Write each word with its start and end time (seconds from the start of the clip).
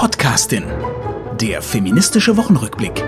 Podcastin. 0.00 0.64
Der 1.38 1.60
feministische 1.60 2.34
Wochenrückblick. 2.38 3.04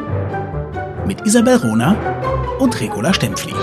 Mit 1.07 1.27
Isabel 1.27 1.57
Rona 1.57 2.59
und 2.59 2.79
Regula 2.83 3.15
Stempfli. 3.15 3.55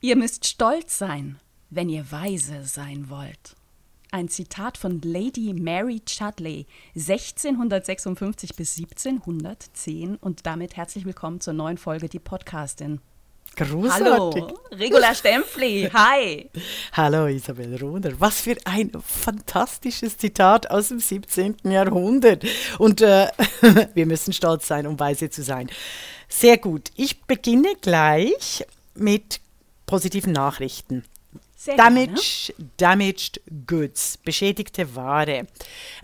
Ihr 0.00 0.14
müsst 0.14 0.46
stolz 0.46 0.98
sein, 0.98 1.40
wenn 1.68 1.88
ihr 1.88 2.12
weise 2.12 2.62
sein 2.62 3.10
wollt. 3.10 3.56
Ein 4.12 4.28
Zitat 4.28 4.78
von 4.78 5.00
Lady 5.02 5.52
Mary 5.52 6.00
Chudley, 6.06 6.68
1656 6.94 8.54
bis 8.54 8.78
1710. 8.78 10.14
Und 10.14 10.46
damit 10.46 10.76
herzlich 10.76 11.04
willkommen 11.04 11.40
zur 11.40 11.54
neuen 11.54 11.76
Folge 11.76 12.08
Die 12.08 12.20
Podcastin. 12.20 13.00
Großartig. 13.56 14.42
Hallo, 14.42 14.60
Regula 14.70 15.14
Stempfli, 15.14 15.88
hi. 15.90 16.50
Hallo 16.92 17.26
Isabel 17.26 17.74
Rohner. 17.76 18.12
Was 18.18 18.42
für 18.42 18.54
ein 18.66 18.92
fantastisches 19.02 20.18
Zitat 20.18 20.70
aus 20.70 20.88
dem 20.88 21.00
17. 21.00 21.56
Jahrhundert. 21.64 22.44
Und 22.78 23.00
äh, 23.00 23.28
wir 23.94 24.04
müssen 24.04 24.34
stolz 24.34 24.66
sein, 24.66 24.86
um 24.86 25.00
weise 25.00 25.30
zu 25.30 25.42
sein. 25.42 25.70
Sehr 26.28 26.58
gut. 26.58 26.90
Ich 26.96 27.22
beginne 27.22 27.72
gleich 27.80 28.66
mit 28.94 29.40
positiven 29.86 30.32
Nachrichten. 30.32 31.04
Sehr 31.66 31.76
Damage, 31.76 32.54
damaged 32.76 33.40
Goods, 33.66 34.18
beschädigte 34.18 34.94
Ware. 34.94 35.48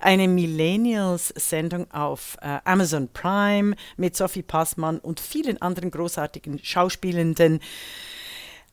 Eine 0.00 0.26
Millennials-Sendung 0.26 1.88
auf 1.92 2.36
äh, 2.40 2.58
Amazon 2.64 3.08
Prime 3.12 3.76
mit 3.96 4.16
Sophie 4.16 4.42
Passmann 4.42 4.98
und 4.98 5.20
vielen 5.20 5.62
anderen 5.62 5.92
großartigen 5.92 6.58
Schauspielenden. 6.58 7.60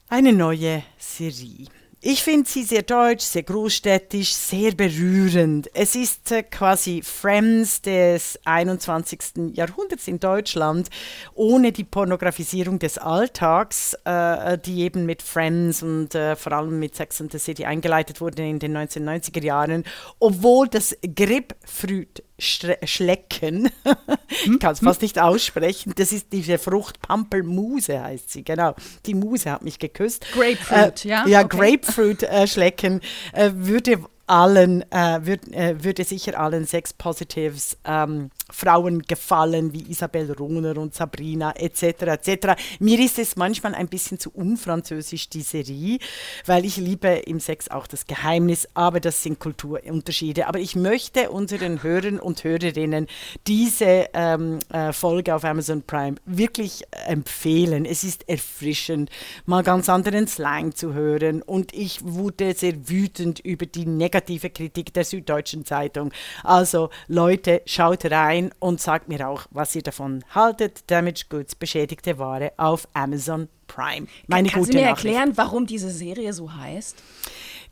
Eine 0.09 0.33
neue 0.33 0.81
Serie. 0.97 1.67
Ich 2.01 2.23
finde 2.23 2.49
sie 2.49 2.63
sehr 2.63 2.83
deutsch, 2.83 3.25
sehr 3.25 3.43
großstädtisch, 3.43 4.33
sehr 4.33 4.71
berührend. 4.71 5.69
Es 5.73 5.95
ist 5.95 6.31
äh, 6.31 6.43
quasi 6.43 7.01
Friends 7.03 7.81
des 7.81 8.39
21. 8.45 9.53
Jahrhunderts 9.53 10.07
in 10.07 10.17
Deutschland, 10.17 10.89
ohne 11.33 11.73
die 11.73 11.83
Pornografisierung 11.83 12.79
des 12.79 12.97
Alltags, 12.99 13.97
äh, 14.05 14.57
die 14.57 14.83
eben 14.83 15.05
mit 15.05 15.21
Friends 15.21 15.83
und 15.83 16.15
äh, 16.15 16.37
vor 16.37 16.53
allem 16.53 16.79
mit 16.79 16.95
Sex 16.95 17.19
and 17.19 17.33
the 17.33 17.37
City 17.37 17.65
eingeleitet 17.65 18.21
wurde 18.21 18.47
in 18.47 18.59
den 18.59 18.77
1990er 18.77 19.43
Jahren, 19.43 19.83
obwohl 20.19 20.69
das 20.69 20.95
Grapefruit 21.01 22.23
Schlecken. 22.39 23.69
ich 24.45 24.59
kann 24.59 24.73
es 24.73 24.79
fast 24.79 25.01
nicht 25.01 25.19
aussprechen. 25.19 25.93
Das 25.95 26.11
ist 26.11 26.31
diese 26.31 26.57
Frucht 26.57 27.01
Pampelmuse 27.01 28.01
heißt 28.01 28.31
sie, 28.31 28.43
genau. 28.43 28.75
Die 29.05 29.13
Muse 29.13 29.51
hat 29.51 29.61
mich 29.61 29.79
geküsst. 29.79 30.25
Grapefruit, 30.31 31.05
äh, 31.05 31.09
ja? 31.09 31.27
Ja, 31.27 31.39
Okay. 31.43 31.57
Grapefruit 31.57 32.23
äh, 32.23 32.47
Schlecken 32.47 33.01
äh, 33.33 33.51
würde 33.53 34.03
allen, 34.29 34.83
äh, 34.91 35.19
würd, 35.23 35.51
äh, 35.53 35.83
würde 35.83 36.03
sicher 36.03 36.39
allen 36.39 36.65
Sex 36.67 36.93
Positives 36.93 37.77
ähm, 37.83 38.29
Frauen 38.51 39.01
gefallen, 39.01 39.73
wie 39.73 39.89
Isabel 39.89 40.31
Runer 40.31 40.77
und 40.77 40.93
Sabrina 40.93 41.51
etc. 41.55 41.83
etc. 42.03 42.47
Mir 42.79 42.99
ist 42.99 43.17
es 43.17 43.35
manchmal 43.35 43.73
ein 43.73 43.87
bisschen 43.87 44.19
zu 44.19 44.31
unfranzösisch, 44.31 45.29
die 45.29 45.41
Serie, 45.41 45.97
weil 46.45 46.65
ich 46.65 46.77
liebe 46.77 47.07
im 47.07 47.39
Sex 47.39 47.69
auch 47.69 47.87
das 47.87 48.05
Geheimnis, 48.05 48.67
aber 48.75 48.99
das 48.99 49.23
sind 49.23 49.39
Kulturunterschiede. 49.39 50.47
Aber 50.47 50.59
ich 50.59 50.75
möchte 50.75 51.31
unseren 51.31 51.81
Hörern 51.81 52.19
und 52.19 52.43
Hörerinnen 52.43 53.07
diese 53.47 54.09
ähm, 54.13 54.59
äh, 54.71 54.93
Folge 54.93 55.33
auf 55.33 55.43
Amazon 55.43 55.81
Prime 55.81 56.17
wirklich 56.25 56.83
empfehlen. 57.07 57.85
Es 57.85 58.03
ist 58.03 58.29
erfrischend, 58.29 59.09
mal 59.45 59.63
ganz 59.63 59.89
anderen 59.89 60.27
Slang 60.27 60.75
zu 60.75 60.93
hören 60.93 61.41
und 61.41 61.73
ich 61.73 62.03
wurde 62.03 62.53
sehr 62.53 62.89
wütend 62.89 63.39
über 63.39 63.65
die 63.65 63.85
negative 63.87 64.18
Kritik 64.49 64.93
der 64.93 65.05
Süddeutschen 65.05 65.65
Zeitung. 65.65 66.11
Also 66.43 66.89
Leute, 67.07 67.61
schaut 67.65 68.05
rein 68.05 68.51
und 68.59 68.81
sagt 68.81 69.07
mir 69.09 69.27
auch, 69.27 69.45
was 69.51 69.75
ihr 69.75 69.81
davon 69.83 70.23
haltet. 70.33 70.83
Damaged 70.87 71.29
Goods, 71.29 71.55
beschädigte 71.55 72.17
Ware 72.19 72.51
auf 72.57 72.87
Amazon 72.93 73.49
Prime. 73.67 74.07
Meine 74.27 74.49
Kannst 74.49 74.67
gute 74.67 74.77
du 74.77 74.83
mir 74.83 74.89
Nachricht. 74.89 75.05
erklären, 75.05 75.37
warum 75.37 75.65
diese 75.65 75.89
Serie 75.89 76.33
so 76.33 76.53
heißt? 76.53 77.01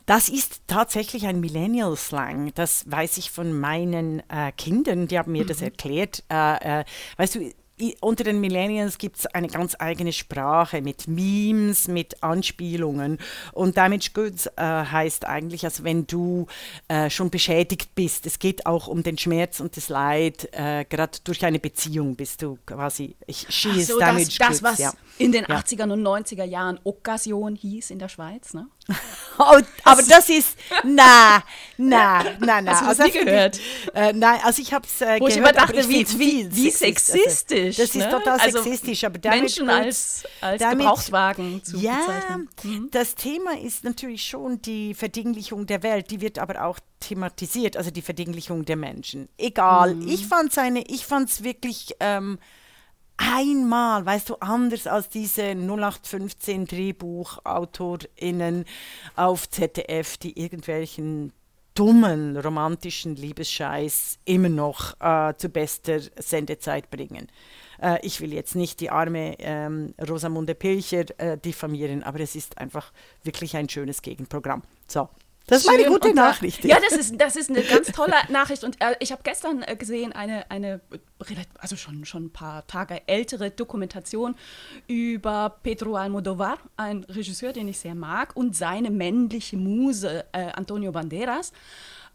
Das 0.06 0.30
ist 0.30 0.62
tatsächlich 0.68 1.28
ein 1.28 1.42
Millennial-Slang. 1.42 2.54
Das 2.56 2.90
weiß 2.90 3.18
ich 3.18 3.30
von 3.30 3.60
meinen 3.60 4.22
äh, 4.30 4.54
Kindern, 4.56 5.08
die 5.08 5.20
haben 5.20 5.34
mir 5.34 5.46
das 5.46 5.62
erklärt. 5.62 6.24
Äh, 6.32 6.80
äh, 6.80 6.86
weißt 7.18 7.36
du, 7.36 7.52
unter 8.00 8.24
den 8.24 8.40
Millennials 8.40 8.98
gibt 8.98 9.18
es 9.18 9.26
eine 9.28 9.48
ganz 9.48 9.76
eigene 9.78 10.12
Sprache 10.12 10.82
mit 10.82 11.08
Memes, 11.08 11.88
mit 11.88 12.24
Anspielungen. 12.24 13.20
Und 13.54 13.78
Damage 13.78 14.10
Goods 14.14 14.48
äh, 14.56 14.62
heißt 14.62 15.26
eigentlich, 15.26 15.64
also 15.64 15.84
wenn 15.84 16.08
du 16.08 16.48
äh, 16.88 17.10
schon 17.10 17.30
beschädigt 17.30 17.94
bist, 17.94 18.26
es 18.26 18.40
geht 18.40 18.66
auch 18.66 18.88
um 18.88 19.04
den 19.04 19.18
Schmerz 19.18 19.60
und 19.60 19.78
das 19.78 19.90
Leid, 19.90 20.50
äh, 20.54 20.86
gerade 20.86 21.20
durch 21.24 21.46
eine 21.46 21.60
Beziehung 21.60 22.16
bist 22.16 22.42
du 22.42 22.58
quasi, 22.66 23.16
ich, 23.28 23.48
is 23.66 23.88
so, 23.88 24.00
damaged 24.00 24.40
das, 24.40 24.48
das 24.48 24.48
goods. 24.48 24.64
was 24.64 24.80
ja. 24.80 24.94
in 25.20 25.32
den 25.32 25.46
Ja. 25.48 25.60
80er 25.60 25.92
und 25.92 26.02
90er 26.02 26.46
Jahren 26.46 26.80
Occasion 26.84 27.56
hieß 27.56 27.92
in 27.92 28.00
der 28.00 28.10
Schweiz, 28.10 28.54
ne? 28.54 28.68
Oh, 29.40 29.60
aber 29.84 30.02
das 30.02 30.30
ist, 30.30 30.58
na, 30.84 31.44
na, 31.78 32.24
na, 32.40 32.60
na. 32.60 32.72
Hast 32.72 32.82
du 32.82 32.86
das 32.88 33.00
also 33.00 33.04
nie 33.04 33.12
gehört? 33.24 33.58
Ich, 33.60 33.94
äh, 33.94 34.12
nein, 34.12 34.40
also 34.44 34.60
ich 34.64 34.74
habe 34.74 34.88
es 34.88 35.00
äh, 35.00 35.20
Wo 35.20 35.28
ich 35.28 35.36
gehört, 35.36 35.56
immer 35.56 35.66
dachte, 35.66 35.80
ich 35.80 35.88
wie, 35.88 36.20
wie, 36.20 36.56
wie 36.56 36.72
sexist. 36.72 37.12
sexistisch. 37.50 37.80
Also, 37.80 37.82
das 37.84 37.90
ist 37.90 37.96
ne? 37.98 38.10
total 38.10 38.40
also 38.40 38.64
sexistisch, 38.64 39.04
aber 39.04 39.20
damit 39.20 39.42
Menschen 39.42 39.70
als, 39.70 40.24
als 40.42 40.60
damit- 40.60 40.80
Gebrauchtwagen 40.80 41.64
zu 41.64 41.78
ja, 41.78 41.98
bezeichnen. 41.98 42.50
Mhm. 42.64 42.88
das 42.90 43.14
Thema 43.14 43.56
ist 43.60 43.84
natürlich 43.84 44.24
schon 44.24 44.60
die 44.64 44.96
Verdinglichung 44.96 45.68
der 45.68 45.84
Welt, 45.84 46.10
die 46.10 46.20
wird 46.20 46.40
aber 46.40 46.64
auch 46.66 46.80
thematisiert, 47.00 47.78
also 47.78 47.92
die 47.92 48.02
Verdinglichung 48.02 48.66
der 48.66 48.76
Menschen. 48.76 49.30
Egal, 49.38 49.94
Mhm. 49.94 50.08
ich 50.08 50.26
fand 50.26 50.58
es 50.58 50.64
ich 50.88 51.06
fand's 51.06 51.44
wirklich 51.44 51.94
ähm, 52.00 52.40
einmal, 53.18 54.06
weißt 54.06 54.30
du, 54.30 54.36
anders 54.36 54.88
als 54.88 55.10
diese 55.10 55.56
0815 55.56 56.66
DrehbuchautorInnen 56.66 58.66
auf 59.16 59.50
ZDF, 59.50 60.18
die 60.18 60.40
irgendwelchen 60.40 61.34
dummen 61.74 62.38
romantischen 62.38 63.16
Liebesscheiß 63.16 64.20
immer 64.26 64.50
noch 64.50 65.00
äh, 65.00 65.34
zu 65.38 65.50
bester 65.50 66.00
Sendezeit 66.18 66.90
bringen. 66.90 67.28
Äh, 67.80 68.00
ich 68.02 68.20
will 68.20 68.34
jetzt 68.34 68.56
nicht 68.56 68.80
die 68.80 68.90
arme 68.90 69.36
ähm, 69.40 69.94
Rosamunde 70.10 70.56
Pilcher 70.56 71.06
äh, 71.20 71.38
diffamieren, 71.38 72.02
aber 72.02 72.22
es 72.22 72.36
ist 72.36 72.58
einfach 72.58 72.92
wirklich 73.24 73.56
ein 73.56 73.70
schönes 73.70 74.02
Gegenprogramm. 74.02 74.64
So, 74.88 75.08
das 75.48 75.66
ist 75.66 75.72
Schön 75.72 75.88
gute 75.88 76.10
da- 76.10 76.28
Nachricht. 76.28 76.64
Ja, 76.66 76.78
das 76.80 76.98
ist, 76.98 77.20
das 77.20 77.36
ist 77.36 77.50
eine 77.50 77.62
ganz 77.64 77.92
tolle 77.92 78.14
Nachricht. 78.30 78.64
Und 78.64 78.82
äh, 78.82 78.96
ich 79.00 79.12
habe 79.12 79.22
gestern 79.24 79.64
äh, 79.64 79.76
gesehen 79.76 80.12
eine, 80.12 80.50
eine 80.52 80.82
also 81.60 81.76
schon, 81.76 82.06
schon 82.06 82.26
ein 82.26 82.30
paar 82.32 82.68
Tage 82.68 83.02
ältere 83.08 83.50
Dokumentation 83.52 84.36
über 84.88 85.58
Pedro 85.64 85.96
Almodovar, 85.96 86.60
ein 86.76 87.04
Regisseur, 87.06 87.54
den 87.54 87.68
ich 87.68 87.80
sehr 87.80 87.96
mag, 87.96 88.36
und 88.36 88.56
seine 88.56 88.92
männliche 88.92 89.58
Muse 89.58 90.26
äh, 90.34 90.52
Antonio 90.54 90.92
Banderas. 90.92 91.52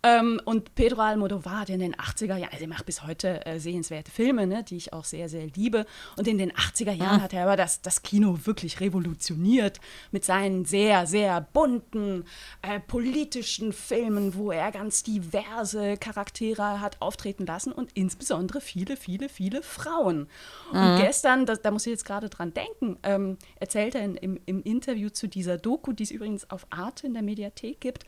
Ähm, 0.04 0.40
und 0.44 0.74
Pedro 0.74 1.00
Almodovar 1.00 1.60
hat 1.60 1.70
in 1.70 1.78
den 1.78 1.94
80er 1.94 2.36
Jahren, 2.36 2.50
also 2.50 2.64
er 2.64 2.68
macht 2.68 2.86
bis 2.86 3.04
heute 3.06 3.46
äh, 3.46 3.60
sehenswerte 3.60 4.10
Filme, 4.10 4.48
ne, 4.48 4.64
die 4.64 4.76
ich 4.76 4.92
auch 4.92 5.04
sehr, 5.04 5.28
sehr 5.28 5.46
liebe. 5.46 5.86
Und 6.16 6.26
in 6.26 6.38
den 6.38 6.52
80er 6.52 6.92
Jahren 6.92 7.22
hat 7.22 7.32
er 7.32 7.44
aber 7.44 7.56
das, 7.56 7.82
das 7.82 8.02
Kino 8.02 8.40
wirklich 8.44 8.80
revolutioniert 8.80 9.80
mit 10.10 10.24
seinen 10.24 10.64
sehr, 10.64 11.06
sehr 11.06 11.40
bunten 11.40 12.24
äh, 12.62 12.80
politischen 12.80 13.72
Filmen, 13.72 14.34
wo 14.34 14.50
er 14.50 14.72
ganz 14.72 15.04
diverse 15.04 15.96
Charaktere 15.96 16.80
hat 16.80 17.00
auftreten 17.00 17.46
lassen 17.46 17.72
und 17.72 17.92
insbesondere 17.94 18.60
viele, 18.60 18.96
viele, 18.96 19.28
viele 19.28 19.62
Frauen. 19.62 20.26
Und 20.72 20.98
gestern, 20.98 21.46
das, 21.46 21.62
da 21.62 21.70
muss 21.70 21.86
ich 21.86 21.92
jetzt 21.92 22.04
gerade 22.04 22.28
dran 22.28 22.52
denken, 22.54 22.98
ähm, 23.02 23.36
erzählt 23.60 23.94
er 23.94 24.04
in, 24.04 24.16
im, 24.16 24.40
im 24.46 24.62
Interview 24.62 25.10
zu 25.10 25.28
dieser 25.28 25.58
Doku, 25.58 25.92
die 25.92 26.02
es 26.02 26.10
übrigens 26.10 26.50
auf 26.50 26.66
Arte 26.70 27.06
in 27.06 27.14
der 27.14 27.22
Mediathek 27.22 27.80
gibt, 27.80 28.04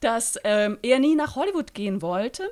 dass 0.00 0.38
ähm, 0.44 0.78
er 0.82 0.98
nie 1.00 1.16
nach 1.16 1.33
Hollywood 1.36 1.74
gehen 1.74 2.02
wollte. 2.02 2.50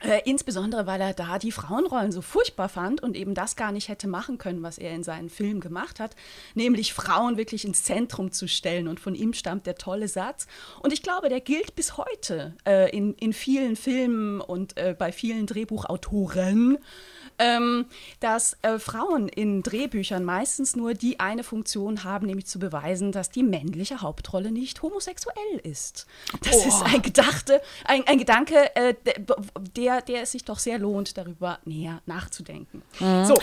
Äh, 0.00 0.20
insbesondere, 0.24 0.86
weil 0.86 1.00
er 1.00 1.12
da 1.12 1.40
die 1.40 1.50
Frauenrollen 1.50 2.12
so 2.12 2.22
furchtbar 2.22 2.68
fand 2.68 3.02
und 3.02 3.16
eben 3.16 3.34
das 3.34 3.56
gar 3.56 3.72
nicht 3.72 3.88
hätte 3.88 4.06
machen 4.06 4.38
können, 4.38 4.62
was 4.62 4.78
er 4.78 4.92
in 4.92 5.02
seinen 5.02 5.28
Filmen 5.28 5.60
gemacht 5.60 5.98
hat, 5.98 6.14
nämlich 6.54 6.92
Frauen 6.92 7.36
wirklich 7.36 7.64
ins 7.64 7.82
Zentrum 7.82 8.30
zu 8.30 8.46
stellen. 8.46 8.86
Und 8.86 9.00
von 9.00 9.16
ihm 9.16 9.32
stammt 9.32 9.66
der 9.66 9.74
tolle 9.74 10.06
Satz. 10.06 10.46
Und 10.82 10.92
ich 10.92 11.02
glaube, 11.02 11.28
der 11.28 11.40
gilt 11.40 11.74
bis 11.74 11.96
heute 11.96 12.54
äh, 12.64 12.96
in, 12.96 13.14
in 13.14 13.32
vielen 13.32 13.74
Filmen 13.74 14.40
und 14.40 14.76
äh, 14.76 14.94
bei 14.96 15.10
vielen 15.10 15.46
Drehbuchautoren. 15.46 16.78
Ähm, 17.38 17.86
dass 18.20 18.56
äh, 18.62 18.78
Frauen 18.78 19.28
in 19.28 19.62
Drehbüchern 19.62 20.24
meistens 20.24 20.76
nur 20.76 20.94
die 20.94 21.20
eine 21.20 21.44
Funktion 21.44 22.04
haben, 22.04 22.26
nämlich 22.26 22.46
zu 22.46 22.58
beweisen, 22.58 23.12
dass 23.12 23.30
die 23.30 23.42
männliche 23.42 24.00
Hauptrolle 24.02 24.50
nicht 24.52 24.82
homosexuell 24.82 25.58
ist. 25.62 26.06
Das 26.42 26.66
ist 26.66 26.82
ein, 26.82 27.02
Gedachte, 27.02 27.60
ein, 27.84 28.06
ein 28.06 28.18
Gedanke, 28.18 28.74
äh, 28.76 28.94
der, 29.76 30.02
der, 30.02 30.22
es 30.22 30.32
sich 30.32 30.44
doch 30.44 30.58
sehr 30.58 30.78
lohnt, 30.78 31.16
darüber 31.16 31.58
näher 31.64 32.00
nachzudenken. 32.06 32.82
So, 32.98 33.38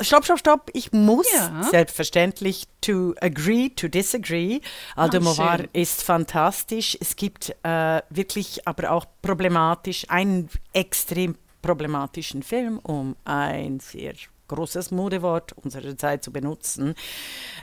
stopp, 0.00 0.24
stopp, 0.24 0.38
stopp. 0.38 0.70
Ich 0.72 0.92
muss 0.92 1.30
Ja. 1.32 1.62
selbstverständlich 1.70 2.66
to 2.80 3.14
agree, 3.20 3.68
to 3.70 3.88
disagree. 3.88 4.60
Almodovar 4.96 5.58
schön. 5.58 5.68
ist 5.72 6.02
fantastisch. 6.02 6.96
Es 7.00 7.16
gibt 7.16 7.54
äh, 7.62 8.02
wirklich 8.10 8.66
aber 8.66 8.90
auch 8.92 9.06
problematisch, 9.22 10.06
einen 10.08 10.48
extrem 10.72 11.36
problematischen 11.62 12.42
Film, 12.42 12.78
um 12.78 13.16
ein 13.24 13.80
sehr 13.80 14.14
großes 14.48 14.90
Modewort 14.90 15.52
unserer 15.52 15.96
Zeit 15.96 16.24
zu 16.24 16.32
benutzen. 16.32 16.94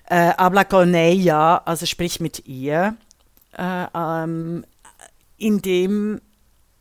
Äh, 0.10 0.34
habla 0.38 0.64
con 0.64 0.96
also 0.96 1.86
sprich 1.86 2.20
mit 2.20 2.48
ihr, 2.48 2.96
äh, 3.58 3.86
ähm, 3.94 4.66
in 5.38 5.62
dem 5.62 6.22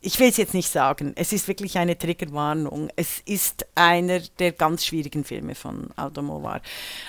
ich 0.06 0.20
will 0.20 0.28
es 0.28 0.36
jetzt 0.36 0.54
nicht 0.54 0.70
sagen, 0.70 1.14
es 1.16 1.32
ist 1.32 1.48
wirklich 1.48 1.78
eine 1.78 1.98
Triggerwarnung. 1.98 2.90
Es 2.94 3.20
ist 3.24 3.66
einer 3.74 4.20
der 4.20 4.52
ganz 4.52 4.84
schwierigen 4.84 5.24
Filme 5.24 5.56
von 5.56 5.88
Almodovar. 5.96 6.60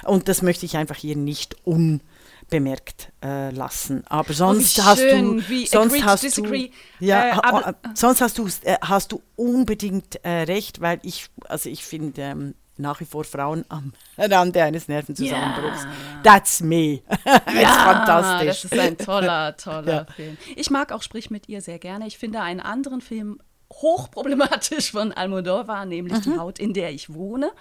Und 0.04 0.28
das 0.28 0.42
möchte 0.42 0.66
ich 0.66 0.78
einfach 0.78 0.96
hier 0.96 1.16
nicht 1.16 1.56
unbemerkt 2.52 3.12
äh, 3.24 3.52
lassen. 3.52 4.04
Aber 4.08 4.34
sonst 4.34 4.78
wie 4.78 4.82
hast 4.82 5.00
schön, 5.00 5.44
du, 5.48 5.66
sonst 5.66 6.04
hast 6.06 6.24
disagree. 6.24 6.72
du, 7.00 7.06
ja, 7.06 7.66
Äh, 7.66 7.70
äh, 7.70 7.74
sonst 7.94 8.22
hast 8.22 8.38
du, 8.38 8.48
äh, 8.64 8.78
hast 8.82 9.12
du 9.12 9.22
unbedingt 9.36 10.24
äh, 10.24 10.44
recht, 10.44 10.80
weil 10.82 11.00
ich, 11.04 11.28
also 11.48 11.70
ich 11.70 11.84
finde 11.84 12.22
ähm, 12.22 12.56
nach 12.78 13.00
wie 13.00 13.06
vor 13.06 13.24
Frauen 13.24 13.66
am 13.70 13.92
Rande 14.18 14.64
eines 14.64 14.88
Nervenzusammenbruchs. 14.88 15.84
Ja. 15.84 15.90
That's 16.24 16.62
me. 16.62 17.02
ist 17.10 17.68
fantastisch. 17.72 18.62
Das 18.62 18.72
ist 18.72 18.80
ein 18.80 18.98
toller, 18.98 19.58
toller 19.58 19.94
Ja. 20.08 20.14
Film. 20.16 20.38
Ich 20.56 20.70
mag 20.70 20.92
auch 20.92 21.02
Sprich 21.02 21.30
mit 21.30 21.50
ihr 21.50 21.62
sehr 21.62 21.80
gerne. 21.80 22.08
Ich 22.08 22.18
finde 22.18 22.42
einen 22.42 22.60
anderen 22.62 23.02
Film 23.02 23.40
hochproblematisch 23.74 24.92
von 24.92 25.12
Almodovar, 25.12 25.86
nämlich 25.86 26.20
Die 26.22 26.38
Haut, 26.38 26.58
in 26.60 26.74
der 26.74 26.92
ich 26.94 27.14
wohne. 27.14 27.52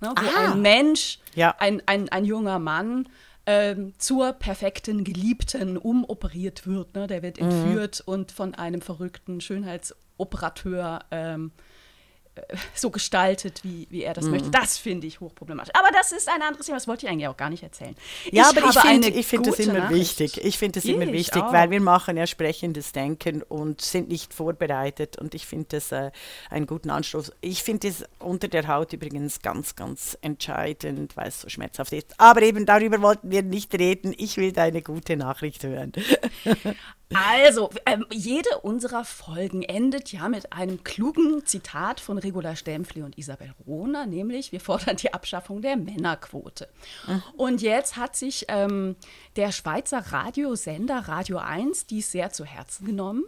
Ne, 0.00 0.12
wo 0.14 0.22
Mhm. 0.22 0.28
Ah. 0.36 0.52
ein 0.52 0.62
Mensch, 0.62 1.18
Ja. 1.34 1.56
ein, 1.58 1.82
ein, 1.86 2.08
ein 2.10 2.24
junger 2.24 2.60
Mann, 2.60 3.08
ähm, 3.46 3.92
zur 3.98 4.32
perfekten 4.32 5.04
Geliebten 5.04 5.76
umoperiert 5.76 6.66
wird. 6.66 6.94
Ne? 6.94 7.06
Der 7.06 7.18
Mhm. 7.18 7.22
wird 7.22 7.38
entführt 7.38 8.02
und 8.04 8.32
von 8.32 8.54
einem 8.54 8.80
verrückten 8.80 9.40
Schönheitsoperateur 9.40 11.00
ähm, 11.10 11.52
äh, 11.56 11.75
so 12.74 12.90
gestaltet, 12.90 13.60
wie, 13.64 13.86
wie 13.90 14.02
er 14.02 14.14
das 14.14 14.24
Mhm. 14.26 14.30
möchte. 14.32 14.50
Das 14.50 14.78
finde 14.78 15.06
ich 15.06 15.20
hochproblematisch. 15.20 15.74
Aber 15.74 15.88
das 15.92 16.12
ist 16.12 16.28
ein 16.28 16.42
anderes 16.42 16.66
Thema, 16.66 16.76
das 16.76 16.86
wollte 16.88 17.06
ich 17.06 17.12
eigentlich 17.12 17.28
auch 17.28 17.36
gar 17.36 17.50
nicht 17.50 17.62
erzählen. 17.62 17.96
Ja, 18.30 18.48
aber 18.50 18.68
ich 18.68 18.78
finde 18.78 19.08
ich 19.08 19.26
find 19.26 19.46
das 19.46 19.58
immer 19.58 19.74
Nachricht. 19.74 20.18
wichtig. 20.20 20.44
Ich 20.44 20.58
finde 20.58 20.80
das 20.80 20.84
Ich 20.84 20.90
immer 20.94 21.06
wichtig, 21.12 21.42
auch. 21.42 21.52
weil 21.52 21.70
wir 21.70 21.80
machen 21.80 22.16
ja 22.16 22.26
sprechendes 22.26 22.92
Denken 22.92 23.42
und 23.42 23.80
sind 23.80 24.08
nicht 24.08 24.34
vorbereitet 24.34 25.18
und 25.18 25.34
ich 25.34 25.46
finde 25.46 25.66
das 25.70 25.92
äh, 25.92 26.10
einen 26.50 26.66
guten 26.66 26.90
Anstoß. 26.90 27.32
Ich 27.40 27.62
finde 27.62 27.88
das 27.88 28.04
unter 28.18 28.48
der 28.48 28.66
Haut 28.68 28.92
übrigens 28.92 29.40
ganz, 29.40 29.74
ganz 29.76 30.16
entscheidend, 30.20 31.16
weil 31.16 31.28
es 31.28 31.40
so 31.40 31.48
schmerzhaft 31.48 31.92
ist. 31.92 32.14
Aber 32.18 32.42
eben 32.42 32.66
darüber 32.66 33.00
wollten 33.02 33.30
wir 33.30 33.42
nicht 33.42 33.74
reden. 33.74 34.14
Ich 34.16 34.36
will 34.36 34.52
deine 34.52 34.82
gute 34.82 35.16
Nachricht 35.16 35.64
hören. 35.64 35.92
Also, 37.14 37.70
ähm, 37.86 38.04
jede 38.10 38.58
unserer 38.62 39.04
Folgen 39.04 39.62
endet 39.62 40.10
ja 40.10 40.28
mit 40.28 40.52
einem 40.52 40.82
klugen 40.82 41.46
Zitat 41.46 42.00
von 42.00 42.18
Regula 42.18 42.56
Stempfli 42.56 43.02
und 43.02 43.16
Isabel 43.16 43.54
Rohner, 43.64 44.06
nämlich 44.06 44.50
wir 44.50 44.60
fordern 44.60 44.96
die 44.96 45.14
Abschaffung 45.14 45.62
der 45.62 45.76
Männerquote. 45.76 46.68
Und 47.36 47.62
jetzt 47.62 47.96
hat 47.96 48.16
sich 48.16 48.46
ähm, 48.48 48.96
der 49.36 49.52
Schweizer 49.52 49.98
Radiosender 49.98 51.06
Radio 51.06 51.38
1 51.38 51.86
dies 51.86 52.10
sehr 52.10 52.32
zu 52.32 52.44
Herzen 52.44 52.86
genommen 52.86 53.24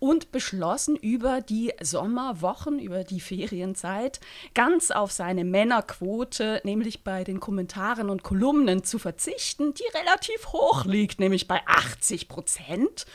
und 0.00 0.32
beschlossen, 0.32 0.96
über 0.96 1.40
die 1.40 1.72
Sommerwochen, 1.80 2.78
über 2.78 3.04
die 3.04 3.20
Ferienzeit, 3.20 4.20
ganz 4.54 4.90
auf 4.90 5.12
seine 5.12 5.44
Männerquote, 5.44 6.60
nämlich 6.64 7.04
bei 7.04 7.24
den 7.24 7.40
Kommentaren 7.40 8.10
und 8.10 8.22
Kolumnen 8.22 8.84
zu 8.84 8.98
verzichten, 8.98 9.74
die 9.74 9.98
relativ 9.98 10.52
hoch 10.52 10.84
liegt, 10.84 11.20
nämlich 11.20 11.48
bei 11.48 11.60
80 11.66 12.28
Prozent. 12.28 13.06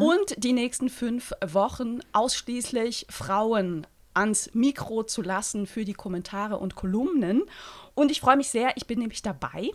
Und 0.00 0.34
die 0.42 0.52
nächsten 0.52 0.88
fünf 0.88 1.32
Wochen 1.44 2.00
ausschließlich 2.12 3.06
Frauen 3.08 3.86
ans 4.20 4.50
Mikro 4.54 5.02
zu 5.02 5.22
lassen 5.22 5.66
für 5.66 5.84
die 5.84 5.94
Kommentare 5.94 6.58
und 6.58 6.74
Kolumnen. 6.74 7.42
Und 7.94 8.10
ich 8.10 8.20
freue 8.20 8.36
mich 8.36 8.48
sehr, 8.48 8.76
ich 8.76 8.86
bin 8.86 8.98
nämlich 9.00 9.22
dabei. 9.22 9.70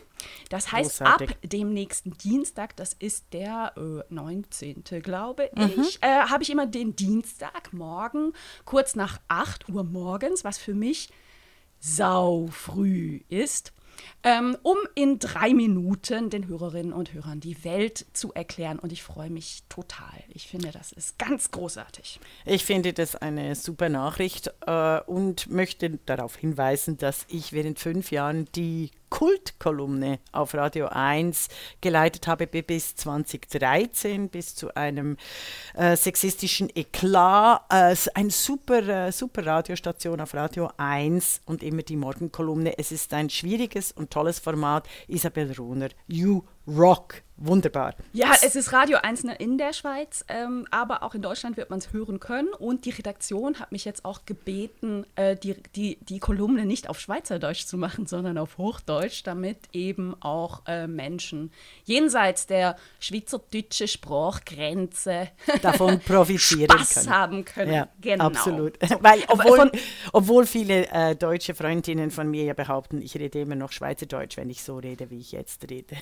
Das 0.50 0.72
heißt, 0.72 1.00
Großartig. 1.00 1.32
ab 1.32 1.38
dem 1.44 1.74
nächsten 1.74 2.18
Dienstag, 2.18 2.76
das 2.76 2.94
ist 2.94 3.34
der 3.34 3.74
äh, 3.76 4.14
19. 4.14 4.84
glaube 5.02 5.50
ich, 5.56 6.02
äh, 6.02 6.08
habe 6.08 6.44
ich 6.44 6.50
immer 6.50 6.66
den 6.66 6.96
Dienstagmorgen 6.96 8.34
kurz 8.64 8.96
nach 8.96 9.20
8 9.28 9.70
Uhr 9.70 9.84
morgens, 9.84 10.44
was 10.44 10.58
für 10.58 10.74
mich 10.74 11.10
sau 11.80 12.48
früh 12.48 13.22
ist, 13.30 13.74
ähm, 14.24 14.58
um 14.64 14.78
in 14.96 15.20
drei 15.20 15.54
Minuten 15.54 16.30
den 16.30 16.48
Hörerinnen 16.48 16.94
und 16.94 17.14
Hörern 17.14 17.40
die 17.40 17.64
Welt 17.64 18.06
zu 18.14 18.34
erklären. 18.34 18.80
Und 18.80 18.92
ich 18.92 19.04
freue 19.04 19.30
mich 19.30 19.64
total. 19.70 20.24
Ich 20.30 20.48
finde, 20.48 20.72
das 20.72 20.92
ist 20.92 21.20
ganz 21.20 21.52
großartig. 21.52 22.20
Ich 22.46 22.66
finde 22.66 22.94
das 22.94 23.16
eine 23.16 23.56
super 23.56 23.90
Nachricht 23.90 24.54
äh, 24.66 25.00
und 25.02 25.50
möchte 25.50 26.00
darauf 26.06 26.36
hinweisen, 26.36 26.98
dass 26.98 27.26
ich 27.30 27.54
während 27.54 27.80
fünf 27.80 28.12
Jahren 28.12 28.46
die 28.56 28.92
Kultkolumne 29.10 30.20
auf 30.32 30.54
Radio 30.54 30.88
1 30.88 31.48
geleitet 31.82 32.28
habe 32.28 32.48
bi- 32.48 32.62
bis 32.62 32.96
2013, 32.96 34.30
bis 34.30 34.56
zu 34.56 34.74
einem 34.76 35.18
äh, 35.76 35.96
sexistischen 35.96 36.70
Eklat. 36.76 37.62
Äh, 37.70 37.96
eine 38.14 38.32
super, 38.32 39.08
äh, 39.08 39.12
super 39.12 39.46
Radiostation 39.46 40.20
auf 40.22 40.34
Radio 40.34 40.70
1 40.78 41.42
und 41.46 41.64
immer 41.64 41.84
die 41.84 41.96
Morgenkolumne. 41.96 42.78
Es 42.78 42.92
ist 42.92 43.14
ein 43.14 43.30
schwieriges 43.30 43.92
und 43.92 44.12
tolles 44.12 44.40
Format. 44.40 44.88
Isabel 45.08 45.52
Runer, 45.58 45.90
you 46.08 46.44
rock. 46.68 47.22
Wunderbar. 47.38 47.96
Ja, 48.14 48.32
es 48.46 48.56
ist 48.56 48.72
Radio 48.72 48.98
1 49.04 49.26
in 49.40 49.58
der 49.58 49.74
Schweiz, 49.74 50.24
ähm, 50.30 50.66
aber 50.72 51.04
auch 51.04 51.16
in 51.16 51.22
Deutschland 51.22 51.58
wird 51.58 51.70
man 51.70 51.80
es 51.80 51.92
hören 51.92 52.22
können. 52.22 52.48
Und 52.58 52.86
die 52.86 52.92
Redaktion 52.92 53.60
hat 53.60 53.74
mich 53.74 53.84
jetzt 53.84 54.06
auch 54.06 54.22
gebeten, 54.26 55.06
äh, 55.16 55.36
die, 55.36 55.56
die, 55.76 55.98
die 56.00 56.20
Kolumne 56.20 56.66
nicht 56.66 56.88
auf 56.88 56.98
Schweizerdeutsch 56.98 57.66
zu 57.66 57.78
machen, 57.78 58.06
sondern 58.06 58.38
auf 58.38 58.58
Hochdeutsch, 58.58 59.24
damit 59.26 59.58
eben 59.74 60.16
auch 60.22 60.62
äh, 60.66 60.88
Menschen 60.88 61.52
jenseits 61.84 62.48
der 62.48 62.78
schweizerdeutschen 63.02 63.90
Sprachgrenze 63.90 65.28
davon 65.62 66.00
profitieren 66.08 66.70
Spaß 66.72 66.94
können. 66.94 67.10
haben 67.10 67.44
können. 67.44 67.74
Ja, 67.74 67.90
genau. 68.00 68.28
absolut. 68.28 68.78
So, 68.82 68.96
Weil, 69.02 69.20
obwohl, 69.28 69.58
von- 69.58 69.72
obwohl 70.14 70.46
viele 70.46 70.88
äh, 70.90 71.18
deutsche 71.18 71.54
Freundinnen 71.54 72.12
von 72.12 72.30
mir 72.32 72.46
ja 72.46 72.54
behaupten, 72.54 73.02
ich 73.02 73.16
rede 73.16 73.42
immer 73.42 73.56
noch 73.56 73.74
Schweizerdeutsch, 73.74 74.38
wenn 74.38 74.50
ich 74.50 74.64
so 74.64 74.78
rede, 74.78 75.10
wie 75.10 75.20
ich 75.20 75.34
jetzt 75.34 75.70
rede. 75.70 75.98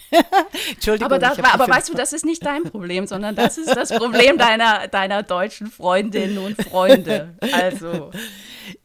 Entschuldigung. 0.71 1.11
aber 1.11 1.19
das, 1.19 1.39
aber 1.39 1.67
weißt 1.67 1.89
du, 1.89 1.93
das 1.93 2.13
ist 2.13 2.25
nicht 2.25 2.45
dein 2.45 2.63
Problem, 2.63 3.07
sondern 3.07 3.35
das 3.35 3.57
ist 3.57 3.75
das 3.75 3.89
Problem 3.97 4.37
deiner, 4.37 4.87
deiner 4.87 5.23
deutschen 5.23 5.67
Freundinnen 5.67 6.37
und 6.37 6.61
Freunde. 6.61 7.35
Also, 7.51 8.11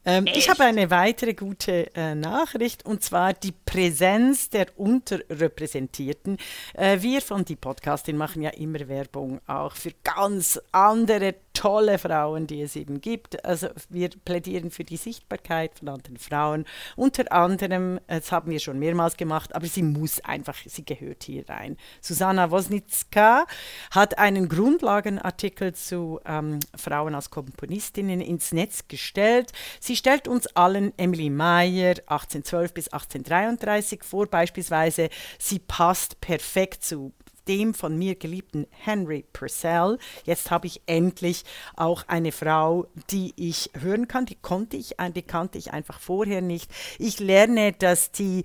Ähm, 0.04 0.26
ich 0.26 0.48
habe 0.48 0.64
eine 0.64 0.90
weitere 0.90 1.34
gute 1.34 1.94
äh, 1.94 2.14
Nachricht 2.14 2.84
und 2.86 3.02
zwar 3.02 3.34
die 3.34 3.52
Präsenz 3.52 4.48
der 4.48 4.66
Unterrepräsentierten. 4.76 6.38
Äh, 6.74 7.02
wir 7.02 7.20
von 7.20 7.44
die 7.44 7.56
Podcastin 7.56 8.16
machen 8.16 8.42
ja 8.42 8.50
immer 8.50 8.88
Werbung 8.88 9.40
auch 9.46 9.76
für 9.76 9.92
ganz 10.04 10.60
andere 10.72 11.34
tolle 11.58 11.98
Frauen, 11.98 12.46
die 12.46 12.62
es 12.62 12.76
eben 12.76 13.00
gibt. 13.00 13.44
Also 13.44 13.66
wir 13.88 14.10
plädieren 14.24 14.70
für 14.70 14.84
die 14.84 14.96
Sichtbarkeit 14.96 15.76
von 15.76 15.88
anderen 15.88 16.16
Frauen. 16.16 16.64
Unter 16.94 17.32
anderem, 17.32 17.98
das 18.06 18.30
haben 18.30 18.52
wir 18.52 18.60
schon 18.60 18.78
mehrmals 18.78 19.16
gemacht, 19.16 19.56
aber 19.56 19.66
sie 19.66 19.82
muss 19.82 20.20
einfach, 20.20 20.54
sie 20.64 20.84
gehört 20.84 21.24
hier 21.24 21.48
rein. 21.48 21.76
Susanna 22.00 22.52
Wosnicka 22.52 23.44
hat 23.90 24.18
einen 24.18 24.48
Grundlagenartikel 24.48 25.74
zu 25.74 26.20
ähm, 26.24 26.60
Frauen 26.76 27.16
als 27.16 27.30
Komponistinnen 27.30 28.20
ins 28.20 28.52
Netz 28.52 28.86
gestellt. 28.86 29.50
Sie 29.80 29.96
stellt 29.96 30.28
uns 30.28 30.46
allen 30.54 30.96
Emily 30.96 31.28
Meyer 31.28 31.96
1812 32.06 32.72
bis 32.72 32.86
1833 32.86 34.04
vor, 34.04 34.26
beispielsweise. 34.26 35.08
Sie 35.40 35.58
passt 35.58 36.20
perfekt 36.20 36.84
zu 36.84 37.12
dem 37.48 37.74
von 37.74 37.96
mir 37.96 38.14
geliebten 38.14 38.66
Henry 38.70 39.24
Purcell. 39.32 39.98
Jetzt 40.24 40.50
habe 40.50 40.66
ich 40.66 40.82
endlich 40.86 41.44
auch 41.74 42.04
eine 42.06 42.32
Frau, 42.32 42.86
die 43.10 43.32
ich 43.36 43.70
hören 43.80 44.06
kann. 44.06 44.26
Die 44.26 44.36
konnte 44.36 44.76
ich, 44.76 44.96
die 45.14 45.22
kannte 45.22 45.58
ich 45.58 45.72
einfach 45.72 45.98
vorher 45.98 46.42
nicht. 46.42 46.70
Ich 46.98 47.18
lerne, 47.18 47.72
dass 47.72 48.12
die 48.12 48.44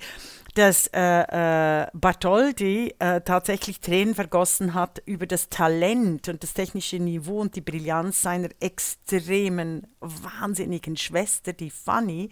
dass 0.55 0.87
äh, 0.87 1.83
äh, 1.83 1.87
Bartholdi 1.93 2.93
äh, 2.99 3.21
tatsächlich 3.21 3.79
Tränen 3.79 4.13
vergossen 4.13 4.73
hat 4.73 5.01
über 5.05 5.25
das 5.25 5.49
Talent 5.49 6.29
und 6.29 6.43
das 6.43 6.53
technische 6.53 6.97
Niveau 6.97 7.39
und 7.39 7.55
die 7.55 7.61
Brillanz 7.61 8.21
seiner 8.21 8.49
extremen, 8.59 9.87
wahnsinnigen 9.99 10.97
Schwester, 10.97 11.53
die 11.53 11.69
Fanny 11.69 12.29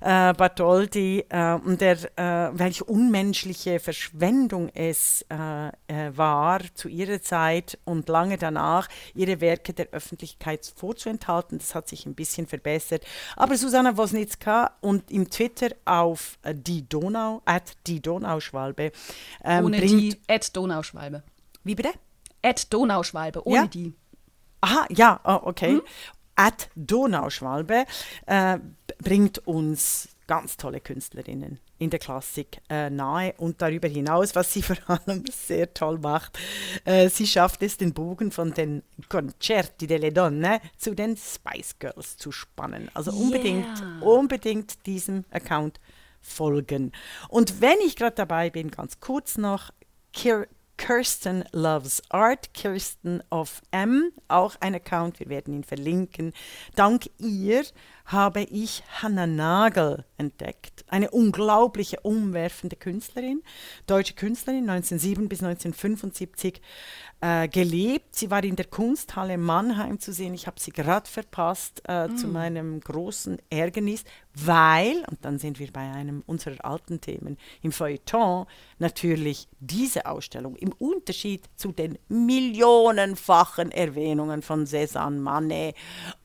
äh, 0.00 0.32
Bartholdi, 0.32 1.24
äh, 1.28 1.54
und 1.54 1.80
der, 1.80 1.98
äh, 2.16 2.58
welche 2.58 2.84
unmenschliche 2.84 3.80
Verschwendung 3.80 4.70
es 4.74 5.24
war 5.28 6.60
zu 6.74 6.88
ihrer 6.88 7.20
Zeit 7.20 7.78
und 7.84 8.08
lange 8.08 8.38
danach, 8.38 8.88
ihre 9.14 9.40
Werke 9.40 9.72
der 9.72 9.88
Öffentlichkeit 9.90 10.72
vorzuenthalten. 10.74 11.58
Das 11.58 11.74
hat 11.74 11.88
sich 11.88 12.06
ein 12.06 12.14
bisschen 12.14 12.46
verbessert. 12.46 13.04
Aber 13.36 13.56
Susanna 13.56 13.96
Wosnitzka 13.96 14.76
und 14.80 15.10
im 15.10 15.30
Twitter 15.30 15.70
auf 15.84 16.38
die 16.52 16.88
Donau, 16.88 17.42
at 17.50 17.76
die 17.88 18.00
Donauschwalbe. 18.00 18.92
Ähm, 19.42 19.64
ohne 19.64 19.80
die, 19.80 20.16
at 20.28 20.56
Donauschwalbe. 20.56 21.24
Wie 21.64 21.74
bitte? 21.74 21.90
At 22.42 22.72
Donauschwalbe, 22.72 23.44
ohne 23.44 23.56
ja? 23.56 23.66
die. 23.66 23.92
Aha, 24.60 24.86
ja, 24.90 25.20
oh, 25.24 25.48
okay. 25.48 25.72
Hm? 25.72 25.82
At 26.36 26.68
Donauschwalbe 26.76 27.86
äh, 28.26 28.58
bringt 29.02 29.38
uns 29.46 30.08
ganz 30.28 30.56
tolle 30.56 30.80
Künstlerinnen 30.80 31.58
in 31.78 31.90
der 31.90 31.98
Klassik 31.98 32.60
äh, 32.68 32.88
nahe 32.88 33.34
und 33.38 33.60
darüber 33.60 33.88
hinaus, 33.88 34.36
was 34.36 34.52
sie 34.52 34.62
vor 34.62 34.76
allem 34.86 35.24
sehr 35.28 35.74
toll 35.74 35.98
macht, 35.98 36.38
äh, 36.84 37.08
sie 37.08 37.26
schafft 37.26 37.64
es, 37.64 37.78
den 37.78 37.92
Bogen 37.92 38.30
von 38.30 38.54
den 38.54 38.84
Concerti 39.08 39.88
delle 39.88 40.12
Donne 40.12 40.60
zu 40.76 40.94
den 40.94 41.16
Spice 41.16 41.78
Girls 41.80 42.16
zu 42.16 42.30
spannen. 42.30 42.90
Also 42.94 43.10
unbedingt, 43.10 43.80
yeah. 43.80 44.02
unbedingt 44.02 44.86
diesem 44.86 45.24
Account 45.32 45.80
folgen. 46.20 46.92
Und 47.28 47.60
wenn 47.60 47.78
ich 47.84 47.96
gerade 47.96 48.16
dabei 48.16 48.50
bin, 48.50 48.70
ganz 48.70 49.00
kurz 49.00 49.38
noch, 49.38 49.70
Kir 50.12 50.46
Kirsten 50.80 51.44
Loves 51.52 52.02
Art, 52.08 52.54
Kirsten 52.54 53.22
of 53.28 53.60
M, 53.70 54.12
auch 54.28 54.56
ein 54.60 54.74
Account, 54.74 55.20
wir 55.20 55.28
werden 55.28 55.52
ihn 55.52 55.62
verlinken. 55.62 56.32
Dank 56.74 57.10
ihr 57.18 57.64
habe 58.12 58.42
ich 58.42 58.82
Hannah 59.00 59.26
Nagel 59.26 60.04
entdeckt. 60.18 60.84
Eine 60.88 61.10
unglaubliche, 61.10 62.00
umwerfende 62.00 62.76
Künstlerin, 62.76 63.42
deutsche 63.86 64.14
Künstlerin, 64.14 64.68
1907 64.68 65.28
bis 65.28 65.42
1975 65.42 66.60
äh, 67.20 67.48
gelebt. 67.48 68.16
Sie 68.16 68.30
war 68.30 68.42
in 68.42 68.56
der 68.56 68.66
Kunsthalle 68.66 69.36
Mannheim 69.38 70.00
zu 70.00 70.12
sehen. 70.12 70.34
Ich 70.34 70.46
habe 70.46 70.58
sie 70.58 70.70
gerade 70.70 71.08
verpasst, 71.08 71.82
äh, 71.86 72.08
mm. 72.08 72.16
zu 72.16 72.28
meinem 72.28 72.80
großen 72.80 73.38
Ärgernis, 73.50 74.04
weil, 74.34 75.04
und 75.10 75.24
dann 75.24 75.38
sind 75.38 75.58
wir 75.58 75.70
bei 75.72 75.80
einem 75.80 76.22
unserer 76.26 76.64
alten 76.64 77.00
Themen 77.00 77.36
im 77.62 77.72
Feuilleton, 77.72 78.46
natürlich 78.78 79.48
diese 79.58 80.06
Ausstellung 80.06 80.56
im 80.56 80.72
Unterschied 80.72 81.44
zu 81.56 81.72
den 81.72 81.98
millionenfachen 82.08 83.70
Erwähnungen 83.70 84.40
von 84.40 84.66
Cézanne 84.66 85.20
Manet 85.20 85.74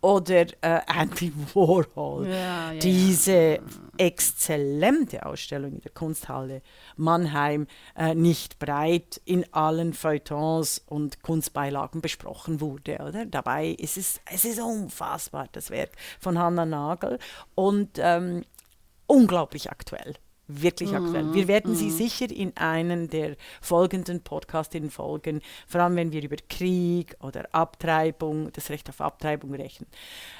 oder 0.02 0.46
äh, 0.62 0.80
Andy 0.88 1.34
Warhol, 1.54 1.75
ja, 2.26 2.72
ja, 2.72 2.80
diese 2.80 3.60
exzellente 3.98 5.26
Ausstellung 5.26 5.74
in 5.74 5.82
der 5.82 5.92
Kunsthalle 5.92 6.62
Mannheim 6.96 7.68
äh, 7.96 8.16
nicht 8.16 8.60
breit 8.60 9.22
in 9.26 9.52
allen 9.54 9.94
Feuilletons 9.94 10.84
und 10.88 11.22
Kunstbeilagen 11.22 12.02
besprochen 12.02 12.62
wurde. 12.62 13.00
Oder? 13.08 13.26
Dabei 13.26 13.70
ist 13.70 13.98
es, 13.98 14.20
es 14.32 14.46
ist 14.46 14.60
unfassbar, 14.60 15.48
das 15.52 15.70
Werk 15.70 15.92
von 16.20 16.38
Hannah 16.38 16.66
Nagel 16.66 17.20
und 17.56 17.92
ähm, 17.98 18.44
unglaublich 19.08 19.72
aktuell 19.72 20.16
wirklich 20.48 20.92
mhm. 20.92 21.06
aktuell. 21.06 21.34
Wir 21.34 21.48
werden 21.48 21.72
mhm. 21.72 21.76
sie 21.76 21.92
sicher 21.92 22.30
in 22.30 22.56
einen 22.58 23.10
der 23.10 23.36
folgenden 23.62 24.22
Podcasts 24.22 24.76
folgen, 24.90 25.42
vor 25.68 25.82
allem 25.82 25.96
wenn 25.96 26.12
wir 26.12 26.24
über 26.24 26.38
Krieg 26.50 27.16
oder 27.22 27.46
Abtreibung, 27.52 28.52
das 28.52 28.70
Recht 28.70 28.90
auf 28.90 29.02
Abtreibung 29.02 29.54
rechnen, 29.54 29.88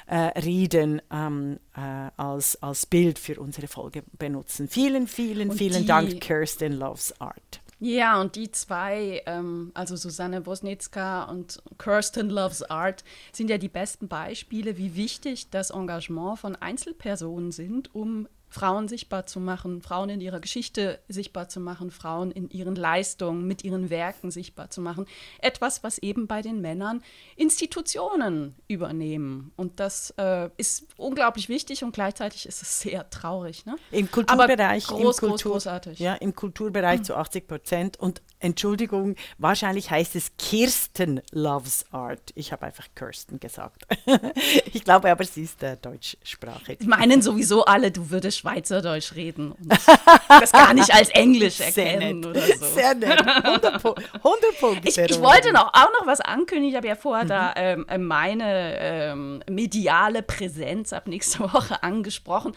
äh, 0.06 0.16
reden, 0.38 1.00
ähm, 1.10 1.58
äh, 1.76 2.10
als, 2.16 2.62
als 2.62 2.86
Bild 2.86 3.18
für 3.18 3.40
unsere 3.40 3.66
Folge 3.68 4.02
benutzen. 4.18 4.68
Vielen, 4.68 5.06
vielen, 5.06 5.50
und 5.50 5.56
vielen 5.56 5.86
Dank, 5.86 6.20
Kirsten 6.20 6.72
Loves 6.72 7.18
Art. 7.20 7.60
Ja, 7.78 8.20
und 8.20 8.36
die 8.36 8.50
zwei, 8.50 9.22
ähm, 9.26 9.70
also 9.74 9.96
Susanne 9.96 10.46
Wosnitzka 10.46 11.24
und 11.24 11.62
Kirsten 11.76 12.30
Loves 12.30 12.62
Art, 12.62 13.04
sind 13.32 13.50
ja 13.50 13.58
die 13.58 13.68
besten 13.68 14.08
Beispiele, 14.08 14.78
wie 14.78 14.96
wichtig 14.96 15.50
das 15.50 15.70
Engagement 15.70 16.38
von 16.38 16.56
Einzelpersonen 16.56 17.52
sind, 17.52 17.94
um 17.94 18.28
Frauen 18.48 18.88
sichtbar 18.88 19.26
zu 19.26 19.40
machen, 19.40 19.82
Frauen 19.82 20.08
in 20.08 20.20
ihrer 20.20 20.40
Geschichte 20.40 21.00
sichtbar 21.08 21.48
zu 21.48 21.60
machen, 21.60 21.90
Frauen 21.90 22.30
in 22.30 22.48
ihren 22.50 22.76
Leistungen, 22.76 23.46
mit 23.46 23.64
ihren 23.64 23.90
Werken 23.90 24.30
sichtbar 24.30 24.70
zu 24.70 24.80
machen. 24.80 25.06
Etwas, 25.40 25.82
was 25.82 25.98
eben 25.98 26.26
bei 26.26 26.42
den 26.42 26.60
Männern 26.60 27.02
Institutionen 27.36 28.54
übernehmen. 28.68 29.52
Und 29.56 29.80
das 29.80 30.14
äh, 30.18 30.48
ist 30.56 30.86
unglaublich 30.96 31.48
wichtig 31.48 31.84
und 31.84 31.92
gleichzeitig 31.92 32.46
ist 32.46 32.62
es 32.62 32.80
sehr 32.80 33.08
traurig. 33.10 33.66
Ne? 33.66 33.76
Im 33.90 34.10
Kulturbereich, 34.10 34.88
Aber 34.88 35.02
groß, 35.02 35.18
im 35.18 35.28
Kultur, 35.28 35.52
groß, 35.52 35.64
großartig. 35.64 35.98
Ja, 35.98 36.14
im 36.14 36.34
Kulturbereich 36.34 37.00
mhm. 37.00 37.04
zu 37.04 37.16
80 37.16 37.48
Prozent 37.48 38.00
und 38.00 38.22
Entschuldigung, 38.38 39.16
wahrscheinlich 39.38 39.90
heißt 39.90 40.14
es 40.14 40.36
Kirsten 40.38 41.20
Loves 41.32 41.84
Art. 41.90 42.32
Ich 42.34 42.52
habe 42.52 42.66
einfach 42.66 42.86
Kirsten 42.94 43.40
gesagt. 43.40 43.86
ich 44.72 44.84
glaube 44.84 45.10
aber, 45.10 45.24
sie 45.24 45.42
ist 45.42 45.62
äh, 45.62 45.76
deutschsprachig. 45.76 46.80
Meinen 46.86 47.22
sowieso 47.22 47.64
alle, 47.64 47.90
du 47.90 48.10
würdest 48.10 48.35
Schweizerdeutsch 48.36 49.14
reden 49.14 49.52
und 49.52 49.72
das 50.28 50.52
gar 50.52 50.74
nicht 50.74 50.92
als 50.94 51.10
Englisch 51.10 51.60
erkennen 51.60 52.24
oder 52.24 52.40
so. 52.40 52.66
Sehr 52.66 52.94
nett. 52.94 53.20
100, 53.20 53.84
100 53.84 54.60
Punkte. 54.60 54.88
Ich, 54.88 54.98
ich 54.98 55.20
wollte 55.20 55.52
noch, 55.52 55.72
auch 55.72 55.90
noch 55.98 56.06
was 56.06 56.20
ankündigen. 56.20 56.70
Ich 56.70 56.76
habe 56.76 56.88
ja 56.88 56.94
vorher 56.96 57.24
mhm. 57.24 57.28
da 57.28 57.52
ähm, 57.56 58.06
meine 58.06 58.78
ähm, 58.78 59.42
mediale 59.48 60.22
Präsenz 60.22 60.92
ab 60.92 61.06
nächster 61.06 61.40
Woche 61.52 61.82
angesprochen. 61.82 62.52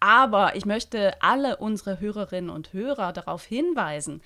Aber 0.00 0.56
ich 0.56 0.66
möchte 0.66 1.20
alle 1.22 1.56
unsere 1.56 2.00
Hörerinnen 2.00 2.50
und 2.50 2.72
Hörer 2.72 3.12
darauf 3.12 3.44
hinweisen, 3.44 4.22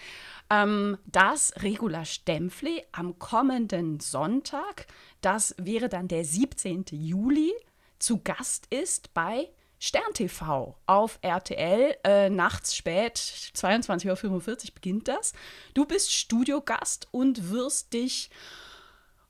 ähm, 0.51 0.99
dass 1.07 1.53
Regula 1.63 2.05
Stempfli 2.05 2.83
am 2.93 3.19
kommenden 3.19 4.01
Sonntag, 4.01 4.87
das 5.21 5.55
wäre 5.59 5.89
dann 5.89 6.09
der 6.09 6.25
17. 6.25 6.85
Juli, 6.93 7.53
zu 7.99 8.21
Gast 8.23 8.67
ist 8.71 9.13
bei 9.13 9.49
Stern 9.79 10.13
TV 10.13 10.77
auf 10.87 11.19
RTL, 11.23 11.97
äh, 12.05 12.31
nachts 12.31 12.75
spät, 12.75 13.17
22.45 13.17 14.29
Uhr 14.31 14.75
beginnt 14.75 15.09
das. 15.09 15.33
Du 15.75 15.87
bist 15.87 16.13
Studiogast 16.13 17.09
und 17.13 17.51
wirst 17.51 17.93
dich 17.93 18.31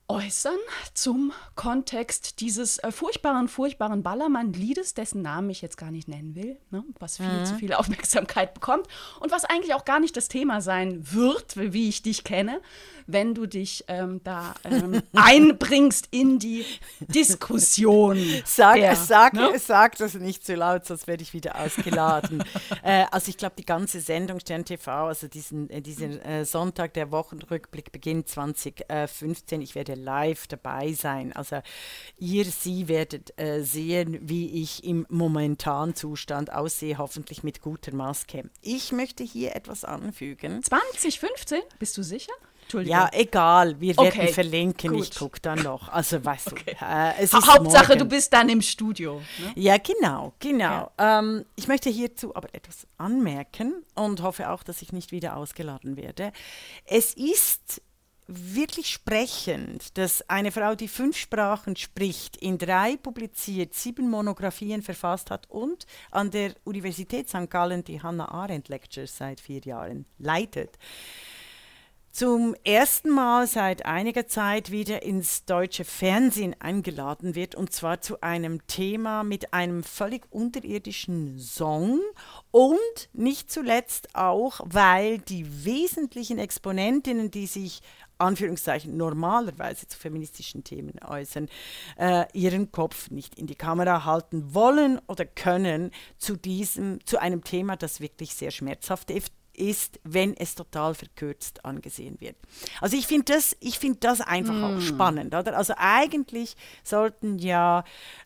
äußern 0.09 0.57
zum 0.95 1.33
Kontext 1.55 2.41
dieses 2.41 2.79
äh, 2.79 2.91
furchtbaren, 2.91 3.47
furchtbaren 3.47 4.03
Ballermann-Liedes, 4.03 4.95
dessen 4.95 5.21
Namen 5.21 5.51
ich 5.51 5.61
jetzt 5.61 5.77
gar 5.77 5.91
nicht 5.91 6.09
nennen 6.09 6.35
will, 6.35 6.59
ne? 6.71 6.83
was 6.99 7.19
viel 7.19 7.27
mhm. 7.27 7.45
zu 7.45 7.55
viel 7.57 7.73
Aufmerksamkeit 7.75 8.55
bekommt 8.55 8.87
und 9.21 9.31
was 9.31 9.45
eigentlich 9.45 9.75
auch 9.75 9.85
gar 9.85 10.01
nicht 10.01 10.17
das 10.17 10.29
Thema 10.29 10.63
sein 10.63 11.13
wird, 11.13 11.57
wie 11.57 11.91
ich 11.91 12.03
dich 12.03 12.25
kenne, 12.25 12.63
wenn 13.07 13.35
du 13.35 13.47
dich 13.47 13.85
ähm, 13.89 14.23
da 14.25 14.55
ähm, 14.65 15.03
einbringst 15.13 16.09
in 16.11 16.39
die 16.39 16.65
Diskussion. 17.01 18.19
Sag, 18.47 18.77
der, 18.77 18.97
sag, 18.97 19.35
ne? 19.35 19.59
sag 19.59 19.99
das 19.99 20.15
nicht 20.15 20.45
zu 20.45 20.55
laut, 20.55 20.87
sonst 20.87 21.07
werde 21.07 21.23
ich 21.23 21.35
wieder 21.35 21.61
ausgeladen. 21.61 22.45
äh, 22.83 23.05
also 23.11 23.29
ich 23.29 23.37
glaube, 23.37 23.57
die 23.59 23.67
ganze 23.67 24.01
Sendung 24.01 24.41
Stern 24.41 24.65
TV, 24.65 24.91
also 24.91 25.29
diesen, 25.29 25.69
äh, 25.69 25.83
diesen 25.83 26.19
äh, 26.23 26.47
Sonntag, 26.47 26.95
der 26.95 27.11
Wochenrückblick 27.11 27.93
beginnt 27.93 28.29
2015. 28.29 29.61
Ich 29.61 29.75
werde 29.75 29.98
live 29.99 30.47
dabei 30.47 30.93
sein. 30.93 31.33
Also 31.33 31.61
ihr, 32.19 32.45
sie 32.45 32.89
werdet 32.89 33.39
äh, 33.39 33.63
sehen, 33.63 34.19
wie 34.23 34.63
ich 34.63 34.85
im 34.85 35.07
momentanen 35.09 35.95
Zustand 35.95 36.53
aussehe, 36.53 36.99
hoffentlich 36.99 37.43
mit 37.43 37.61
guter 37.61 37.95
Maske. 37.95 38.51
Ich 38.63 38.93
möchte 38.93 39.25
hier 39.25 39.55
etwas 39.55 39.85
anfügen. 39.85 40.63
2015? 40.63 41.61
Bist 41.79 41.97
du 41.97 42.03
sicher? 42.03 42.33
Ja, 42.85 43.09
egal, 43.13 43.81
wir 43.81 43.95
okay. 43.97 44.19
werden 44.19 44.35
verlinken, 44.35 44.93
Gut. 44.93 45.05
ich 45.05 45.15
gucke 45.15 45.41
dann 45.41 45.63
noch. 45.63 45.89
Also 45.89 46.23
weißt 46.25 46.49
okay. 46.53 46.77
du, 46.79 46.85
äh, 46.85 47.15
es 47.19 47.33
ist 47.33 47.47
Hauptsache, 47.47 47.89
morgen. 47.89 47.99
du 48.01 48.05
bist 48.05 48.33
dann 48.33 48.49
im 48.49 48.63
Studio. 48.63 49.23
Ne? 49.39 49.53
Ja, 49.55 49.77
genau, 49.79 50.35
genau. 50.39 50.91
Ja. 50.99 51.19
Ähm, 51.21 51.45
ich 51.57 51.69
möchte 51.69 51.91
hierzu 51.91 52.35
aber 52.37 52.49
etwas 52.55 52.87
anmerken 52.99 53.83
und 53.95 54.23
hoffe 54.23 54.51
auch, 54.51 54.63
dass 54.63 54.83
ich 54.83 54.93
nicht 54.93 55.13
wieder 55.13 55.37
ausgeladen 55.37 55.97
werde. 55.97 56.33
Es 56.85 57.15
ist 57.15 57.83
wirklich 58.29 58.91
sprechend, 58.91 59.97
dass 59.97 60.29
eine 60.29 60.53
Frau, 60.53 60.75
die 60.75 60.87
fünf 60.87 61.17
Sprachen 61.17 61.77
spricht, 61.77 62.37
in 62.37 62.59
drei 62.59 62.97
publiziert, 62.97 63.75
sieben 63.75 64.11
Monographien 64.11 64.83
verfasst 64.83 65.31
hat 65.31 65.51
und 65.51 65.87
an 66.11 66.31
der 66.31 66.55
Universität 66.65 67.29
St. 67.29 67.51
Gallen 67.51 67.85
die 67.85 68.03
Hannah 68.03 68.31
Arendt 68.31 68.69
Lectures 68.69 69.17
seit 69.17 69.41
vier 69.41 69.61
Jahren 69.61 70.05
leitet, 70.19 70.79
zum 72.11 72.57
ersten 72.65 73.11
Mal 73.11 73.47
seit 73.47 73.87
einiger 73.87 74.27
Zeit 74.27 74.73
wieder 74.73 75.03
ins 75.03 75.45
deutsche 75.45 75.85
Fernsehen 75.85 76.57
eingeladen 76.59 77.35
wird 77.35 77.55
und 77.55 77.73
zwar 77.73 78.01
zu 78.01 78.21
einem 78.23 78.67
Thema 78.67 79.23
mit 79.23 79.55
einem 79.55 79.85
völlig 79.85 80.27
unterirdischen 80.31 81.39
Song 81.39 82.01
und 82.51 83.09
nicht 83.13 83.53
zuletzt 83.53 84.17
auch, 84.17 84.61
weil 84.65 85.19
die 85.19 85.65
wesentlichen 85.65 86.39
Exponentinnen, 86.39 87.31
die 87.31 87.47
sich 87.47 87.83
Anführungszeichen 88.19 88.97
normalerweise 88.97 89.87
zu 89.87 89.99
feministischen 89.99 90.65
Themen 90.65 91.01
äußern, 91.05 91.49
äh, 91.97 92.27
ihren 92.33 92.73
Kopf 92.73 93.11
nicht 93.11 93.39
in 93.39 93.47
die 93.47 93.55
Kamera 93.55 94.05
halten 94.05 94.55
wollen 94.55 95.01
oder 95.07 95.25
können 95.25 95.91
zu 96.19 96.37
diesem, 96.37 97.05
zu 97.07 97.19
einem 97.19 97.45
Thema, 97.45 97.77
das 97.77 98.01
wirklich 98.01 98.35
sehr 98.35 98.51
schmerzhaft 98.51 99.11
ist 99.11 99.33
ist, 99.59 99.99
wenn 100.05 100.37
es 100.37 100.55
total 100.55 100.95
verkürzt 100.95 101.65
angesehen 101.65 102.21
wird. 102.21 102.37
Also 102.81 102.97
ich 102.97 103.07
finde 103.07 103.33
das, 103.35 103.57
find 103.77 104.05
das 104.05 104.21
einfach 104.21 104.55
mm. 104.55 104.65
auch 104.65 104.81
spannend. 104.81 105.35
Oder? 105.35 105.57
Also 105.57 105.75
eigentlich 105.77 106.57
sollten 106.85 107.39
ja 107.39 107.85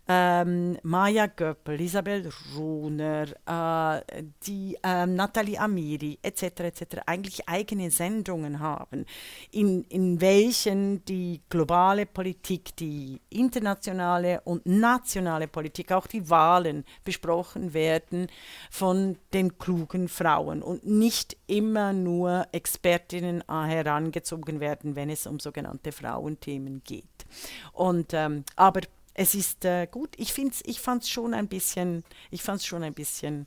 ähm, 0.08 0.78
Maya 0.82 1.26
Göppel, 1.26 1.80
Isabel 1.80 2.28
Runer, 2.56 3.26
äh, 3.46 4.22
die 4.46 4.76
äh, 4.82 5.06
Nathalie 5.06 5.58
Amiri 5.58 6.18
etc. 6.22 6.42
etc. 6.42 6.84
eigentlich 7.06 7.48
eigene 7.48 7.90
Sendungen 7.90 8.58
haben, 8.58 9.06
in, 9.52 9.84
in 9.84 10.20
welchen 10.20 11.04
die 11.04 11.40
globale 11.48 12.06
Politik, 12.06 12.74
die 12.76 13.20
internationale 13.30 14.40
und 14.44 14.66
nationale 14.66 15.46
Politik, 15.46 15.92
auch 15.92 16.08
die 16.08 16.28
Wahlen 16.28 16.84
besprochen 17.04 17.72
werden 17.72 18.26
von 18.70 19.18
den 19.32 19.56
klugen 19.56 20.08
Frauen 20.08 20.62
und 20.62 20.84
nicht 20.84 21.36
immer 21.46 21.92
nur 21.92 22.46
Expertinnen 22.50 23.44
herangezogen 23.48 24.58
werden, 24.58 24.96
wenn 24.96 25.10
es 25.10 25.26
um 25.26 25.38
sogenannte 25.38 25.92
Frauenthemen 25.92 26.82
geht. 26.84 27.04
Und 27.72 28.12
ähm, 28.14 28.44
aber 28.56 28.80
es 29.14 29.34
ist 29.34 29.64
äh, 29.64 29.86
gut. 29.86 30.10
Ich, 30.16 30.36
ich 30.38 30.80
fand 30.80 31.02
es 31.02 31.10
schon 31.10 31.34
ein 31.34 31.48
bisschen, 31.48 32.04
ich 32.30 32.42
fand 32.42 32.60
es 32.60 32.66
schon 32.66 32.82
ein 32.82 32.94
bisschen 32.94 33.46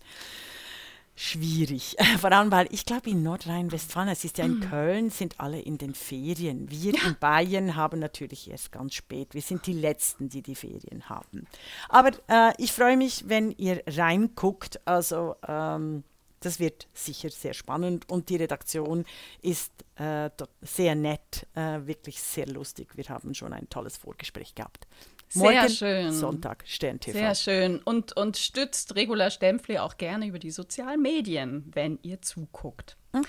schwierig. 1.16 1.96
Vor 2.20 2.32
allem, 2.32 2.52
weil 2.52 2.68
ich 2.72 2.86
glaube, 2.86 3.10
in 3.10 3.24
Nordrhein-Westfalen, 3.24 4.10
es 4.10 4.24
ist 4.24 4.38
ja 4.38 4.46
in 4.46 4.56
mhm. 4.56 4.70
Köln, 4.70 5.10
sind 5.10 5.40
alle 5.40 5.60
in 5.60 5.78
den 5.78 5.96
Ferien. 5.96 6.70
Wir 6.70 6.94
ja. 6.94 7.08
in 7.08 7.16
Bayern 7.20 7.76
haben 7.76 8.00
natürlich 8.00 8.50
erst 8.50 8.72
ganz 8.72 8.94
spät. 8.96 9.34
Wir 9.34 9.42
sind 9.42 9.66
die 9.66 9.74
Letzten, 9.74 10.30
die 10.30 10.42
die 10.42 10.56
Ferien 10.56 11.10
haben. 11.10 11.48
Aber 11.90 12.12
äh, 12.28 12.54
ich 12.58 12.72
freue 12.72 12.98
mich, 12.98 13.28
wenn 13.28 13.52
ihr 13.52 13.82
reinguckt. 13.88 14.80
Also, 14.86 15.36
ähm, 15.48 16.04
das 16.42 16.60
wird 16.60 16.88
sicher 16.94 17.32
sehr 17.32 17.56
spannend 17.56 18.08
und 18.10 18.30
die 18.30 18.36
Redaktion 18.36 19.06
ist 19.42 19.72
äh, 19.96 20.30
sehr 20.62 20.94
nett, 20.94 21.48
äh, 21.56 21.80
wirklich 21.88 22.22
sehr 22.22 22.46
lustig. 22.46 22.90
Wir 22.96 23.06
haben 23.06 23.34
schon 23.34 23.52
ein 23.52 23.68
tolles 23.70 23.98
Vorgespräch 23.98 24.54
gehabt. 24.54 24.86
Morgen, 25.34 25.54
Sehr 25.54 25.70
schön. 25.70 26.12
Sonntag, 26.14 26.64
Stern 26.66 27.00
TV. 27.00 27.18
Sehr 27.18 27.36
schön. 27.36 27.80
Und, 27.80 28.16
und 28.16 28.38
stützt 28.38 28.96
Regula 28.96 29.30
Stempfli 29.30 29.80
auch 29.80 29.98
gerne 29.98 30.28
über 30.28 30.40
die 30.40 30.52
sozialen 30.52 31.02
Medien, 31.02 31.70
wenn 31.74 32.00
ihr 32.04 32.22
zuguckt. 32.22 32.98
Mhm. 33.14 33.24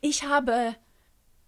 Ich 0.00 0.24
habe 0.24 0.74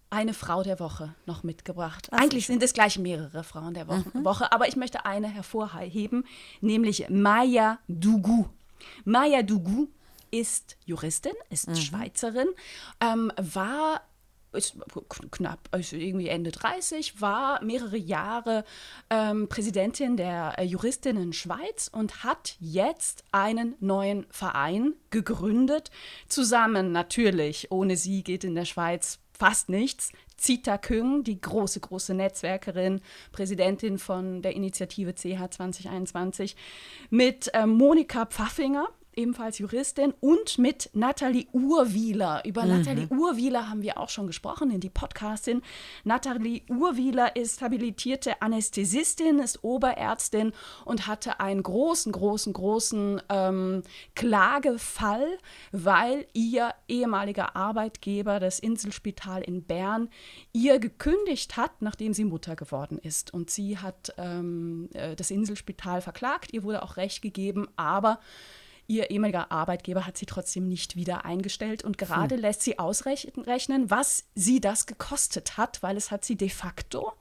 eine 0.09 0.33
Frau 0.33 0.63
der 0.63 0.79
Woche 0.79 1.13
noch 1.25 1.43
mitgebracht. 1.43 2.07
Ach, 2.11 2.19
Eigentlich 2.21 2.47
sind 2.47 2.63
es 2.63 2.73
gleich 2.73 2.97
mehrere 2.97 3.43
Frauen 3.43 3.73
der 3.73 3.87
Woche, 3.87 4.05
mhm. 4.13 4.23
Woche, 4.23 4.51
aber 4.51 4.67
ich 4.67 4.75
möchte 4.75 5.05
eine 5.05 5.27
hervorheben, 5.27 6.25
nämlich 6.61 7.09
Maya 7.09 7.79
Dugu. 7.87 8.45
Maya 9.03 9.41
Dugu 9.41 9.87
ist 10.31 10.77
Juristin, 10.85 11.33
ist 11.49 11.67
mhm. 11.67 11.75
Schweizerin, 11.75 12.47
ähm, 13.01 13.31
war 13.37 14.01
ist 14.55 14.75
knapp, 15.31 15.59
also 15.71 15.95
irgendwie 15.95 16.27
Ende 16.27 16.51
30, 16.51 17.21
war 17.21 17.63
mehrere 17.63 17.97
Jahre 17.97 18.63
ähm, 19.09 19.47
Präsidentin 19.47 20.17
der 20.17 20.55
äh, 20.57 20.63
Juristinnen 20.63 21.33
Schweiz 21.33 21.89
und 21.91 22.23
hat 22.23 22.55
jetzt 22.59 23.23
einen 23.31 23.75
neuen 23.79 24.25
Verein 24.29 24.93
gegründet. 25.09 25.91
Zusammen 26.27 26.91
natürlich, 26.91 27.71
ohne 27.71 27.97
sie 27.97 28.23
geht 28.23 28.43
in 28.43 28.55
der 28.55 28.65
Schweiz 28.65 29.19
fast 29.31 29.69
nichts. 29.69 30.11
Zita 30.37 30.77
Küng, 30.77 31.23
die 31.23 31.39
große, 31.39 31.79
große 31.79 32.13
Netzwerkerin, 32.13 33.01
Präsidentin 33.31 33.97
von 33.97 34.41
der 34.41 34.53
Initiative 34.53 35.15
CH 35.15 35.51
2021, 35.51 36.55
mit 37.09 37.53
äh, 37.53 37.65
Monika 37.65 38.25
Pfaffinger, 38.25 38.89
ebenfalls 39.15 39.57
Juristin, 39.57 40.13
und 40.19 40.57
mit 40.57 40.89
Nathalie 40.93 41.47
Urwieler. 41.51 42.43
Über 42.45 42.63
mhm. 42.63 42.77
Nathalie 42.77 43.07
Urwieler 43.07 43.69
haben 43.69 43.81
wir 43.81 43.97
auch 43.97 44.09
schon 44.09 44.27
gesprochen 44.27 44.71
in 44.71 44.79
die 44.79 44.89
Podcastin. 44.89 45.61
Nathalie 46.03 46.63
Urwieler 46.69 47.35
ist 47.35 47.61
habilitierte 47.61 48.41
Anästhesistin, 48.41 49.39
ist 49.39 49.63
Oberärztin 49.63 50.53
und 50.85 51.07
hatte 51.07 51.39
einen 51.39 51.63
großen, 51.63 52.11
großen, 52.11 52.53
großen 52.53 53.21
ähm, 53.29 53.83
Klagefall, 54.15 55.37
weil 55.71 56.27
ihr 56.33 56.73
ehemaliger 56.87 57.55
Arbeitgeber, 57.55 58.39
das 58.39 58.59
Inselspital 58.59 59.41
in 59.41 59.63
Bern, 59.63 60.09
ihr 60.53 60.79
gekündigt 60.79 61.57
hat, 61.57 61.81
nachdem 61.81 62.13
sie 62.13 62.25
Mutter 62.25 62.55
geworden 62.55 62.97
ist. 62.97 63.33
Und 63.33 63.49
sie 63.49 63.77
hat 63.77 64.13
ähm, 64.17 64.89
äh, 64.93 65.15
das 65.15 65.31
Inselspital 65.31 66.01
verklagt, 66.01 66.53
ihr 66.53 66.63
wurde 66.63 66.83
auch 66.83 66.97
Recht 66.97 67.21
gegeben, 67.21 67.67
aber 67.75 68.19
Ihr 68.87 69.09
ehemaliger 69.09 69.51
Arbeitgeber 69.51 70.05
hat 70.05 70.17
sie 70.17 70.25
trotzdem 70.25 70.67
nicht 70.67 70.95
wieder 70.95 71.25
eingestellt 71.25 71.83
und 71.83 71.97
gerade 71.97 72.35
hm. 72.35 72.41
lässt 72.41 72.61
sie 72.61 72.77
ausrechnen, 72.77 73.89
was 73.89 74.25
sie 74.35 74.59
das 74.59 74.85
gekostet 74.85 75.57
hat, 75.57 75.81
weil 75.81 75.97
es 75.97 76.11
hat 76.11 76.23
sie 76.23 76.35
de 76.35 76.49
facto 76.49 77.13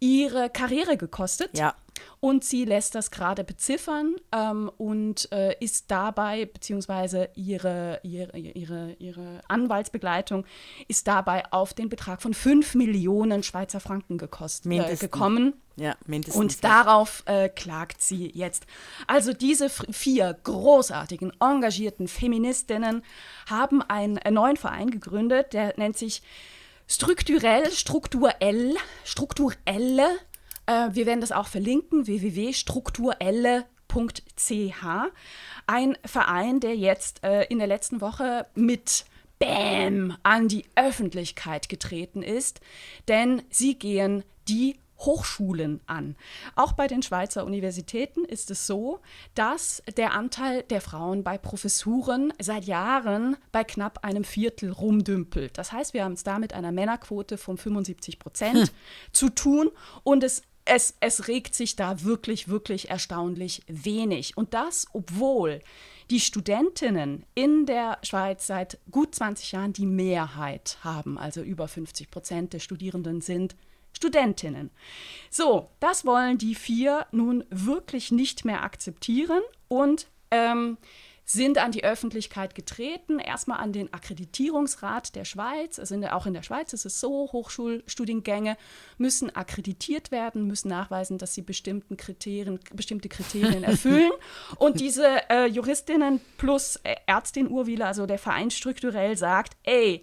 ihre 0.00 0.50
Karriere 0.50 0.96
gekostet. 0.96 1.58
Ja. 1.58 1.74
Und 2.20 2.44
sie 2.44 2.64
lässt 2.64 2.94
das 2.94 3.10
gerade 3.10 3.44
beziffern 3.44 4.16
ähm, 4.32 4.70
und 4.76 5.30
äh, 5.32 5.54
ist 5.60 5.90
dabei, 5.90 6.46
beziehungsweise 6.46 7.28
ihre, 7.34 8.00
ihre, 8.02 8.36
ihre, 8.36 8.96
ihre 8.98 9.40
Anwaltsbegleitung 9.48 10.44
ist 10.88 11.06
dabei 11.06 11.44
auf 11.52 11.74
den 11.74 11.88
Betrag 11.88 12.22
von 12.22 12.34
5 12.34 12.74
Millionen 12.74 13.42
Schweizer 13.42 13.80
Franken 13.80 14.18
gekostet, 14.18 14.72
äh, 14.72 14.96
gekommen. 14.96 15.54
Ja, 15.76 15.94
mindestens. 16.06 16.40
Und 16.40 16.64
darauf 16.64 17.22
äh, 17.26 17.48
klagt 17.48 18.02
sie 18.02 18.32
jetzt. 18.34 18.66
Also 19.06 19.32
diese 19.32 19.70
vier 19.70 20.36
großartigen, 20.42 21.32
engagierten 21.40 22.08
Feministinnen 22.08 23.04
haben 23.48 23.82
einen 23.82 24.18
neuen 24.30 24.56
Verein 24.56 24.90
gegründet, 24.90 25.52
der 25.52 25.74
nennt 25.76 25.96
sich 25.96 26.22
strukturell, 26.88 27.70
strukturell, 27.70 28.74
strukturelle 29.04 30.08
äh, 30.68 30.90
wir 30.92 31.06
werden 31.06 31.20
das 31.20 31.32
auch 31.32 31.48
verlinken, 31.48 32.06
www.strukturelle.ch. 32.06 34.84
Ein 35.66 35.98
Verein, 36.04 36.60
der 36.60 36.76
jetzt 36.76 37.24
äh, 37.24 37.42
in 37.44 37.58
der 37.58 37.66
letzten 37.66 38.00
Woche 38.00 38.46
mit 38.54 39.04
Bäm 39.38 40.16
an 40.22 40.48
die 40.48 40.64
Öffentlichkeit 40.74 41.68
getreten 41.68 42.22
ist, 42.22 42.60
denn 43.08 43.42
sie 43.50 43.78
gehen 43.78 44.24
die 44.48 44.78
Hochschulen 44.98 45.80
an. 45.86 46.16
Auch 46.56 46.72
bei 46.72 46.88
den 46.88 47.02
Schweizer 47.02 47.44
Universitäten 47.44 48.24
ist 48.24 48.50
es 48.50 48.66
so, 48.66 49.00
dass 49.34 49.82
der 49.96 50.12
Anteil 50.12 50.62
der 50.64 50.80
Frauen 50.80 51.22
bei 51.22 51.38
Professuren 51.38 52.32
seit 52.40 52.64
Jahren 52.64 53.36
bei 53.52 53.64
knapp 53.64 54.04
einem 54.04 54.24
Viertel 54.24 54.72
rumdümpelt. 54.72 55.56
Das 55.56 55.72
heißt, 55.72 55.94
wir 55.94 56.04
haben 56.04 56.14
es 56.14 56.24
da 56.24 56.38
mit 56.38 56.52
einer 56.52 56.72
Männerquote 56.72 57.38
von 57.38 57.58
75 57.58 58.18
Prozent 58.18 58.68
hm. 58.68 58.74
zu 59.12 59.28
tun 59.28 59.70
und 60.02 60.24
es 60.24 60.42
es, 60.68 60.94
es 61.00 61.28
regt 61.28 61.54
sich 61.54 61.76
da 61.76 62.02
wirklich, 62.04 62.48
wirklich 62.48 62.90
erstaunlich 62.90 63.62
wenig. 63.66 64.36
Und 64.36 64.54
das, 64.54 64.86
obwohl 64.92 65.60
die 66.10 66.20
Studentinnen 66.20 67.24
in 67.34 67.66
der 67.66 67.98
Schweiz 68.02 68.46
seit 68.46 68.78
gut 68.90 69.14
20 69.14 69.52
Jahren 69.52 69.72
die 69.72 69.86
Mehrheit 69.86 70.78
haben, 70.82 71.18
also 71.18 71.42
über 71.42 71.68
50 71.68 72.10
Prozent 72.10 72.52
der 72.52 72.60
Studierenden 72.60 73.20
sind 73.20 73.56
Studentinnen. 73.94 74.70
So, 75.30 75.70
das 75.80 76.04
wollen 76.04 76.38
die 76.38 76.54
vier 76.54 77.06
nun 77.10 77.44
wirklich 77.50 78.12
nicht 78.12 78.44
mehr 78.44 78.62
akzeptieren 78.62 79.42
und 79.68 80.06
ähm, 80.30 80.76
sind 81.30 81.58
an 81.58 81.72
die 81.72 81.84
Öffentlichkeit 81.84 82.54
getreten, 82.54 83.18
erstmal 83.18 83.60
an 83.60 83.74
den 83.74 83.92
Akkreditierungsrat 83.92 85.14
der 85.14 85.26
Schweiz. 85.26 85.78
Also 85.78 85.94
in 85.94 86.00
der, 86.00 86.16
auch 86.16 86.24
in 86.24 86.32
der 86.32 86.42
Schweiz 86.42 86.72
ist 86.72 86.86
es 86.86 87.00
so, 87.00 87.28
Hochschulstudiengänge 87.30 88.56
müssen 88.96 89.36
akkreditiert 89.36 90.10
werden, 90.10 90.46
müssen 90.46 90.68
nachweisen, 90.68 91.18
dass 91.18 91.34
sie 91.34 91.42
bestimmten 91.42 91.98
Kriterien, 91.98 92.58
bestimmte 92.72 93.10
Kriterien 93.10 93.62
erfüllen. 93.62 94.10
Und 94.56 94.80
diese 94.80 95.28
äh, 95.28 95.44
Juristinnen 95.44 96.22
plus 96.38 96.80
Ärztin 97.06 97.50
Urwieler, 97.50 97.88
also 97.88 98.06
der 98.06 98.18
Verein 98.18 98.50
strukturell 98.50 99.18
sagt, 99.18 99.54
ey, 99.64 100.02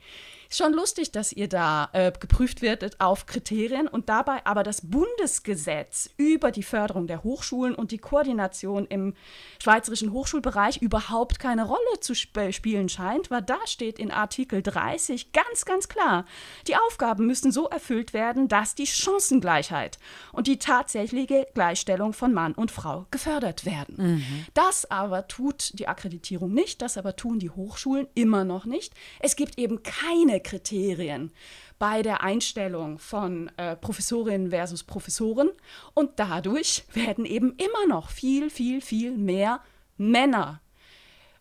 Schon 0.56 0.72
lustig, 0.72 1.12
dass 1.12 1.34
ihr 1.34 1.50
da 1.50 1.90
äh, 1.92 2.14
geprüft 2.18 2.62
werdet 2.62 3.02
auf 3.02 3.26
Kriterien 3.26 3.90
und 3.90 4.08
dabei 4.08 4.46
aber 4.46 4.64
das 4.64 4.90
Bundesgesetz 4.90 6.10
über 6.16 6.50
die 6.50 6.64
Förderung 6.64 7.08
der 7.08 7.24
Hochschulen 7.24 7.76
und 7.76 7.92
die 7.92 7.98
Koordination 7.98 8.86
im 8.86 9.16
schweizerischen 9.62 10.14
Hochschulbereich 10.14 10.82
überhaupt 10.82 11.40
keine 11.40 11.66
Rolle 11.66 12.00
zu 12.00 12.14
sp 12.16 12.54
spielen 12.54 12.88
scheint, 12.88 13.30
weil 13.32 13.42
da 13.42 13.58
steht 13.66 14.00
in 14.00 14.12
Artikel 14.12 14.62
30 14.62 15.34
ganz, 15.34 15.66
ganz 15.66 15.90
klar, 15.90 16.26
die 16.68 16.78
Aufgaben 16.78 17.28
müssen 17.28 17.52
so 17.52 17.68
erfüllt 17.68 18.14
werden, 18.14 18.48
dass 18.48 18.76
die 18.76 18.88
Chancengleichheit 18.88 20.00
und 20.32 20.48
die 20.48 20.58
tatsächliche 20.58 21.48
Gleichstellung 21.54 22.14
von 22.14 22.34
Mann 22.34 22.54
und 22.54 22.72
Frau 22.72 23.08
gefördert 23.12 23.66
werden. 23.66 23.96
Mhm. 23.98 24.46
Das 24.54 24.90
aber 24.90 25.28
tut 25.28 25.78
die 25.78 25.90
Akkreditierung 25.90 26.54
nicht, 26.54 26.82
das 26.82 26.98
aber 26.98 27.18
tun 27.18 27.40
die 27.40 27.50
Hochschulen 27.50 28.08
immer 28.14 28.46
noch 28.46 28.64
nicht. 28.64 28.94
Es 29.20 29.36
gibt 29.36 29.58
eben 29.60 29.84
keine 29.84 30.45
Kriterien 30.46 31.32
bei 31.78 32.02
der 32.02 32.24
Einstellung 32.24 33.00
von 33.00 33.52
äh, 33.58 33.76
Professorinnen 33.76 34.52
versus 34.52 34.84
Professoren 34.84 35.50
und 35.94 36.12
dadurch 36.16 36.86
werden 36.94 37.26
eben 37.26 37.56
immer 37.58 37.88
noch 37.88 38.10
viel, 38.10 38.50
viel, 38.50 38.80
viel 38.80 39.12
mehr 39.12 39.60
Männer 39.98 40.62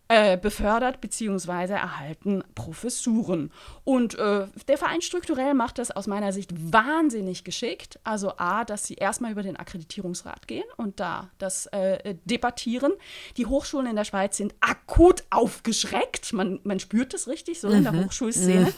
äh, 0.09 0.37
befördert 0.37 1.01
bzw. 1.01 1.73
erhalten 1.75 2.43
Professuren. 2.55 3.53
Und 3.85 4.18
äh, 4.18 4.47
der 4.66 4.79
Verein 4.79 5.03
strukturell 5.03 5.53
macht 5.53 5.79
das 5.79 5.90
aus 5.90 6.07
meiner 6.07 6.33
Sicht 6.33 6.51
wahnsinnig 6.73 7.44
geschickt. 7.44 8.01
Also 8.03 8.33
A, 8.38 8.64
dass 8.64 8.85
sie 8.85 8.94
erstmal 8.94 9.33
über 9.33 9.42
den 9.42 9.57
Akkreditierungsrat 9.57 10.49
gehen 10.49 10.64
und 10.79 11.01
da 11.01 11.31
das 11.38 11.66
äh, 11.66 12.14
debattieren. 12.25 12.92
Die 13.37 13.44
Hochschulen 13.44 13.87
in 13.87 13.97
der 13.97 14.05
Schweiz 14.05 14.38
sind 14.38 14.55
akut 14.61 15.25
aufgeschreckt. 15.29 16.33
Man, 16.33 16.61
man 16.64 16.81
spürt 16.81 17.12
es 17.12 17.29
richtig 17.29 17.61
so 17.61 17.68
in 17.68 17.83
der 17.83 17.92
mhm. 17.92 18.07
Hochschulszene. 18.07 18.73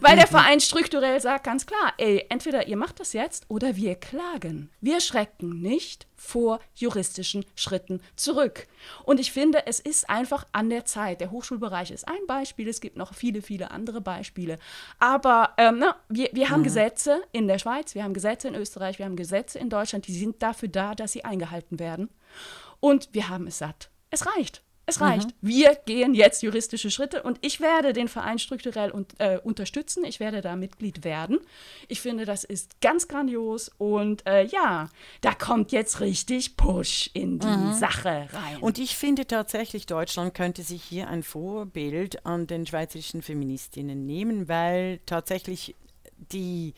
Weil 0.00 0.16
der 0.16 0.26
Verein 0.26 0.60
strukturell 0.60 1.20
sagt 1.20 1.44
ganz 1.44 1.64
klar, 1.64 1.94
ey, 1.98 2.26
entweder 2.28 2.66
ihr 2.66 2.76
macht 2.76 2.98
das 2.98 3.12
jetzt 3.12 3.44
oder 3.48 3.76
wir 3.76 3.94
klagen. 3.94 4.70
Wir 4.80 5.00
schrecken 5.00 5.60
nicht 5.60 6.08
vor 6.22 6.60
juristischen 6.74 7.44
Schritten 7.56 8.00
zurück. 8.14 8.68
Und 9.04 9.18
ich 9.18 9.32
finde, 9.32 9.66
es 9.66 9.80
ist 9.80 10.08
einfach 10.08 10.46
an 10.52 10.70
der 10.70 10.84
Zeit. 10.84 11.20
Der 11.20 11.32
Hochschulbereich 11.32 11.90
ist 11.90 12.06
ein 12.06 12.26
Beispiel, 12.28 12.68
es 12.68 12.80
gibt 12.80 12.96
noch 12.96 13.12
viele, 13.12 13.42
viele 13.42 13.72
andere 13.72 14.00
Beispiele. 14.00 14.31
Aber 14.98 15.50
ähm, 15.58 15.78
na, 15.78 15.96
wir, 16.08 16.30
wir 16.32 16.50
haben 16.50 16.60
mhm. 16.60 16.64
Gesetze 16.64 17.22
in 17.32 17.48
der 17.48 17.58
Schweiz, 17.58 17.94
wir 17.94 18.04
haben 18.04 18.14
Gesetze 18.14 18.48
in 18.48 18.54
Österreich, 18.54 18.98
wir 18.98 19.06
haben 19.06 19.16
Gesetze 19.16 19.58
in 19.58 19.70
Deutschland, 19.70 20.06
die 20.06 20.12
sind 20.12 20.42
dafür 20.42 20.68
da, 20.68 20.94
dass 20.94 21.12
sie 21.12 21.24
eingehalten 21.24 21.78
werden. 21.78 22.08
Und 22.80 23.10
wir 23.12 23.28
haben 23.28 23.46
es 23.46 23.58
satt. 23.58 23.90
Es 24.10 24.26
reicht. 24.26 24.62
Es 24.84 25.00
reicht. 25.00 25.28
Mhm. 25.28 25.48
Wir 25.48 25.74
gehen 25.86 26.14
jetzt 26.14 26.42
juristische 26.42 26.90
Schritte 26.90 27.22
und 27.22 27.38
ich 27.40 27.60
werde 27.60 27.92
den 27.92 28.08
Verein 28.08 28.38
strukturell 28.38 28.90
und, 28.90 29.14
äh, 29.18 29.38
unterstützen. 29.42 30.04
Ich 30.04 30.18
werde 30.18 30.40
da 30.40 30.56
Mitglied 30.56 31.04
werden. 31.04 31.38
Ich 31.88 32.00
finde, 32.00 32.24
das 32.24 32.42
ist 32.42 32.80
ganz 32.80 33.06
grandios 33.06 33.70
und 33.78 34.26
äh, 34.26 34.44
ja, 34.44 34.88
da 35.20 35.34
kommt 35.34 35.70
jetzt 35.70 36.00
richtig 36.00 36.56
Push 36.56 37.10
in 37.14 37.38
die 37.38 37.46
mhm. 37.46 37.74
Sache 37.74 38.28
rein. 38.32 38.58
Und 38.60 38.78
ich 38.78 38.96
finde 38.96 39.26
tatsächlich, 39.26 39.86
Deutschland 39.86 40.34
könnte 40.34 40.62
sich 40.62 40.82
hier 40.82 41.08
ein 41.08 41.22
Vorbild 41.22 42.26
an 42.26 42.48
den 42.48 42.66
schweizerischen 42.66 43.22
Feministinnen 43.22 44.04
nehmen, 44.04 44.48
weil 44.48 44.98
tatsächlich 45.06 45.76
die 46.16 46.74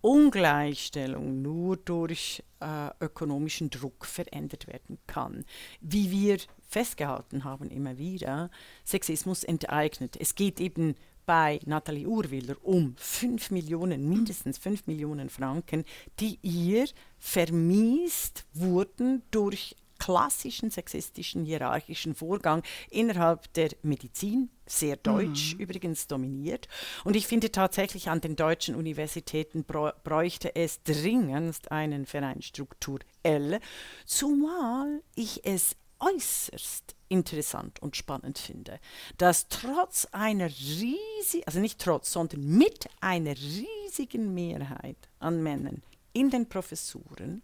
Ungleichstellung 0.00 1.42
nur 1.42 1.76
durch 1.76 2.42
äh, 2.60 2.90
ökonomischen 3.00 3.70
Druck 3.70 4.04
verändert 4.04 4.66
werden 4.66 4.98
kann. 5.06 5.44
Wie 5.80 6.10
wir 6.10 6.38
festgehalten 6.72 7.44
haben 7.44 7.70
immer 7.70 7.98
wieder, 7.98 8.50
Sexismus 8.84 9.44
enteignet. 9.44 10.16
Es 10.18 10.34
geht 10.34 10.60
eben 10.60 10.94
bei 11.26 11.60
Nathalie 11.66 12.06
Urwiller 12.06 12.56
um 12.62 12.94
5 12.96 13.50
Millionen, 13.52 14.08
mindestens 14.08 14.58
5 14.58 14.86
Millionen 14.86 15.28
Franken, 15.28 15.84
die 16.18 16.38
ihr 16.42 16.86
vermiest 17.18 18.44
wurden 18.54 19.22
durch 19.30 19.76
klassischen 19.98 20.68
sexistischen 20.68 21.44
hierarchischen 21.44 22.16
Vorgang 22.16 22.64
innerhalb 22.90 23.52
der 23.52 23.68
Medizin, 23.82 24.50
sehr 24.66 24.96
deutsch 24.96 25.54
mhm. 25.54 25.60
übrigens 25.60 26.08
dominiert. 26.08 26.66
Und 27.04 27.14
ich 27.14 27.28
finde 27.28 27.52
tatsächlich 27.52 28.08
an 28.08 28.20
den 28.20 28.34
deutschen 28.34 28.74
Universitäten 28.74 29.64
bräuchte 29.64 30.56
es 30.56 30.82
dringend 30.82 31.70
einen 31.70 32.06
Verein 32.06 32.42
Struktur 32.42 32.98
L, 33.22 33.60
zumal 34.04 35.02
ich 35.14 35.46
es 35.46 35.76
äußerst 36.02 36.94
interessant 37.08 37.80
und 37.82 37.96
spannend 37.96 38.38
finde, 38.38 38.78
dass 39.18 39.48
trotz 39.48 40.06
einer 40.12 40.48
riesigen, 40.48 41.46
also 41.46 41.60
nicht 41.60 41.78
trotz, 41.78 42.12
sondern 42.12 42.42
mit 42.44 42.88
einer 43.00 43.34
riesigen 43.36 44.34
Mehrheit 44.34 44.96
an 45.18 45.42
Männern 45.42 45.82
in 46.12 46.30
den 46.30 46.48
Professuren, 46.48 47.42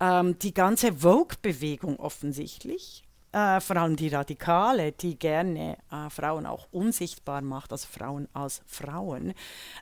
ähm, 0.00 0.38
die 0.38 0.54
ganze 0.54 0.92
Vogue-Bewegung 0.92 1.98
offensichtlich, 1.98 3.02
äh, 3.32 3.60
vor 3.60 3.76
allem 3.76 3.96
die 3.96 4.08
Radikale, 4.08 4.92
die 4.92 5.18
gerne 5.18 5.78
äh, 5.90 6.08
Frauen 6.10 6.46
auch 6.46 6.68
unsichtbar 6.70 7.42
macht, 7.42 7.72
also 7.72 7.86
Frauen 7.90 8.28
als 8.32 8.62
Frauen, 8.66 9.34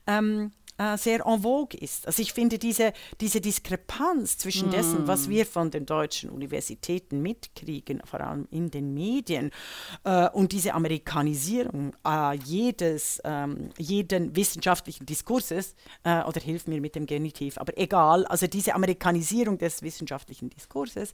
ähm, 0.07 0.53
äh, 0.79 0.97
sehr 0.97 1.25
en 1.27 1.43
vogue 1.43 1.79
ist. 1.79 2.07
Also 2.07 2.23
ich 2.23 2.33
finde 2.33 2.59
diese, 2.59 2.93
diese 3.21 3.41
Diskrepanz 3.41 4.39
zwischen 4.39 4.69
mm. 4.69 4.73
dessen, 4.73 5.07
was 5.07 5.29
wir 5.29 5.47
von 5.47 5.71
den 5.71 5.87
deutschen 5.87 6.31
Universitäten 6.31 7.23
mitkriegen, 7.23 8.03
vor 8.05 8.21
allem 8.21 8.49
in 8.51 8.71
den 8.71 8.93
Medien, 8.93 9.51
äh, 10.05 10.29
und 10.31 10.53
diese 10.53 10.75
Amerikanisierung 10.75 11.95
äh, 12.05 12.37
jedes, 12.45 13.21
ähm, 13.25 13.71
jeden 13.79 14.35
wissenschaftlichen 14.35 15.07
Diskurses, 15.07 15.75
äh, 16.03 16.23
oder 16.23 16.41
hilf 16.41 16.67
mir 16.67 16.81
mit 16.81 16.95
dem 16.97 17.07
Genitiv, 17.07 17.59
aber 17.59 17.79
egal, 17.79 18.27
also 18.27 18.47
diese 18.47 18.75
Amerikanisierung 18.75 19.59
des 19.59 19.83
wissenschaftlichen 19.83 20.51
Diskurses, 20.51 21.13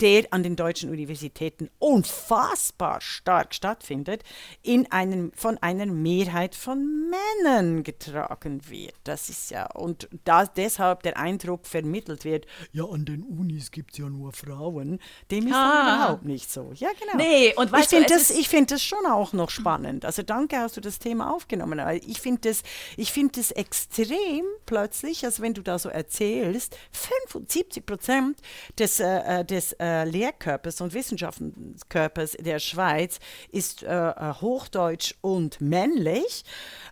der 0.00 0.26
an 0.30 0.42
den 0.42 0.56
deutschen 0.56 0.90
Universitäten 0.90 1.68
unfassbar 1.78 3.00
stark 3.00 3.54
stattfindet, 3.54 4.22
in 4.62 4.90
einem, 4.92 5.32
von 5.34 5.58
einer 5.58 5.86
Mehrheit 5.86 6.54
von 6.54 7.10
Männern 7.10 7.82
getragen 7.82 8.60
wird. 8.68 8.99
Das 9.04 9.28
ist 9.28 9.50
ja, 9.50 9.66
und 9.72 10.08
da 10.24 10.44
deshalb 10.44 11.02
der 11.02 11.16
Eindruck 11.16 11.66
vermittelt 11.66 12.24
wird, 12.24 12.46
ja, 12.72 12.84
an 12.84 13.04
den 13.04 13.22
Unis 13.22 13.70
gibt 13.70 13.92
es 13.92 13.98
ja 13.98 14.08
nur 14.08 14.32
Frauen, 14.32 15.00
dem 15.30 15.46
ist 15.46 15.54
ah. 15.54 15.82
überhaupt 15.82 16.24
nicht 16.24 16.50
so. 16.52 16.72
Ja, 16.74 16.90
genau. 16.98 17.16
Nee, 17.16 17.54
und 17.56 17.74
ich 17.76 17.86
finde 17.86 18.08
das, 18.08 18.30
find 18.30 18.70
das 18.70 18.82
schon 18.82 19.06
auch 19.06 19.32
noch 19.32 19.50
spannend. 19.50 20.04
Also 20.04 20.22
danke, 20.22 20.58
hast 20.58 20.76
du 20.76 20.80
das 20.80 20.98
Thema 20.98 21.34
aufgenommen. 21.34 21.78
Weil 21.78 22.00
ich 22.06 22.20
finde 22.20 22.48
das, 22.48 22.62
find 23.10 23.36
das 23.36 23.50
extrem 23.52 24.44
plötzlich, 24.66 25.24
also 25.24 25.42
wenn 25.42 25.54
du 25.54 25.62
da 25.62 25.78
so 25.78 25.88
erzählst, 25.88 26.76
75 26.92 27.86
Prozent 27.86 28.38
des, 28.78 29.00
äh, 29.00 29.40
äh, 29.40 29.44
des 29.44 29.72
äh, 29.80 30.04
Lehrkörpers 30.04 30.80
und 30.80 30.94
Wissenschaftskörpers 30.94 32.32
der 32.32 32.58
Schweiz 32.58 33.18
ist 33.50 33.82
äh, 33.82 34.10
äh 34.10 34.34
hochdeutsch 34.40 35.14
und 35.20 35.60
männlich. 35.60 36.44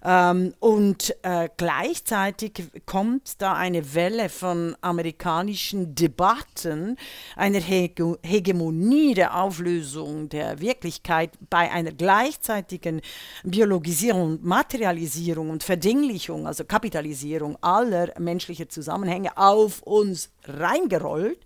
Ähm, 0.04 0.54
und 0.60 1.14
äh, 1.22 1.48
gleichzeitig 1.98 2.70
kommt 2.86 3.42
da 3.42 3.54
eine 3.54 3.94
Welle 3.94 4.28
von 4.28 4.76
amerikanischen 4.80 5.94
Debatten, 5.94 6.96
einer 7.34 7.58
Hege 7.58 8.18
Hegemonie 8.22 9.14
der 9.14 9.40
Auflösung 9.40 10.28
der 10.28 10.60
Wirklichkeit 10.60 11.30
bei 11.50 11.70
einer 11.70 11.90
gleichzeitigen 11.90 13.00
Biologisierung, 13.42 14.38
Materialisierung 14.42 15.50
und 15.50 15.64
Verdinglichung, 15.64 16.46
also 16.46 16.64
Kapitalisierung 16.64 17.58
aller 17.62 18.12
menschlicher 18.20 18.68
Zusammenhänge 18.68 19.36
auf 19.36 19.82
uns 19.82 20.30
reingerollt 20.44 21.40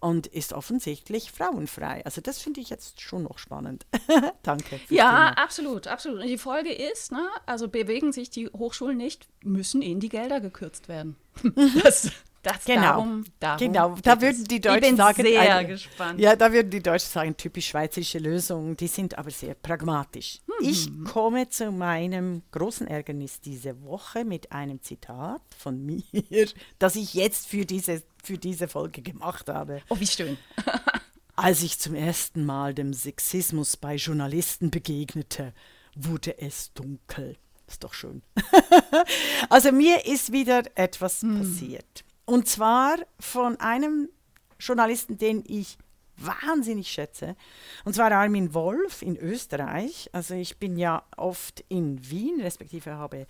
und 0.00 0.26
ist 0.26 0.52
offensichtlich 0.52 1.30
frauenfrei. 1.30 2.04
Also 2.04 2.20
das 2.20 2.38
finde 2.38 2.60
ich 2.60 2.70
jetzt 2.70 3.00
schon 3.00 3.24
noch 3.24 3.38
spannend. 3.38 3.86
Danke. 4.42 4.80
Ja, 4.88 5.28
absolut, 5.36 5.86
absolut. 5.86 6.22
Und 6.22 6.26
die 6.26 6.38
Folge 6.38 6.72
ist, 6.72 7.12
ne, 7.12 7.28
also 7.46 7.68
bewegen 7.68 8.12
sich 8.12 8.30
die 8.30 8.48
Hochschulen 8.48 8.96
nicht, 8.96 9.28
müssen 9.44 9.82
ihnen 9.82 10.00
die 10.00 10.08
Gelder 10.08 10.40
gekürzt 10.40 10.88
werden. 10.88 11.16
das, 11.82 12.10
das 12.42 12.64
genau, 12.64 12.82
darum, 12.82 13.24
darum 13.38 13.58
genau. 13.58 13.96
Da 14.02 14.20
würden 14.20 14.44
die 14.44 14.60
Deutschen 14.60 14.96
sagen, 14.96 15.66
gespannt. 15.66 16.18
Ja, 16.18 16.36
da 16.36 16.52
würden 16.52 16.70
die 16.70 16.82
Deutschen 16.82 17.08
sagen, 17.08 17.36
typisch 17.36 17.68
schweizerische 17.68 18.18
Lösungen, 18.18 18.76
die 18.76 18.86
sind 18.86 19.18
aber 19.18 19.30
sehr 19.30 19.54
pragmatisch. 19.54 20.38
Mhm. 20.46 20.68
Ich 20.68 20.90
komme 21.04 21.48
zu 21.50 21.70
meinem 21.70 22.42
großen 22.52 22.86
Ärgernis 22.86 23.40
diese 23.40 23.82
Woche 23.82 24.24
mit 24.24 24.52
einem 24.52 24.80
Zitat 24.80 25.42
von 25.58 25.84
mir, 25.84 26.02
das 26.78 26.96
ich 26.96 27.14
jetzt 27.14 27.46
für 27.46 27.66
diese, 27.66 28.02
für 28.22 28.38
diese 28.38 28.68
Folge 28.68 29.02
gemacht 29.02 29.48
habe. 29.48 29.82
Oh, 29.88 29.96
wie 29.98 30.06
schön. 30.06 30.38
Als 31.36 31.62
ich 31.62 31.78
zum 31.78 31.94
ersten 31.94 32.44
Mal 32.44 32.74
dem 32.74 32.92
Sexismus 32.92 33.76
bei 33.76 33.96
Journalisten 33.96 34.70
begegnete, 34.70 35.52
wurde 35.94 36.38
es 36.38 36.72
dunkel. 36.72 37.36
Ist 37.66 37.84
doch 37.84 37.94
schön. 37.94 38.22
also 39.48 39.72
mir 39.72 40.04
ist 40.04 40.32
wieder 40.32 40.62
etwas 40.74 41.22
hm. 41.22 41.38
passiert. 41.38 42.04
Und 42.30 42.46
zwar 42.46 42.96
von 43.18 43.58
einem 43.58 44.08
Journalisten, 44.60 45.18
den 45.18 45.42
ich 45.48 45.76
wahnsinnig 46.16 46.86
schätze. 46.86 47.34
Und 47.84 47.94
zwar 47.94 48.12
Armin 48.12 48.54
Wolf 48.54 49.02
in 49.02 49.16
Österreich. 49.16 50.08
Also 50.12 50.34
ich 50.34 50.58
bin 50.58 50.76
ja 50.76 51.02
oft 51.16 51.64
in 51.68 52.08
Wien, 52.08 52.40
respektive 52.40 52.92
habe, 52.92 53.26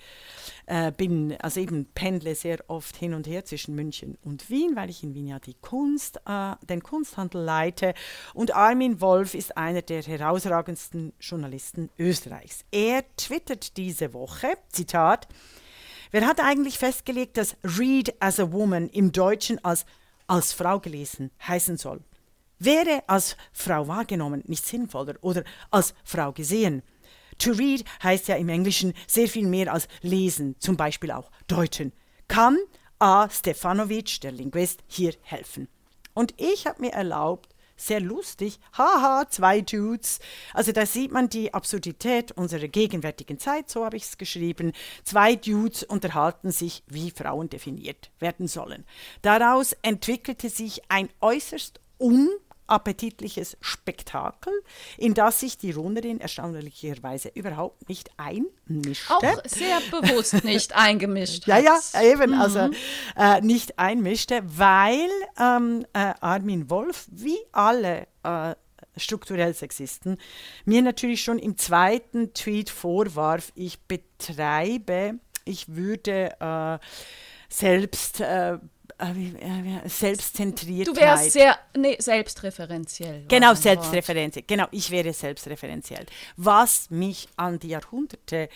äh, 0.66 0.92
bin, 0.92 1.34
also 1.40 1.60
eben 1.60 1.86
pendle 1.94 2.34
sehr 2.34 2.58
oft 2.68 2.94
hin 2.94 3.14
und 3.14 3.26
her 3.26 3.46
zwischen 3.46 3.74
München 3.74 4.18
und 4.22 4.50
Wien, 4.50 4.76
weil 4.76 4.90
ich 4.90 5.02
in 5.02 5.14
Wien 5.14 5.28
ja 5.28 5.38
die 5.38 5.54
Kunst, 5.54 6.20
äh, 6.26 6.56
den 6.68 6.82
Kunsthandel 6.82 7.40
leite. 7.40 7.94
Und 8.34 8.54
Armin 8.54 9.00
Wolf 9.00 9.32
ist 9.32 9.56
einer 9.56 9.80
der 9.80 10.02
herausragendsten 10.02 11.14
Journalisten 11.18 11.88
Österreichs. 11.98 12.66
Er 12.70 13.04
twittert 13.16 13.78
diese 13.78 14.12
Woche, 14.12 14.58
Zitat, 14.68 15.26
Wer 16.10 16.26
hat 16.26 16.40
eigentlich 16.40 16.78
festgelegt, 16.78 17.36
dass 17.36 17.56
Read 17.62 18.14
as 18.20 18.40
a 18.40 18.50
Woman 18.50 18.88
im 18.88 19.12
Deutschen 19.12 19.64
als 19.64 19.84
als 20.26 20.52
Frau 20.52 20.78
gelesen 20.78 21.30
heißen 21.46 21.76
soll? 21.76 22.00
Wäre 22.58 23.02
als 23.08 23.36
Frau 23.52 23.88
wahrgenommen 23.88 24.44
nicht 24.46 24.64
sinnvoller 24.64 25.14
oder 25.22 25.44
als 25.70 25.94
Frau 26.04 26.32
gesehen? 26.32 26.82
To 27.38 27.52
read 27.52 27.84
heißt 28.02 28.28
ja 28.28 28.36
im 28.36 28.48
Englischen 28.48 28.92
sehr 29.06 29.28
viel 29.28 29.46
mehr 29.46 29.72
als 29.72 29.88
lesen, 30.02 30.56
zum 30.58 30.76
Beispiel 30.76 31.10
auch 31.10 31.30
deuten. 31.46 31.92
Kann 32.28 32.58
A. 32.98 33.28
Stefanovic, 33.30 34.20
der 34.20 34.32
Linguist, 34.32 34.80
hier 34.86 35.14
helfen? 35.22 35.68
Und 36.12 36.34
ich 36.36 36.66
habe 36.66 36.82
mir 36.82 36.92
erlaubt, 36.92 37.49
sehr 37.80 38.00
lustig. 38.00 38.58
Haha, 38.76 39.28
zwei 39.28 39.60
Dudes. 39.60 40.20
Also 40.54 40.72
da 40.72 40.86
sieht 40.86 41.12
man 41.12 41.28
die 41.28 41.54
Absurdität 41.54 42.32
unserer 42.32 42.68
gegenwärtigen 42.68 43.38
Zeit, 43.38 43.68
so 43.70 43.84
habe 43.84 43.96
ich 43.96 44.04
es 44.04 44.18
geschrieben. 44.18 44.72
Zwei 45.04 45.36
Dudes 45.36 45.82
unterhalten 45.82 46.50
sich, 46.50 46.82
wie 46.86 47.10
Frauen 47.10 47.48
definiert 47.48 48.10
werden 48.18 48.48
sollen. 48.48 48.84
Daraus 49.22 49.72
entwickelte 49.82 50.48
sich 50.48 50.82
ein 50.88 51.08
äußerst 51.20 51.80
un 51.98 52.28
appetitliches 52.70 53.56
Spektakel, 53.60 54.52
in 54.96 55.14
das 55.14 55.40
sich 55.40 55.58
die 55.58 55.72
Runnerin 55.72 56.20
erstaunlicherweise 56.20 57.30
überhaupt 57.34 57.88
nicht 57.88 58.10
einmischte. 58.16 59.12
Auch 59.12 59.42
sehr 59.44 59.80
bewusst 59.90 60.44
nicht 60.44 60.74
eingemischt. 60.74 61.46
ja, 61.46 61.58
ja, 61.58 61.78
eben, 62.02 62.32
mhm. 62.32 62.40
also 62.40 62.70
äh, 63.16 63.40
nicht 63.40 63.78
einmischte, 63.78 64.42
weil 64.44 65.08
ähm, 65.38 65.84
äh, 65.92 66.14
Armin 66.20 66.70
Wolf, 66.70 67.06
wie 67.10 67.38
alle 67.52 68.06
äh, 68.22 68.54
strukturell 68.96 69.54
Sexisten, 69.54 70.18
mir 70.64 70.82
natürlich 70.82 71.22
schon 71.22 71.38
im 71.38 71.56
zweiten 71.56 72.34
Tweet 72.34 72.70
vorwarf, 72.70 73.52
ich 73.54 73.80
betreibe, 73.80 75.18
ich 75.44 75.74
würde 75.74 76.32
äh, 76.40 76.78
selbst 77.48 78.20
äh, 78.20 78.58
äh, 79.00 79.88
Selbstzentriertheit. 79.88 80.96
Du 80.96 81.00
wärst 81.00 81.32
sehr 81.32 81.58
nee, 81.76 81.96
selbstreferenziell. 81.98 83.24
Genau, 83.28 83.54
selbstreferenziell. 83.54 84.44
Genau, 84.46 84.66
ich 84.70 84.90
wäre 84.90 85.12
selbstreferenziell. 85.12 86.06
Was 86.36 86.90
mich 86.90 87.28
an 87.36 87.58
die 87.58 87.68
Jahrhunderte 87.68 88.48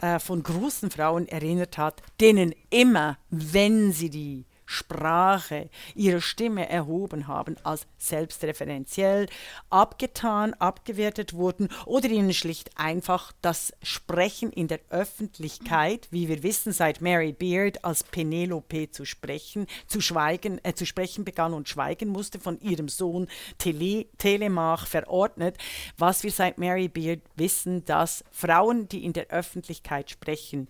äh, 0.00 0.18
von 0.18 0.42
großen 0.42 0.90
Frauen 0.90 1.28
erinnert 1.28 1.78
hat, 1.78 2.02
denen 2.20 2.54
immer, 2.70 3.18
wenn 3.30 3.92
sie 3.92 4.10
die 4.10 4.44
Sprache, 4.70 5.68
ihre 5.96 6.20
Stimme 6.20 6.68
erhoben 6.68 7.26
haben, 7.26 7.56
als 7.64 7.88
selbstreferenziell 7.98 9.26
abgetan, 9.68 10.54
abgewertet 10.54 11.34
wurden 11.34 11.68
oder 11.86 12.08
ihnen 12.08 12.32
schlicht 12.32 12.70
einfach 12.78 13.32
das 13.42 13.72
Sprechen 13.82 14.52
in 14.52 14.68
der 14.68 14.78
Öffentlichkeit, 14.90 16.06
wie 16.12 16.28
wir 16.28 16.44
wissen, 16.44 16.72
seit 16.72 17.00
Mary 17.00 17.32
Beard 17.32 17.84
als 17.84 18.04
Penelope 18.04 18.92
zu 18.92 19.04
sprechen, 19.04 19.66
zu 19.88 20.00
schweigen, 20.00 20.60
äh, 20.62 20.72
zu 20.72 20.86
sprechen 20.86 21.24
begann 21.24 21.52
und 21.52 21.68
schweigen 21.68 22.08
musste, 22.08 22.38
von 22.38 22.60
ihrem 22.60 22.88
Sohn 22.88 23.26
Tele 23.58 24.06
Telemach 24.18 24.86
verordnet, 24.86 25.58
was 25.98 26.22
wir 26.22 26.30
seit 26.30 26.58
Mary 26.58 26.86
Beard 26.86 27.22
wissen, 27.34 27.84
dass 27.86 28.24
Frauen, 28.30 28.88
die 28.88 29.04
in 29.04 29.14
der 29.14 29.30
Öffentlichkeit 29.30 30.10
sprechen, 30.10 30.68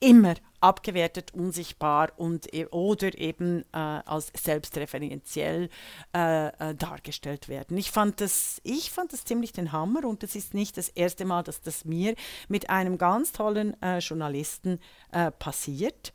immer 0.00 0.34
abgewertet, 0.62 1.32
unsichtbar 1.34 2.12
und 2.16 2.52
e 2.54 2.66
oder 2.66 3.16
eben 3.18 3.62
äh, 3.72 3.76
als 3.76 4.32
selbstreferenziell 4.34 5.68
äh, 6.14 6.48
äh, 6.48 6.74
dargestellt 6.74 7.48
werden. 7.48 7.76
Ich 7.76 7.90
fand, 7.90 8.20
das, 8.20 8.60
ich 8.62 8.90
fand 8.90 9.12
das 9.12 9.24
ziemlich 9.24 9.52
den 9.52 9.72
Hammer 9.72 10.04
und 10.04 10.22
es 10.22 10.36
ist 10.36 10.54
nicht 10.54 10.76
das 10.76 10.88
erste 10.88 11.24
Mal, 11.24 11.42
dass 11.42 11.60
das 11.60 11.84
mir 11.84 12.14
mit 12.48 12.70
einem 12.70 12.98
ganz 12.98 13.32
tollen 13.32 13.80
äh, 13.82 13.98
Journalisten 13.98 14.78
äh, 15.10 15.30
passiert. 15.30 16.12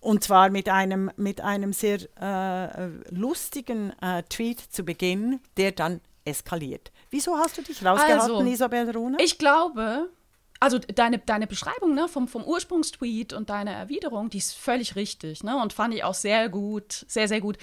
Und 0.00 0.22
zwar 0.22 0.50
mit 0.50 0.68
einem, 0.68 1.10
mit 1.16 1.40
einem 1.40 1.72
sehr 1.72 1.98
äh, 2.20 2.88
lustigen 3.08 3.94
Tweet 4.28 4.60
zu 4.60 4.84
Beginn, 4.84 5.40
der 5.56 5.72
dann 5.72 6.02
eskaliert. 6.26 6.92
Wieso 7.10 7.38
hast 7.38 7.56
du 7.56 7.62
dich 7.62 7.82
rausgehalten, 7.82 8.36
also, 8.36 8.42
Isabel 8.42 8.90
Rune? 8.90 9.16
Ich 9.20 9.38
glaube, 9.38 10.10
also 10.60 10.78
deine, 10.78 11.18
deine 11.18 11.46
Beschreibung 11.46 11.94
ne, 11.94 12.08
vom, 12.08 12.28
vom 12.28 12.44
Ursprungstweet 12.44 13.32
und 13.32 13.50
deine 13.50 13.72
Erwiderung, 13.72 14.30
die 14.30 14.38
ist 14.38 14.54
völlig 14.54 14.96
richtig 14.96 15.42
ne, 15.42 15.60
und 15.60 15.72
fand 15.72 15.94
ich 15.94 16.04
auch 16.04 16.14
sehr 16.14 16.48
gut, 16.48 17.04
sehr, 17.08 17.28
sehr 17.28 17.40
gut. 17.40 17.58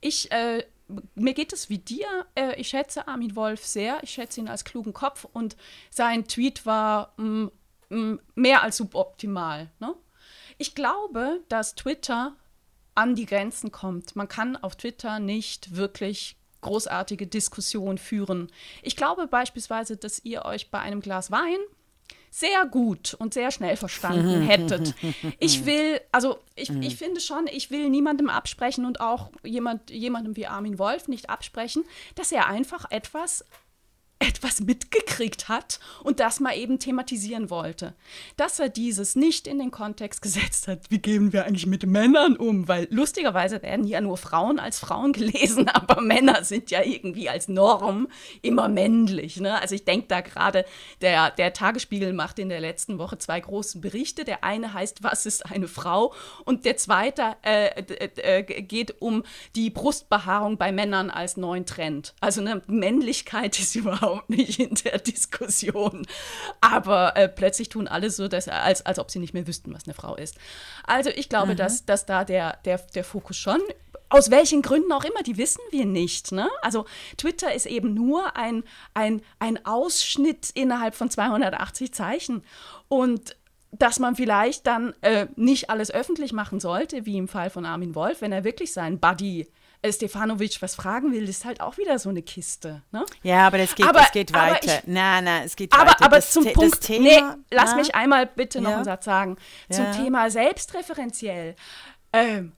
Ich, 0.00 0.30
äh, 0.32 0.64
mir 1.14 1.34
geht 1.34 1.52
es 1.52 1.68
wie 1.68 1.78
dir, 1.78 2.06
äh, 2.34 2.54
ich 2.60 2.68
schätze 2.68 3.08
Armin 3.08 3.36
Wolf 3.36 3.64
sehr, 3.64 4.02
ich 4.02 4.10
schätze 4.10 4.40
ihn 4.40 4.48
als 4.48 4.64
klugen 4.64 4.92
Kopf 4.92 5.26
und 5.32 5.56
sein 5.90 6.26
Tweet 6.28 6.64
war 6.64 7.12
mm, 7.16 7.46
mm, 7.90 8.18
mehr 8.34 8.62
als 8.62 8.76
suboptimal. 8.78 9.70
Ne? 9.78 9.94
Ich 10.58 10.74
glaube, 10.74 11.40
dass 11.48 11.74
Twitter 11.74 12.36
an 12.94 13.14
die 13.14 13.26
Grenzen 13.26 13.72
kommt. 13.72 14.16
Man 14.16 14.28
kann 14.28 14.56
auf 14.56 14.76
Twitter 14.76 15.18
nicht 15.18 15.76
wirklich 15.76 16.36
großartige 16.62 17.26
Diskussionen 17.26 17.98
führen. 17.98 18.50
Ich 18.82 18.96
glaube 18.96 19.26
beispielsweise, 19.26 19.96
dass 19.96 20.24
ihr 20.24 20.44
euch 20.44 20.70
bei 20.70 20.80
einem 20.80 21.00
Glas 21.00 21.30
Wein 21.30 21.58
sehr 22.38 22.66
gut 22.66 23.14
und 23.14 23.32
sehr 23.32 23.50
schnell 23.50 23.76
verstanden 23.76 24.42
hättet. 24.46 24.94
Ich 25.38 25.64
will, 25.64 26.02
also 26.12 26.38
ich, 26.54 26.68
ich 26.68 26.96
finde 26.96 27.18
schon, 27.20 27.46
ich 27.50 27.70
will 27.70 27.88
niemandem 27.88 28.28
absprechen 28.28 28.84
und 28.84 29.00
auch 29.00 29.30
jemand, 29.42 29.90
jemandem 29.90 30.36
wie 30.36 30.46
Armin 30.46 30.78
Wolf 30.78 31.08
nicht 31.08 31.30
absprechen, 31.30 31.84
dass 32.14 32.32
er 32.32 32.46
einfach 32.46 32.90
etwas 32.90 33.42
etwas 34.18 34.60
mitgekriegt 34.60 35.48
hat 35.48 35.78
und 36.02 36.20
das 36.20 36.40
mal 36.40 36.56
eben 36.56 36.78
thematisieren 36.78 37.50
wollte. 37.50 37.94
Dass 38.38 38.58
er 38.58 38.70
dieses 38.70 39.14
nicht 39.14 39.46
in 39.46 39.58
den 39.58 39.70
Kontext 39.70 40.22
gesetzt 40.22 40.68
hat, 40.68 40.90
wie 40.90 40.98
gehen 40.98 41.34
wir 41.34 41.44
eigentlich 41.44 41.66
mit 41.66 41.84
Männern 41.84 42.36
um? 42.36 42.66
Weil 42.66 42.88
lustigerweise 42.90 43.62
werden 43.62 43.86
ja 43.86 44.00
nur 44.00 44.16
Frauen 44.16 44.58
als 44.58 44.78
Frauen 44.78 45.12
gelesen, 45.12 45.68
aber 45.68 46.00
Männer 46.00 46.44
sind 46.44 46.70
ja 46.70 46.82
irgendwie 46.82 47.28
als 47.28 47.48
Norm 47.48 48.08
immer 48.40 48.68
männlich. 48.68 49.38
Ne? 49.38 49.60
Also 49.60 49.74
ich 49.74 49.84
denke 49.84 50.06
da 50.08 50.22
gerade, 50.22 50.64
der, 51.02 51.30
der 51.30 51.52
Tagesspiegel 51.52 52.14
macht 52.14 52.38
in 52.38 52.48
der 52.48 52.60
letzten 52.60 52.98
Woche 52.98 53.18
zwei 53.18 53.40
große 53.40 53.80
Berichte. 53.80 54.24
Der 54.24 54.44
eine 54.44 54.72
heißt, 54.72 55.02
was 55.02 55.26
ist 55.26 55.44
eine 55.44 55.68
Frau? 55.68 56.14
Und 56.46 56.64
der 56.64 56.78
zweite 56.78 57.36
äh, 57.42 57.82
äh, 57.82 58.42
geht 58.42 59.02
um 59.02 59.24
die 59.56 59.68
Brustbehaarung 59.68 60.56
bei 60.56 60.72
Männern 60.72 61.10
als 61.10 61.36
neuen 61.36 61.66
Trend. 61.66 62.14
Also 62.20 62.40
eine 62.40 62.62
Männlichkeit 62.66 63.58
ist 63.58 63.76
überhaupt 63.76 64.05
überhaupt 64.06 64.30
nicht 64.30 64.58
in 64.58 64.74
der 64.84 64.98
Diskussion. 64.98 66.06
Aber 66.60 67.16
äh, 67.16 67.28
plötzlich 67.28 67.68
tun 67.68 67.88
alle 67.88 68.10
so, 68.10 68.28
dass, 68.28 68.48
als, 68.48 68.84
als 68.84 68.98
ob 68.98 69.10
sie 69.10 69.18
nicht 69.18 69.34
mehr 69.34 69.46
wüssten, 69.46 69.74
was 69.74 69.84
eine 69.84 69.94
Frau 69.94 70.16
ist. 70.16 70.36
Also 70.84 71.10
ich 71.10 71.28
glaube, 71.28 71.52
mhm. 71.52 71.56
dass, 71.56 71.84
dass 71.84 72.06
da 72.06 72.24
der, 72.24 72.58
der, 72.64 72.78
der 72.78 73.04
Fokus 73.04 73.36
schon 73.36 73.60
aus 74.08 74.30
welchen 74.30 74.62
Gründen 74.62 74.92
auch 74.92 75.02
immer, 75.02 75.24
die 75.24 75.36
wissen 75.36 75.62
wir 75.72 75.84
nicht. 75.84 76.30
Ne? 76.30 76.48
Also 76.62 76.86
Twitter 77.16 77.52
ist 77.52 77.66
eben 77.66 77.92
nur 77.92 78.36
ein, 78.36 78.62
ein, 78.94 79.20
ein 79.40 79.66
Ausschnitt 79.66 80.50
innerhalb 80.54 80.94
von 80.94 81.10
280 81.10 81.92
Zeichen. 81.92 82.44
Und 82.86 83.36
dass 83.72 83.98
man 83.98 84.14
vielleicht 84.14 84.64
dann 84.68 84.94
äh, 85.00 85.26
nicht 85.34 85.70
alles 85.70 85.90
öffentlich 85.90 86.32
machen 86.32 86.60
sollte, 86.60 87.04
wie 87.04 87.16
im 87.16 87.26
Fall 87.26 87.50
von 87.50 87.66
Armin 87.66 87.96
Wolf, 87.96 88.20
wenn 88.20 88.30
er 88.30 88.44
wirklich 88.44 88.72
seinen 88.72 89.00
Buddy 89.00 89.40
äh, 89.40 89.46
Stefanovic 89.92 90.60
was 90.60 90.74
fragen 90.74 91.12
will, 91.12 91.28
ist 91.28 91.44
halt 91.44 91.60
auch 91.60 91.78
wieder 91.78 91.98
so 91.98 92.08
eine 92.08 92.22
Kiste. 92.22 92.82
Ne? 92.92 93.04
Ja, 93.22 93.46
aber 93.46 93.58
es 93.58 93.74
geht, 93.74 93.86
aber, 93.86 94.00
es 94.02 94.12
geht 94.12 94.32
weiter. 94.32 94.82
Nein, 94.86 95.24
nein, 95.24 95.42
es 95.44 95.56
geht 95.56 95.72
aber, 95.72 95.90
weiter. 95.90 96.04
Aber 96.04 96.16
das 96.16 96.32
zum 96.32 96.44
The 96.44 96.50
Punkt, 96.50 96.80
Thema, 96.80 97.04
nee, 97.04 97.42
lass 97.50 97.70
na? 97.70 97.76
mich 97.76 97.94
einmal 97.94 98.26
bitte 98.26 98.60
noch 98.60 98.70
ja. 98.70 98.76
einen 98.76 98.84
Satz 98.84 99.04
sagen. 99.04 99.36
Zum 99.70 99.84
ja. 99.84 99.92
Thema 99.92 100.30
selbstreferenziell. 100.30 101.56
Ähm, 102.12 102.52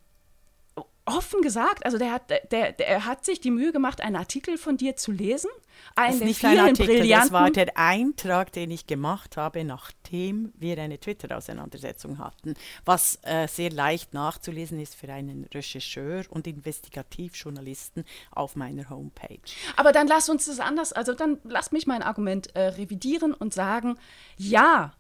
offen 1.05 1.43
gesagt, 1.43 1.85
also 1.85 1.99
der 1.99 2.13
hat, 2.13 2.31
der, 2.53 2.73
der 2.73 3.05
hat 3.05 3.25
sich 3.25 3.41
die 3.41 3.51
Mühe 3.51 3.73
gemacht, 3.73 4.01
einen 4.01 4.17
Artikel 4.17 4.59
von 4.59 4.77
dir 4.77 4.97
zu 4.97 5.11
lesen 5.11 5.51
ein 5.95 6.13
das 6.13 6.21
ist 6.21 6.27
nicht 6.27 6.45
ein 6.45 6.59
Artikel, 6.61 7.09
das 7.09 7.33
war 7.33 7.51
der 7.51 7.77
Eintrag, 7.77 8.53
den 8.53 8.71
ich 8.71 8.87
gemacht 8.87 9.37
habe, 9.37 9.65
nachdem 9.65 10.53
wir 10.57 10.79
eine 10.79 10.99
Twitter-Auseinandersetzung 10.99 12.19
hatten, 12.19 12.55
was 12.85 13.19
äh, 13.23 13.49
sehr 13.49 13.71
leicht 13.71 14.15
nachzulesen 14.15 14.81
ist 14.81 14.95
für 14.95 15.13
einen 15.13 15.45
Rechercheur 15.53 16.25
und 16.31 16.47
Investigativjournalisten 16.47 18.05
auf 18.31 18.57
meiner 18.57 18.89
Homepage. 18.91 19.41
Aber 19.77 19.93
dann 19.93 20.07
lass 20.07 20.29
uns 20.29 20.47
das 20.47 20.61
anders, 20.61 20.93
also 20.93 21.15
dann 21.15 21.39
lass 21.45 21.73
mich 21.73 21.87
mein 21.87 22.03
Argument 22.03 22.55
äh, 22.55 22.69
revidieren 22.69 23.35
und 23.35 23.53
sagen, 23.55 23.99
ja, 24.37 24.93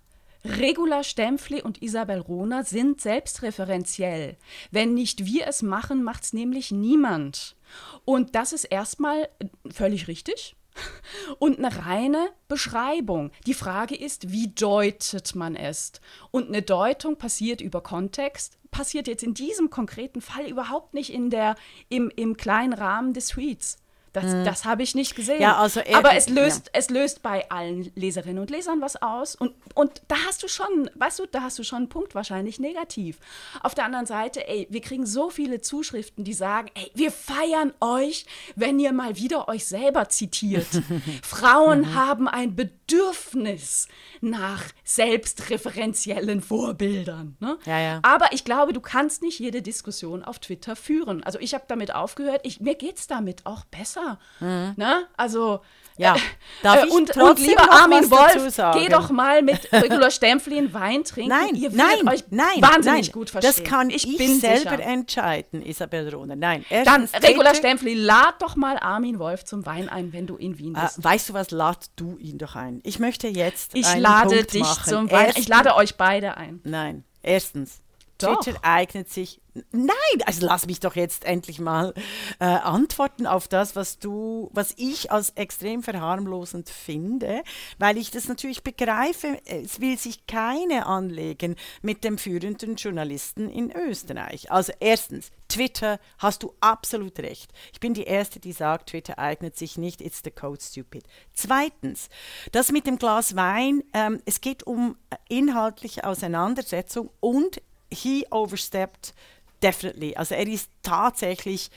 Regula 0.44 1.02
Stempfli 1.02 1.62
und 1.62 1.82
Isabel 1.82 2.20
Rohner 2.20 2.64
sind 2.64 3.00
selbstreferenziell. 3.00 4.36
Wenn 4.70 4.94
nicht 4.94 5.24
wir 5.24 5.46
es 5.46 5.62
machen, 5.62 6.02
macht 6.02 6.24
es 6.24 6.32
nämlich 6.32 6.70
niemand. 6.70 7.56
Und 8.04 8.34
das 8.34 8.52
ist 8.52 8.64
erstmal 8.64 9.28
völlig 9.70 10.08
richtig 10.08 10.56
und 11.38 11.58
eine 11.58 11.84
reine 11.84 12.30
Beschreibung. 12.48 13.30
Die 13.46 13.54
Frage 13.54 13.96
ist, 13.96 14.30
wie 14.30 14.48
deutet 14.48 15.34
man 15.34 15.56
es? 15.56 15.92
Und 16.30 16.48
eine 16.48 16.62
Deutung 16.62 17.16
passiert 17.16 17.60
über 17.60 17.82
Kontext, 17.82 18.58
passiert 18.70 19.08
jetzt 19.08 19.22
in 19.22 19.34
diesem 19.34 19.70
konkreten 19.70 20.20
Fall 20.20 20.46
überhaupt 20.46 20.94
nicht 20.94 21.12
in 21.12 21.30
der, 21.30 21.56
im, 21.88 22.10
im 22.14 22.36
kleinen 22.36 22.72
Rahmen 22.72 23.12
des 23.12 23.28
Tweets. 23.28 23.78
Das, 24.12 24.24
hm. 24.24 24.44
das 24.44 24.64
habe 24.64 24.82
ich 24.82 24.94
nicht 24.94 25.14
gesehen. 25.14 25.40
Ja, 25.40 25.56
also 25.56 25.80
er, 25.80 25.96
Aber 25.96 26.14
es 26.14 26.28
löst, 26.28 26.66
ja. 26.66 26.72
es 26.74 26.90
löst 26.90 27.22
bei 27.22 27.50
allen 27.50 27.90
Leserinnen 27.94 28.38
und 28.38 28.50
Lesern 28.50 28.80
was 28.80 29.00
aus. 29.00 29.34
Und, 29.34 29.52
und 29.74 30.02
da 30.08 30.16
hast 30.26 30.42
du 30.42 30.48
schon, 30.48 30.90
weißt 30.94 31.18
du, 31.18 31.26
da 31.26 31.42
hast 31.42 31.58
du 31.58 31.62
schon 31.62 31.78
einen 31.78 31.88
Punkt 31.88 32.14
wahrscheinlich 32.14 32.58
negativ. 32.58 33.18
Auf 33.62 33.74
der 33.74 33.84
anderen 33.84 34.06
Seite, 34.06 34.46
ey, 34.48 34.66
wir 34.70 34.80
kriegen 34.80 35.06
so 35.06 35.30
viele 35.30 35.60
Zuschriften, 35.60 36.24
die 36.24 36.34
sagen, 36.34 36.68
ey, 36.74 36.90
wir 36.94 37.10
feiern 37.10 37.72
euch, 37.80 38.26
wenn 38.56 38.78
ihr 38.78 38.92
mal 38.92 39.16
wieder 39.16 39.48
euch 39.48 39.66
selber 39.66 40.08
zitiert. 40.08 40.66
Frauen 41.22 41.80
mhm. 41.80 41.94
haben 41.94 42.28
ein 42.28 42.56
Bedürfnis 42.56 43.88
nach 44.20 44.64
selbstreferenziellen 44.84 46.40
Vorbildern. 46.40 47.36
Ne? 47.40 47.58
Ja, 47.66 47.78
ja. 47.78 48.00
Aber 48.02 48.32
ich 48.32 48.44
glaube, 48.44 48.72
du 48.72 48.80
kannst 48.80 49.22
nicht 49.22 49.38
jede 49.38 49.62
Diskussion 49.62 50.24
auf 50.24 50.38
Twitter 50.38 50.76
führen. 50.76 51.22
Also 51.22 51.38
ich 51.38 51.54
habe 51.54 51.64
damit 51.68 51.94
aufgehört, 51.94 52.40
ich, 52.44 52.60
mir 52.60 52.74
geht 52.74 52.98
es 52.98 53.06
damit 53.06 53.46
auch 53.46 53.64
besser. 53.64 53.97
Mhm. 54.40 54.74
Ne? 54.76 55.06
Also 55.16 55.60
ja, 55.98 56.14
darf 56.62 56.84
äh, 56.84 56.86
ich 56.86 56.92
und, 56.92 57.16
und 57.16 57.38
lieber 57.40 57.70
Armin 57.72 58.08
Wolf, 58.08 58.56
geh 58.74 58.88
doch 58.88 59.10
mal 59.10 59.42
mit 59.42 59.68
Regula 59.72 60.12
Stempfli 60.12 60.56
einen 60.58 60.72
Wein 60.72 61.02
trinken. 61.02 61.30
Nein, 61.30 61.56
Ihr 61.56 61.70
nein, 61.70 62.08
euch 62.08 62.22
nein, 62.30 62.46
wahnsinnig 62.60 63.06
nein, 63.06 63.12
gut 63.12 63.30
verstehen. 63.30 63.64
Das 63.64 63.68
kann 63.68 63.90
ich, 63.90 64.06
ich 64.08 64.40
selber 64.40 64.76
sicher. 64.76 64.80
entscheiden, 64.80 65.60
Isabel 65.66 66.08
Rohner. 66.14 66.36
Nein, 66.36 66.64
Dann, 66.84 67.08
Regula 67.20 67.52
Stempfli, 67.52 67.94
lad 67.94 68.40
doch 68.40 68.54
mal 68.54 68.78
Armin 68.78 69.18
Wolf 69.18 69.44
zum 69.44 69.66
Wein 69.66 69.88
ein, 69.88 70.12
wenn 70.12 70.28
du 70.28 70.36
in 70.36 70.56
Wien 70.58 70.74
bist. 70.74 71.00
Äh, 71.00 71.04
weißt 71.04 71.30
du 71.30 71.34
was, 71.34 71.50
lad 71.50 71.86
du 71.96 72.16
ihn 72.18 72.38
doch 72.38 72.54
ein. 72.54 72.80
Ich 72.84 73.00
möchte 73.00 73.26
jetzt 73.26 73.74
Ich 73.74 73.96
lade 73.96 74.36
Punkt 74.36 74.54
dich 74.54 74.62
machen. 74.62 74.88
zum 74.88 75.10
Wein. 75.10 75.26
Erstens, 75.26 75.44
Ich 75.44 75.48
lade 75.48 75.74
euch 75.74 75.96
beide 75.96 76.36
ein. 76.36 76.60
Nein, 76.62 77.02
erstens, 77.22 77.80
Doch. 78.18 78.42
Twitter 78.42 78.58
eignet 78.62 79.08
sich. 79.08 79.40
Nein, 79.72 79.94
also 80.26 80.46
lass 80.46 80.66
mich 80.66 80.80
doch 80.80 80.94
jetzt 80.94 81.24
endlich 81.24 81.58
mal 81.58 81.94
äh, 82.38 82.44
antworten 82.44 83.26
auf 83.26 83.48
das, 83.48 83.74
was 83.74 83.98
du, 83.98 84.50
was 84.52 84.74
ich 84.76 85.10
als 85.10 85.30
extrem 85.30 85.82
verharmlosend 85.82 86.68
finde, 86.68 87.42
weil 87.78 87.96
ich 87.96 88.10
das 88.10 88.28
natürlich 88.28 88.62
begreife. 88.62 89.40
Es 89.46 89.80
will 89.80 89.98
sich 89.98 90.26
keine 90.26 90.86
anlegen 90.86 91.56
mit 91.82 92.04
dem 92.04 92.18
führenden 92.18 92.76
Journalisten 92.76 93.48
in 93.50 93.72
Österreich. 93.72 94.50
Also 94.50 94.72
erstens, 94.78 95.30
Twitter 95.48 95.98
hast 96.18 96.42
du 96.42 96.54
absolut 96.60 97.18
recht. 97.18 97.50
Ich 97.72 97.80
bin 97.80 97.94
die 97.94 98.04
erste, 98.04 98.38
die 98.38 98.52
sagt, 98.52 98.90
Twitter 98.90 99.18
eignet 99.18 99.56
sich 99.56 99.78
nicht. 99.78 100.00
It's 100.00 100.20
the 100.22 100.30
code 100.30 100.62
stupid. 100.62 101.04
Zweitens, 101.32 102.10
das 102.52 102.70
mit 102.70 102.86
dem 102.86 102.98
Glas 102.98 103.34
Wein. 103.34 103.82
Ähm, 103.92 104.20
es 104.26 104.40
geht 104.40 104.66
um 104.66 104.96
inhaltliche 105.28 106.04
Auseinandersetzung 106.04 107.10
und 107.20 107.60
he 107.92 108.26
overstepped 108.30 109.14
definitely. 109.62 110.14
Also 110.16 110.34
er 110.34 110.46
ist 110.46 110.70
tatsächlich 110.82 111.70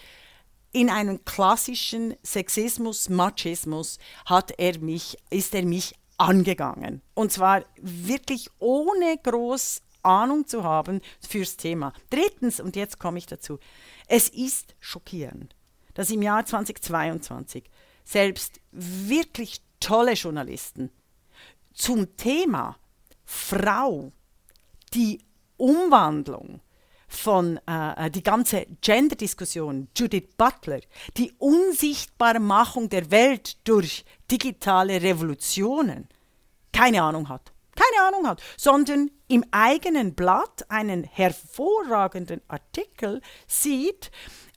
in 0.71 0.89
einem 0.89 1.24
klassischen 1.26 2.15
Sexismus, 2.24 3.10
Machismus 3.10 3.97
hat 4.26 4.54
er 4.58 4.80
mich, 4.80 5.17
ist 5.30 5.54
er 5.54 5.65
mich 5.65 5.95
angegangen. 6.17 7.02
Und 7.13 7.32
zwar 7.32 7.65
wirklich 7.82 8.50
ohne 8.60 9.17
groß 9.21 9.82
Ahnung 10.04 10.47
zu 10.47 10.63
haben 10.63 11.02
fürs 11.28 11.58
Thema. 11.58 11.93
Drittens, 12.10 12.60
und 12.60 12.76
jetzt 12.76 13.00
komme 13.00 13.17
ich 13.17 13.26
dazu, 13.26 13.60
es 14.08 14.30
ist 14.30 14.76
schockierend, 14.80 15.56
dass 15.93 16.10
im 16.10 16.21
Jahr 16.21 16.45
2022 16.45 17.69
selbst 18.04 18.60
wirklich 18.71 19.62
tolle 19.80 20.13
Journalisten 20.13 20.91
zum 21.74 22.15
Thema 22.17 22.78
Frau 23.26 24.12
die 24.93 25.19
Umwandlung 25.62 26.60
von 27.08 27.60
äh, 27.67 28.10
die 28.10 28.24
ganze 28.24 28.65
Gender-Diskussion, 28.82 29.89
Judith 29.95 30.30
Butler, 30.38 30.80
die 31.17 31.34
unsichtbare 31.38 32.39
Machung 32.39 32.89
der 32.89 33.12
Welt 33.12 33.58
durch 33.67 34.04
digitale 34.32 35.02
Revolutionen, 35.02 36.08
keine 36.74 37.04
Ahnung 37.04 37.30
hat. 37.30 37.52
Keine 37.76 38.08
Ahnung 38.08 38.28
hat, 38.28 38.41
sondern 38.58 39.12
im 39.28 39.45
eigenen 39.52 40.13
Blatt 40.13 40.69
einen 40.69 41.04
hervorragenden 41.04 42.41
Artikel 42.47 43.21
sieht, 43.47 44.12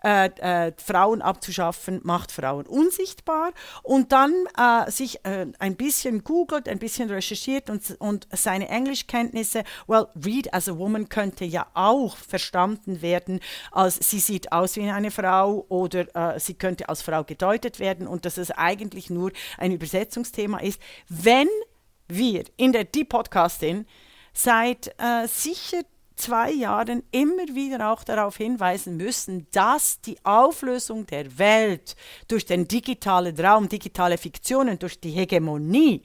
äh, 0.04 0.26
äh, 0.26 0.72
Frauen 0.76 1.22
abzuschaffen, 1.22 2.00
macht 2.04 2.30
Frauen 2.30 2.66
unsichtbar 2.66 3.52
und 3.82 4.12
dann 4.12 4.32
äh, 4.58 4.90
sich 4.90 5.24
äh, 5.24 5.46
ein 5.58 5.76
bisschen 5.76 6.24
googelt, 6.24 6.68
ein 6.68 6.78
bisschen 6.78 7.10
recherchiert 7.10 7.70
und, 7.70 7.96
und 7.98 8.28
seine 8.30 8.68
Englischkenntnisse, 8.68 9.64
well, 9.86 10.08
read 10.24 10.52
as 10.52 10.68
a 10.68 10.76
woman 10.76 11.08
könnte 11.08 11.44
ja 11.44 11.66
auch 11.74 12.16
verstanden 12.16 13.00
werden, 13.02 13.40
als 13.72 13.98
sie 14.02 14.20
sieht 14.20 14.52
aus 14.52 14.76
wie 14.76 14.90
eine 14.90 15.10
Frau 15.10 15.64
oder 15.68 16.34
äh, 16.34 16.38
sie 16.38 16.54
könnte 16.54 16.88
als 16.88 17.02
Frau 17.02 17.24
gedeutet 17.24 17.80
werden 17.80 18.06
und 18.06 18.26
dass 18.26 18.36
es 18.36 18.50
eigentlich 18.50 19.08
nur 19.08 19.32
ein 19.56 19.72
Übersetzungsthema 19.72 20.58
ist. 20.58 20.80
Wenn 21.08 21.48
wir 22.08 22.44
in 22.56 22.72
der 22.72 22.84
Die 22.84 23.04
Podcastin 23.04 23.86
seit 24.34 24.88
äh, 24.98 25.26
sicher 25.26 25.80
zwei 26.16 26.52
Jahren 26.52 27.02
immer 27.10 27.46
wieder 27.54 27.92
auch 27.92 28.04
darauf 28.04 28.36
hinweisen 28.36 28.96
müssen, 28.96 29.46
dass 29.52 30.00
die 30.00 30.16
Auflösung 30.24 31.06
der 31.06 31.38
Welt 31.38 31.96
durch 32.28 32.46
den 32.46 32.68
digitalen 32.68 33.38
Raum, 33.38 33.68
digitale 33.68 34.18
Fiktionen, 34.18 34.78
durch 34.78 35.00
die 35.00 35.10
Hegemonie 35.10 36.02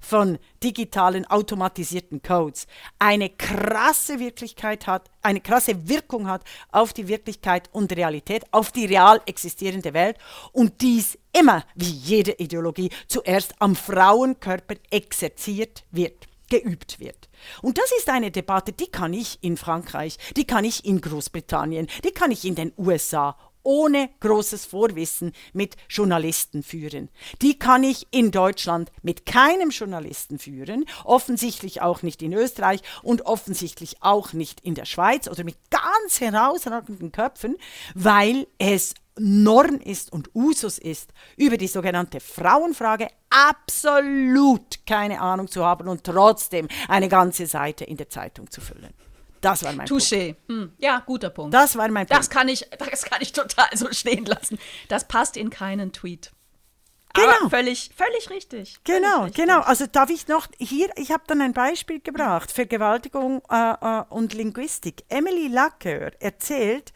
von 0.00 0.38
digitalen 0.62 1.26
automatisierten 1.26 2.22
Codes 2.22 2.66
eine 2.98 3.28
krasse 3.28 4.18
Wirklichkeit 4.18 4.86
hat, 4.86 5.10
eine 5.22 5.40
krasse 5.40 5.88
Wirkung 5.88 6.26
hat 6.26 6.42
auf 6.72 6.92
die 6.92 7.06
Wirklichkeit 7.06 7.68
und 7.72 7.94
Realität, 7.94 8.44
auf 8.50 8.72
die 8.72 8.86
real 8.86 9.20
existierende 9.26 9.92
Welt 9.92 10.16
und 10.52 10.80
dies 10.80 11.18
immer, 11.38 11.64
wie 11.74 11.90
jede 11.90 12.32
Ideologie, 12.32 12.90
zuerst 13.08 13.54
am 13.58 13.76
Frauenkörper 13.76 14.76
exerziert 14.90 15.84
wird 15.90 16.29
geübt 16.50 17.00
wird. 17.00 17.30
Und 17.62 17.78
das 17.78 17.90
ist 17.98 18.10
eine 18.10 18.30
Debatte, 18.30 18.72
die 18.72 18.90
kann 18.90 19.14
ich 19.14 19.38
in 19.42 19.56
Frankreich, 19.56 20.18
die 20.36 20.46
kann 20.46 20.64
ich 20.64 20.84
in 20.84 21.00
Großbritannien, 21.00 21.88
die 22.04 22.10
kann 22.10 22.30
ich 22.30 22.44
in 22.44 22.54
den 22.54 22.72
USA 22.76 23.36
ohne 23.62 24.10
großes 24.20 24.64
Vorwissen 24.64 25.32
mit 25.52 25.76
Journalisten 25.88 26.62
führen. 26.62 27.10
Die 27.42 27.58
kann 27.58 27.84
ich 27.84 28.06
in 28.10 28.30
Deutschland 28.30 28.90
mit 29.02 29.26
keinem 29.26 29.70
Journalisten 29.70 30.38
führen, 30.38 30.86
offensichtlich 31.04 31.82
auch 31.82 32.02
nicht 32.02 32.22
in 32.22 32.32
Österreich 32.32 32.80
und 33.02 33.26
offensichtlich 33.26 34.02
auch 34.02 34.32
nicht 34.32 34.60
in 34.60 34.74
der 34.74 34.86
Schweiz 34.86 35.28
oder 35.28 35.44
mit 35.44 35.56
ganz 35.70 36.20
herausragenden 36.20 37.12
Köpfen, 37.12 37.56
weil 37.94 38.46
es 38.58 38.94
Norm 39.18 39.76
ist 39.76 40.12
und 40.12 40.30
Usus 40.34 40.78
ist, 40.78 41.12
über 41.36 41.56
die 41.56 41.66
sogenannte 41.66 42.20
Frauenfrage 42.20 43.08
absolut 43.28 44.86
keine 44.86 45.20
Ahnung 45.20 45.48
zu 45.48 45.64
haben 45.64 45.88
und 45.88 46.04
trotzdem 46.04 46.68
eine 46.88 47.08
ganze 47.08 47.46
Seite 47.46 47.84
in 47.84 47.96
der 47.96 48.08
Zeitung 48.08 48.50
zu 48.50 48.60
füllen. 48.60 48.94
Das 49.40 49.64
war 49.64 49.72
mein 49.72 49.86
Touché. 49.86 50.34
Punkt. 50.34 50.48
Hm. 50.48 50.72
Ja, 50.78 51.02
guter 51.04 51.30
Punkt. 51.30 51.54
Das 51.54 51.76
war 51.76 51.88
mein 51.88 52.06
Punkt. 52.06 52.18
Das 52.18 52.28
kann 52.28 52.48
ich, 52.48 52.68
das 52.78 53.04
kann 53.04 53.22
ich 53.22 53.32
total 53.32 53.68
so 53.74 53.90
stehen 53.92 54.26
lassen. 54.26 54.58
Das 54.88 55.08
passt 55.08 55.36
in 55.36 55.50
keinen 55.50 55.92
Tweet. 55.92 56.30
Genau. 57.12 57.28
Aber 57.40 57.50
völlig, 57.50 57.90
völlig 57.96 58.30
richtig. 58.30 58.78
Genau, 58.84 59.00
völlig 59.00 59.24
richtig. 59.24 59.44
genau. 59.44 59.60
Also 59.60 59.86
darf 59.86 60.10
ich 60.10 60.28
noch 60.28 60.46
hier, 60.58 60.90
ich 60.96 61.10
habe 61.10 61.24
dann 61.26 61.40
ein 61.40 61.52
Beispiel 61.52 62.00
gebracht, 62.00 62.52
Vergewaltigung 62.52 63.42
äh, 63.50 63.72
äh, 63.80 64.04
und 64.10 64.32
Linguistik. 64.32 65.02
Emily 65.08 65.48
Lacker 65.48 66.12
erzählt, 66.22 66.92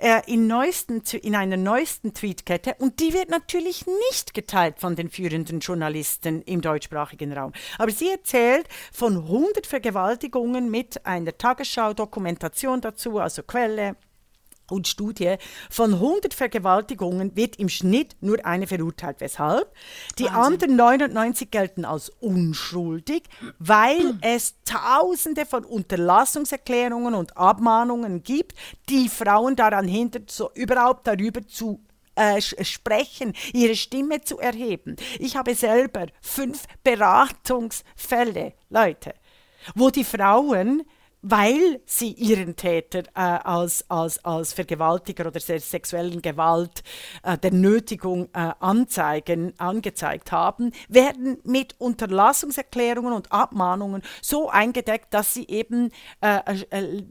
äh, 0.00 0.22
in, 0.26 0.46
neuesten, 0.46 1.02
in 1.22 1.34
einer 1.34 1.56
neuesten 1.56 2.14
Tweetkette 2.14 2.74
und 2.78 3.00
die 3.00 3.12
wird 3.12 3.30
natürlich 3.30 3.84
nicht 4.10 4.34
geteilt 4.34 4.78
von 4.78 4.96
den 4.96 5.10
führenden 5.10 5.60
Journalisten 5.60 6.42
im 6.42 6.60
deutschsprachigen 6.60 7.32
Raum. 7.32 7.52
Aber 7.78 7.90
sie 7.90 8.10
erzählt 8.10 8.68
von 8.92 9.16
100 9.16 9.66
Vergewaltigungen 9.66 10.70
mit 10.70 11.04
einer 11.04 11.36
Tagesschau-Dokumentation 11.36 12.80
dazu, 12.80 13.18
also 13.18 13.42
Quelle, 13.42 13.96
und 14.70 14.88
Studie 14.88 15.36
von 15.70 15.94
100 15.94 16.34
Vergewaltigungen 16.34 17.36
wird 17.36 17.56
im 17.56 17.68
Schnitt 17.68 18.16
nur 18.20 18.44
eine 18.44 18.66
verurteilt. 18.66 19.16
Weshalb? 19.20 19.72
Die 20.18 20.24
Wahnsinn. 20.24 20.40
anderen 20.40 20.76
99 20.76 21.50
gelten 21.50 21.84
als 21.84 22.10
unschuldig, 22.20 23.24
weil 23.58 24.18
es 24.20 24.54
tausende 24.64 25.46
von 25.46 25.64
Unterlassungserklärungen 25.64 27.14
und 27.14 27.36
Abmahnungen 27.36 28.22
gibt, 28.22 28.54
die 28.88 29.08
Frauen 29.08 29.56
daran 29.56 29.88
hindert, 29.88 30.30
so 30.30 30.50
überhaupt 30.54 31.06
darüber 31.06 31.46
zu 31.46 31.80
äh, 32.14 32.40
sprechen, 32.40 33.32
ihre 33.52 33.76
Stimme 33.76 34.20
zu 34.22 34.38
erheben. 34.38 34.96
Ich 35.18 35.36
habe 35.36 35.54
selber 35.54 36.06
fünf 36.20 36.64
Beratungsfälle, 36.82 38.54
Leute 38.70 39.14
wo 39.74 39.90
die 39.90 40.04
Frauen 40.04 40.82
weil 41.22 41.80
sie 41.84 42.12
ihren 42.12 42.56
Täter 42.56 43.00
äh, 43.14 43.20
als, 43.20 43.84
als, 43.88 44.24
als 44.24 44.52
Vergewaltiger 44.52 45.26
oder 45.26 45.40
der 45.40 45.60
sexuellen 45.60 46.22
Gewalt, 46.22 46.82
äh, 47.22 47.36
der 47.36 47.52
Nötigung 47.52 48.28
äh, 48.32 48.52
anzeigen, 48.60 49.52
angezeigt 49.58 50.32
haben, 50.32 50.72
werden 50.88 51.38
mit 51.44 51.74
Unterlassungserklärungen 51.78 53.12
und 53.12 53.32
Abmahnungen 53.32 54.02
so 54.22 54.48
eingedeckt, 54.48 55.12
dass 55.12 55.34
sie 55.34 55.46
eben 55.48 55.90
äh, 56.20 56.40
äh, 56.70 57.02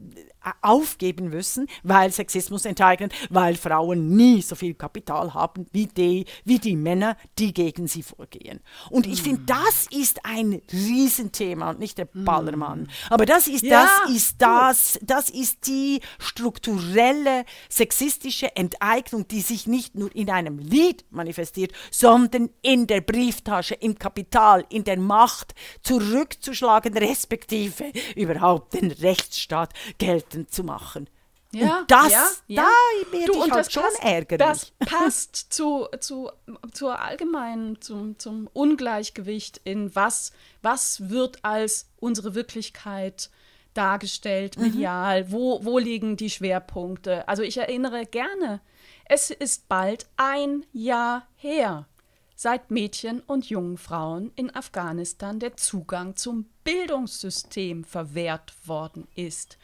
aufgeben 0.62 1.28
müssen, 1.28 1.66
weil 1.82 2.12
Sexismus 2.12 2.64
enteignet, 2.64 3.12
weil 3.30 3.54
Frauen 3.54 4.08
nie 4.08 4.42
so 4.42 4.54
viel 4.54 4.74
Kapital 4.74 5.34
haben 5.34 5.66
wie 5.72 5.86
die, 5.86 6.26
wie 6.44 6.58
die 6.58 6.76
Männer, 6.76 7.16
die 7.38 7.52
gegen 7.52 7.86
sie 7.86 8.02
vorgehen. 8.02 8.60
Und 8.90 9.06
ich 9.06 9.22
finde, 9.22 9.42
das 9.46 9.86
ist 9.90 10.24
ein 10.24 10.60
Riesenthema 10.72 11.70
und 11.70 11.78
nicht 11.78 11.98
der 11.98 12.06
Ballermann. 12.06 12.88
Aber 13.10 13.26
das 13.26 13.48
ist, 13.48 13.64
ja, 13.64 13.88
das 14.04 14.14
ist 14.14 14.36
das, 14.38 14.98
das 15.02 15.30
ist 15.30 15.66
die 15.66 16.00
strukturelle 16.18 17.44
sexistische 17.68 18.54
Enteignung, 18.56 19.26
die 19.28 19.40
sich 19.40 19.66
nicht 19.66 19.94
nur 19.94 20.14
in 20.14 20.30
einem 20.30 20.58
Lied 20.58 21.04
manifestiert, 21.10 21.72
sondern 21.90 22.50
in 22.62 22.86
der 22.86 23.00
Brieftasche, 23.00 23.74
im 23.74 23.98
Kapital, 23.98 24.64
in 24.68 24.84
der 24.84 24.98
Macht 24.98 25.54
zurückzuschlagen, 25.82 26.96
respektive 26.96 27.92
überhaupt 28.14 28.74
den 28.74 28.90
Rechtsstaat 28.90 29.72
gelten 29.98 30.37
geltend 30.38 30.52
zu 30.52 30.64
machen. 30.64 31.08
Ja, 31.50 31.78
und 31.78 31.90
das, 31.90 32.12
ja, 32.12 32.26
ja. 32.46 32.62
da 32.62 33.12
werde 33.12 33.32
du, 33.32 33.44
ich 33.44 33.50
halt 33.50 33.72
schon 33.72 33.82
passt, 33.82 34.04
ärgerlich. 34.04 34.46
Das 34.46 34.72
passt 34.86 35.36
zu, 35.36 35.88
zu, 35.98 36.30
zur 36.72 37.00
allgemeinen, 37.00 37.80
zum, 37.80 38.18
zum 38.18 38.48
Ungleichgewicht 38.52 39.58
in 39.64 39.94
was, 39.94 40.32
was 40.60 41.08
wird 41.08 41.42
als 41.46 41.88
unsere 42.00 42.34
Wirklichkeit 42.34 43.30
dargestellt, 43.72 44.58
mhm. 44.58 44.64
medial, 44.64 45.24
mhm. 45.24 45.32
wo, 45.32 45.64
wo 45.64 45.78
liegen 45.78 46.18
die 46.18 46.28
Schwerpunkte. 46.28 47.26
Also 47.28 47.42
ich 47.42 47.56
erinnere 47.56 48.04
gerne, 48.04 48.60
es 49.06 49.30
ist 49.30 49.70
bald 49.70 50.06
ein 50.18 50.66
Jahr 50.72 51.26
her, 51.34 51.86
seit 52.34 52.70
Mädchen 52.70 53.20
und 53.20 53.48
jungen 53.48 53.78
Frauen 53.78 54.32
in 54.36 54.54
Afghanistan 54.54 55.40
der 55.40 55.56
Zugang 55.56 56.14
zum 56.14 56.44
Bildungssystem 56.62 57.84
verwehrt 57.84 58.52
worden 58.66 59.08
ist 59.14 59.56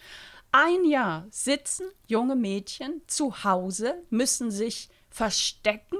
ein 0.54 0.84
Jahr 0.84 1.26
sitzen 1.30 1.86
junge 2.06 2.36
Mädchen 2.36 3.02
zu 3.08 3.42
Hause, 3.42 3.96
müssen 4.08 4.52
sich 4.52 4.88
verstecken, 5.10 5.98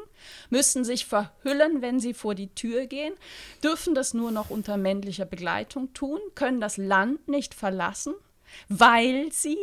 müssen 0.48 0.84
sich 0.84 1.07
verhüllen, 1.07 1.82
wenn 1.82 1.98
sie 1.98 2.14
vor 2.14 2.36
die 2.36 2.55
Tür 2.55 2.86
gehen, 2.86 3.14
dürfen 3.64 3.96
das 3.96 4.14
nur 4.14 4.30
noch 4.30 4.50
unter 4.50 4.76
männlicher 4.76 5.24
Begleitung 5.24 5.92
tun, 5.92 6.20
können 6.36 6.61
das 6.61 6.76
Land 6.76 7.26
nicht 7.26 7.52
verlassen, 7.52 8.14
weil 8.68 9.32
sie 9.32 9.59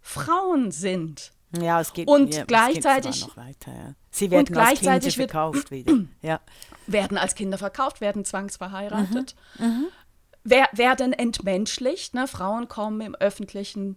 Frauen 0.00 0.70
sind. 0.70 1.32
Ja, 1.60 1.80
es 1.80 1.92
geht 1.92 2.06
und 2.06 2.32
ja, 2.32 2.44
gleichzeitig 2.44 3.22
noch 3.22 3.36
weiter. 3.36 3.72
Ja. 3.72 3.94
Sie 4.12 4.30
werden 4.30 4.56
als 4.56 4.78
Kinder 4.78 5.10
verkauft 5.10 5.70
wieder. 5.72 6.04
Ja. 6.22 6.40
Werden 6.86 7.18
als 7.18 7.34
Kinder 7.34 7.58
verkauft, 7.58 8.00
werden 8.00 8.24
zwangsverheiratet, 8.24 9.34
mhm. 9.58 9.88
Mhm. 10.44 10.64
werden 10.72 11.12
entmenschlicht. 11.12 12.14
Ne? 12.14 12.28
Frauen 12.28 12.68
kommen 12.68 13.00
im 13.00 13.16
öffentlichen 13.16 13.96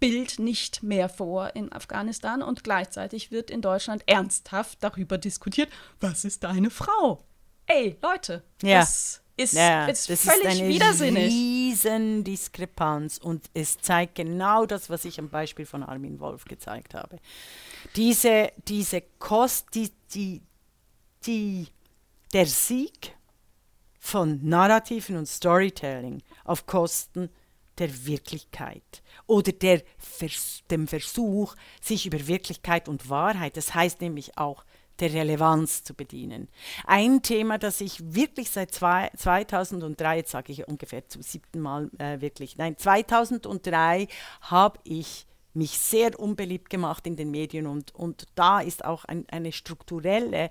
Bild 0.00 0.38
nicht 0.38 0.82
mehr 0.82 1.08
vor 1.08 1.54
in 1.54 1.72
Afghanistan 1.72 2.42
und 2.42 2.64
gleichzeitig 2.64 3.30
wird 3.30 3.50
in 3.50 3.62
Deutschland 3.62 4.02
ernsthaft 4.06 4.78
darüber 4.82 5.18
diskutiert, 5.18 5.70
was 6.00 6.24
ist 6.24 6.44
deine 6.44 6.70
Frau? 6.70 7.24
Ey, 7.66 7.96
Leute, 8.02 8.42
ja. 8.62 8.80
das 8.80 9.22
ist, 9.36 9.54
ja, 9.54 9.86
ist 9.86 10.08
das 10.10 10.20
völlig 10.22 10.44
ist 10.44 10.60
eine 10.60 10.68
widersinnig. 10.68 11.24
Riesendiskrepanz 11.24 13.18
und 13.18 13.50
es 13.54 13.78
zeigt 13.78 14.14
genau 14.16 14.66
das, 14.66 14.90
was 14.90 15.04
ich 15.04 15.18
am 15.18 15.28
Beispiel 15.28 15.66
von 15.66 15.82
Armin 15.82 16.20
Wolf 16.20 16.44
gezeigt 16.44 16.94
habe. 16.94 17.18
Diese, 17.96 18.52
diese 18.68 19.02
Kost, 19.18 19.74
die, 19.74 19.90
die, 20.14 20.42
die, 21.26 21.66
der 22.32 22.46
Sieg 22.46 23.16
von 23.98 24.46
Narrativen 24.46 25.16
und 25.16 25.26
Storytelling 25.26 26.22
auf 26.44 26.66
Kosten 26.66 27.30
der 27.78 28.06
Wirklichkeit 28.06 29.02
oder 29.26 29.52
der 29.52 29.82
Vers 29.98 30.62
dem 30.70 30.86
Versuch, 30.86 31.54
sich 31.80 32.06
über 32.06 32.26
Wirklichkeit 32.26 32.88
und 32.88 33.08
Wahrheit, 33.10 33.56
das 33.56 33.74
heißt 33.74 34.00
nämlich 34.00 34.38
auch 34.38 34.64
der 35.00 35.12
Relevanz 35.12 35.82
zu 35.82 35.94
bedienen. 35.94 36.48
Ein 36.86 37.22
Thema, 37.22 37.58
das 37.58 37.80
ich 37.80 38.14
wirklich 38.14 38.50
seit 38.50 38.72
zwei, 38.72 39.10
2003, 39.16 40.18
jetzt 40.18 40.30
sage 40.30 40.52
ich 40.52 40.68
ungefähr 40.68 41.08
zum 41.08 41.22
siebten 41.22 41.60
Mal 41.60 41.90
äh, 41.98 42.20
wirklich, 42.20 42.56
nein, 42.56 42.78
2003 42.78 44.06
habe 44.42 44.78
ich 44.84 45.26
mich 45.52 45.78
sehr 45.78 46.18
unbeliebt 46.18 46.68
gemacht 46.68 47.06
in 47.06 47.16
den 47.16 47.30
Medien 47.30 47.66
und, 47.66 47.94
und 47.94 48.26
da 48.34 48.60
ist 48.60 48.84
auch 48.84 49.04
ein, 49.04 49.24
eine 49.30 49.52
strukturelle 49.52 50.50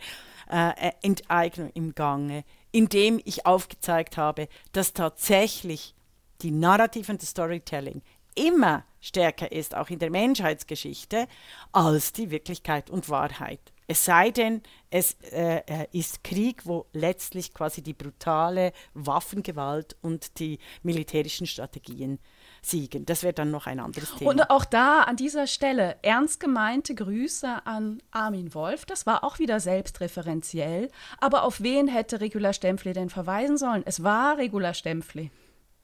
äh, 0.50 0.92
Enteignung 1.02 1.72
im 1.74 1.94
Gange, 1.94 2.46
indem 2.72 3.22
ich 3.26 3.46
aufgezeigt 3.46 4.18
habe, 4.18 4.48
dass 4.72 4.94
tatsächlich 4.94 5.94
die 6.42 6.52
Narrative 6.52 7.12
und 7.12 7.22
das 7.22 7.30
Storytelling 7.30 8.02
immer 8.36 8.84
stärker 9.02 9.52
ist, 9.52 9.76
auch 9.76 9.90
in 9.90 10.00
der 10.00 10.10
Menschheitsgeschichte, 10.10 11.28
als 11.72 12.14
die 12.14 12.32
Wirklichkeit 12.32 12.90
und 12.90 13.10
Wahrheit. 13.10 13.74
Es 13.88 14.06
sei 14.06 14.32
denn, 14.32 14.62
es 14.90 15.18
äh, 15.32 15.58
äh, 15.68 15.88
ist 15.92 16.24
Krieg, 16.24 16.66
wo 16.66 16.86
letztlich 16.94 17.54
quasi 17.54 17.82
die 17.82 17.94
brutale 17.94 18.72
Waffengewalt 18.94 19.98
und 20.02 20.40
die 20.40 20.60
militärischen 20.84 21.48
Strategien 21.48 22.20
siegen. 22.62 23.06
Das 23.06 23.24
wäre 23.24 23.34
dann 23.34 23.52
noch 23.52 23.68
ein 23.68 23.80
anderes 23.80 24.16
Thema. 24.16 24.32
Und 24.32 24.50
auch 24.50 24.64
da 24.64 25.02
an 25.02 25.18
dieser 25.18 25.48
Stelle 25.48 25.98
ernst 26.02 26.40
gemeinte 26.40 26.96
Grüße 26.96 27.66
an 27.66 28.02
Armin 28.12 28.54
Wolf. 28.54 28.86
Das 28.86 29.06
war 29.06 29.24
auch 29.24 29.40
wieder 29.40 29.60
selbstreferenziell. 29.60 30.90
Aber 31.20 31.44
auf 31.44 31.62
wen 31.62 31.90
hätte 31.90 32.22
Regula 32.22 32.54
Stempfli 32.54 32.94
denn 32.94 33.10
verweisen 33.10 33.58
sollen? 33.58 33.84
Es 33.86 34.02
war 34.02 34.38
Regula 34.38 34.74
Stempfli. 34.74 35.30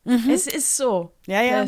Mhm. 0.06 0.30
Es 0.30 0.48
ist 0.48 0.78
so. 0.78 1.12
Ja, 1.30 1.44
ja. 1.44 1.66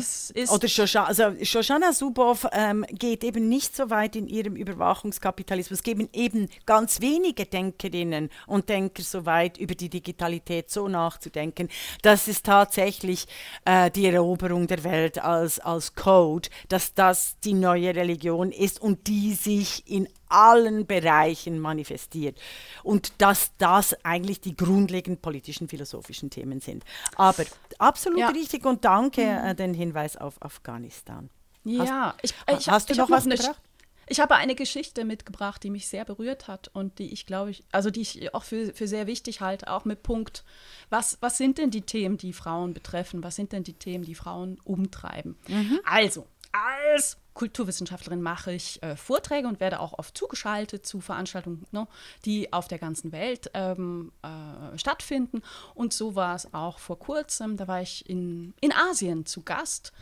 Oder 0.50 0.66
Shoshana, 0.66 1.06
also 1.06 1.22
Shoshana 1.44 1.92
Zuboff 1.92 2.48
ähm, 2.50 2.84
geht 2.90 3.22
eben 3.22 3.48
nicht 3.48 3.76
so 3.76 3.90
weit 3.90 4.16
in 4.16 4.26
ihrem 4.26 4.56
Überwachungskapitalismus. 4.56 5.78
Es 5.78 5.82
geben 5.84 6.08
eben 6.12 6.48
ganz 6.66 7.00
wenige 7.00 7.46
Denkerinnen 7.46 8.28
und 8.48 8.68
Denker 8.68 9.04
so 9.04 9.24
weit, 9.24 9.58
über 9.58 9.76
die 9.76 9.88
Digitalität 9.88 10.68
so 10.68 10.88
nachzudenken, 10.88 11.68
dass 12.02 12.26
es 12.26 12.42
tatsächlich 12.42 13.28
äh, 13.64 13.88
die 13.92 14.06
Eroberung 14.06 14.66
der 14.66 14.82
Welt 14.82 15.22
als, 15.22 15.60
als 15.60 15.94
Code, 15.94 16.48
dass 16.68 16.94
das 16.94 17.38
die 17.44 17.54
neue 17.54 17.94
Religion 17.94 18.50
ist 18.50 18.82
und 18.82 19.06
die 19.06 19.32
sich 19.32 19.88
in 19.88 20.08
allen 20.32 20.86
Bereichen 20.86 21.60
manifestiert. 21.60 22.38
Und 22.82 23.12
dass 23.18 23.52
das 23.58 23.94
eigentlich 24.02 24.40
die 24.40 24.56
grundlegenden 24.56 25.20
politischen, 25.20 25.68
philosophischen 25.68 26.30
Themen 26.30 26.60
sind. 26.60 26.84
Aber 27.16 27.44
absolut 27.78 28.18
ja. 28.18 28.28
richtig 28.28 28.64
und 28.64 28.84
danke 28.84 29.22
mhm. 29.22 29.51
Äh, 29.52 29.54
den 29.54 29.74
Hinweis 29.74 30.16
auf 30.16 30.42
Afghanistan. 30.42 31.30
Ja, 31.64 32.14
hast, 32.14 32.24
ich, 32.24 32.34
ich, 32.58 32.68
hast 32.68 32.88
du 32.88 32.92
ich 32.92 32.98
noch 32.98 33.10
was 33.10 33.24
gebracht? 33.24 33.60
Ich 34.08 34.20
habe 34.20 34.34
eine 34.34 34.54
Geschichte 34.54 35.04
mitgebracht, 35.04 35.62
die 35.62 35.70
mich 35.70 35.86
sehr 35.88 36.04
berührt 36.04 36.48
hat 36.48 36.68
und 36.74 36.98
die 36.98 37.12
ich 37.12 37.24
glaube 37.24 37.50
ich, 37.50 37.64
also 37.70 37.90
die 37.90 38.00
ich 38.00 38.34
auch 38.34 38.42
für, 38.42 38.74
für 38.74 38.88
sehr 38.88 39.06
wichtig 39.06 39.40
halte, 39.40 39.70
auch 39.70 39.84
mit 39.84 40.02
Punkt, 40.02 40.44
was, 40.90 41.18
was 41.20 41.38
sind 41.38 41.58
denn 41.58 41.70
die 41.70 41.82
Themen, 41.82 42.18
die 42.18 42.32
Frauen 42.32 42.74
betreffen? 42.74 43.22
Was 43.22 43.36
sind 43.36 43.52
denn 43.52 43.62
die 43.62 43.74
Themen, 43.74 44.04
die 44.04 44.16
Frauen 44.16 44.58
umtreiben? 44.64 45.38
Mhm. 45.48 45.80
Also, 45.84 46.26
als 46.52 47.16
Kulturwissenschaftlerin 47.34 48.22
mache 48.22 48.52
ich 48.52 48.82
äh, 48.82 48.96
Vorträge 48.96 49.48
und 49.48 49.60
werde 49.60 49.80
auch 49.80 49.98
oft 49.98 50.16
zugeschaltet 50.16 50.86
zu 50.86 51.00
Veranstaltungen, 51.00 51.66
ne, 51.70 51.86
die 52.24 52.52
auf 52.52 52.68
der 52.68 52.78
ganzen 52.78 53.12
Welt 53.12 53.50
ähm, 53.54 54.12
äh, 54.22 54.78
stattfinden. 54.78 55.42
Und 55.74 55.92
so 55.92 56.14
war 56.14 56.34
es 56.34 56.52
auch 56.52 56.78
vor 56.78 56.98
kurzem. 56.98 57.56
Da 57.56 57.68
war 57.68 57.80
ich 57.80 58.08
in, 58.08 58.54
in 58.60 58.72
Asien 58.72 59.26
zu 59.26 59.42
Gast 59.42 59.92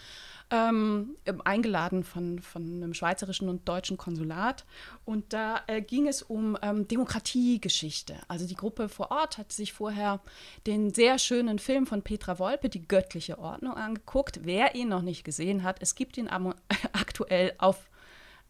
ähm, 0.51 1.16
eingeladen 1.44 2.05
von, 2.05 2.40
von 2.40 2.62
einem 2.62 2.94
schweizerischen 2.94 3.48
und 3.48 3.68
deutschen 3.68 3.96
Konsulat. 3.96 4.64
Und 5.05 5.32
da 5.32 5.62
äh, 5.66 5.80
ging 5.80 6.09
es 6.09 6.22
um 6.22 6.59
ähm, 6.62 6.88
Demokratiegeschichte. 6.88 8.16
Also 8.28 8.46
die 8.46 8.57
Gruppe 8.57 8.88
vor 8.88 9.11
Ort 9.11 9.38
hat 9.38 9.53
sich 9.53 9.72
vorher 9.72 10.20
den 10.66 10.92
sehr 10.92 11.18
schönen 11.18 11.59
Film 11.59 11.86
von 11.86 12.03
Petra 12.03 12.38
Wolpe, 12.38 12.68
Die 12.68 12.86
göttliche 12.86 13.38
Ordnung, 13.38 13.74
angeguckt. 13.74 14.40
Wer 14.42 14.74
ihn 14.74 14.88
noch 14.88 15.03
nicht 15.03 15.24
gesehen 15.24 15.62
hat, 15.62 15.78
es 15.80 15.94
gibt 15.94 16.16
ihn 16.16 16.28
aktuell 16.92 17.53
auf 17.59 17.90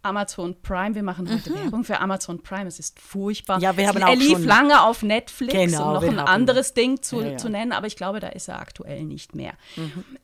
Amazon 0.02 0.56
Prime. 0.62 0.94
Wir 0.94 1.02
machen 1.02 1.30
heute 1.30 1.54
Werbung 1.54 1.84
für 1.84 2.00
Amazon 2.00 2.42
Prime. 2.42 2.66
Es 2.66 2.78
ist 2.78 2.98
furchtbar. 2.98 3.60
Ja, 3.60 3.76
wir 3.76 3.86
haben 3.88 3.98
er 3.98 4.08
auch 4.08 4.14
lief 4.14 4.44
lange 4.44 4.82
auf 4.82 5.02
Netflix, 5.02 5.52
Genau, 5.52 5.88
um 5.88 5.94
noch 5.94 6.02
ein 6.02 6.18
haben- 6.18 6.26
anderes 6.28 6.72
Ding 6.74 7.02
zu, 7.02 7.20
Ja, 7.20 7.30
ja. 7.32 7.36
zu 7.36 7.50
nennen, 7.50 7.72
aber 7.72 7.86
ich 7.86 7.96
glaube, 7.96 8.18
da 8.20 8.28
ist 8.28 8.48
er 8.48 8.58
aktuell 8.60 9.04
nicht 9.04 9.34
mehr. 9.34 9.54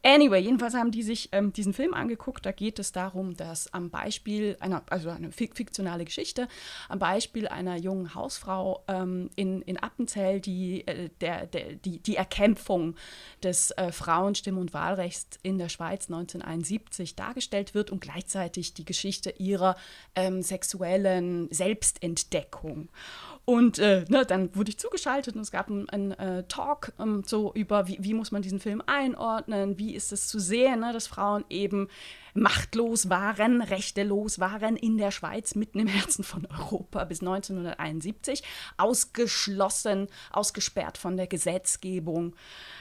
Anyway, 0.03 0.41
jedenfalls 0.41 0.75
haben 0.75 0.91
die 0.91 1.03
sich 1.03 1.29
ähm, 1.33 1.53
diesen 1.53 1.75
Film 1.75 1.93
angeguckt. 1.93 2.47
Da 2.47 2.53
geht 2.53 2.79
es 2.79 2.93
darum, 2.93 3.37
dass 3.37 3.73
am 3.75 3.91
Beispiel 3.91 4.57
einer, 4.61 4.83
also 4.89 5.11
eine 5.11 5.31
fik- 5.31 5.57
fiktionale 5.57 6.05
Geschichte, 6.07 6.49
am 6.89 6.99
Beispiel 6.99 7.47
einer 7.49 7.77
jungen 7.77 8.15
Hausfrau 8.15 8.83
ähm, 8.89 9.29
in, 9.37 9.61
in 9.63 9.77
Appenzell, 9.77 10.41
die, 10.41 10.87
äh, 10.87 11.11
der, 11.21 11.47
der, 11.47 11.75
die, 11.75 11.99
die 11.99 12.17
Erkämpfung 12.17 12.95
des 13.43 13.73
äh, 13.73 13.93
Frauenstimm- 13.93 14.59
und 14.59 14.73
Wahlrechts 14.73 15.39
in 15.43 15.59
der 15.59 15.69
Schweiz 15.69 16.07
1971 16.09 17.15
dargestellt 17.17 17.75
wird 17.75 17.91
und 17.91 18.01
gleichzeitig 18.01 18.73
die 18.75 18.85
Geschichte 18.85 19.31
ihrer 19.39 19.66
ähm, 20.15 20.43
sexuellen 20.43 21.49
Selbstentdeckung. 21.51 22.91
Und 23.47 23.79
äh, 23.79 24.05
ne, 24.09 24.27
dann 24.27 24.55
wurde 24.57 24.71
ich 24.71 24.79
zugeschaltet 24.79 25.37
und 25.37 25.43
es 25.43 25.53
gab 25.53 25.69
einen, 25.69 25.89
einen 25.89 26.11
äh, 26.13 26.43
Talk 26.49 26.93
ähm, 26.99 27.23
so 27.25 27.55
über, 27.55 27.87
wie, 27.87 27.97
wie 28.01 28.13
muss 28.13 28.33
man 28.33 28.43
diesen 28.43 28.59
Film 28.59 28.83
einordnen, 28.87 29.79
wie 29.79 29.95
ist 29.95 30.13
es 30.13 30.27
zu 30.27 30.41
sehen, 30.41 30.81
ne, 30.81 30.93
dass 30.93 31.07
Frauen 31.07 31.45
eben 31.49 31.87
machtlos 32.35 33.09
waren, 33.09 33.63
rechtelos 33.63 34.41
waren 34.41 34.75
in 34.75 34.99
der 34.99 35.13
Schweiz, 35.13 35.55
mitten 35.55 35.79
im 35.79 35.87
Herzen 35.87 36.25
von 36.25 36.47
Europa 36.47 37.05
bis 37.05 37.21
1971, 37.21 38.43
ausgeschlossen, 38.79 40.09
ausgesperrt 40.33 40.99
von 40.99 41.17
der 41.17 41.29
Gesetzgebung. 41.29 42.35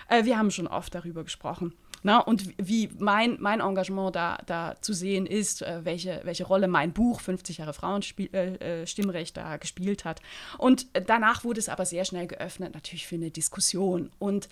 Äh, 0.09 0.25
wir 0.25 0.37
haben 0.39 0.49
schon 0.49 0.67
oft 0.67 0.95
darüber 0.95 1.23
gesprochen. 1.23 1.75
Na, 2.05 2.19
und 2.19 2.53
wie 2.59 2.91
mein, 2.99 3.37
mein 3.39 3.61
Engagement 3.61 4.15
da, 4.15 4.37
da 4.45 4.75
zu 4.79 4.93
sehen 4.93 5.25
ist, 5.25 5.63
äh, 5.63 5.83
welche, 5.85 6.21
welche 6.23 6.43
Rolle 6.43 6.67
mein 6.67 6.93
Buch 6.93 7.19
50 7.19 7.57
Jahre 7.57 7.73
Frauenstimmrecht 7.73 9.37
äh, 9.37 9.41
äh, 9.41 9.43
da 9.43 9.57
gespielt 9.57 10.05
hat. 10.05 10.21
Und 10.59 10.85
äh, 10.93 11.01
danach 11.01 11.43
wurde 11.43 11.59
es 11.59 11.67
aber 11.67 11.83
sehr 11.83 12.05
schnell 12.05 12.27
geöffnet, 12.27 12.75
natürlich 12.75 13.07
für 13.07 13.15
eine 13.15 13.31
Diskussion. 13.31 14.11
Und 14.19 14.49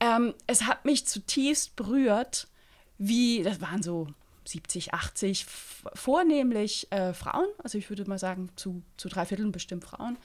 ähm, 0.00 0.34
es 0.48 0.66
hat 0.66 0.84
mich 0.84 1.06
zutiefst 1.06 1.76
berührt, 1.76 2.48
wie, 2.98 3.44
das 3.44 3.60
waren 3.60 3.84
so 3.84 4.08
70, 4.46 4.92
80, 4.92 5.42
f- 5.42 5.84
vornehmlich 5.94 6.90
äh, 6.90 7.12
Frauen, 7.14 7.46
also 7.62 7.78
ich 7.78 7.88
würde 7.88 8.04
mal 8.08 8.18
sagen 8.18 8.48
zu, 8.56 8.82
zu 8.96 9.08
drei 9.08 9.26
Vierteln 9.26 9.52
bestimmt 9.52 9.84
Frauen 9.84 10.18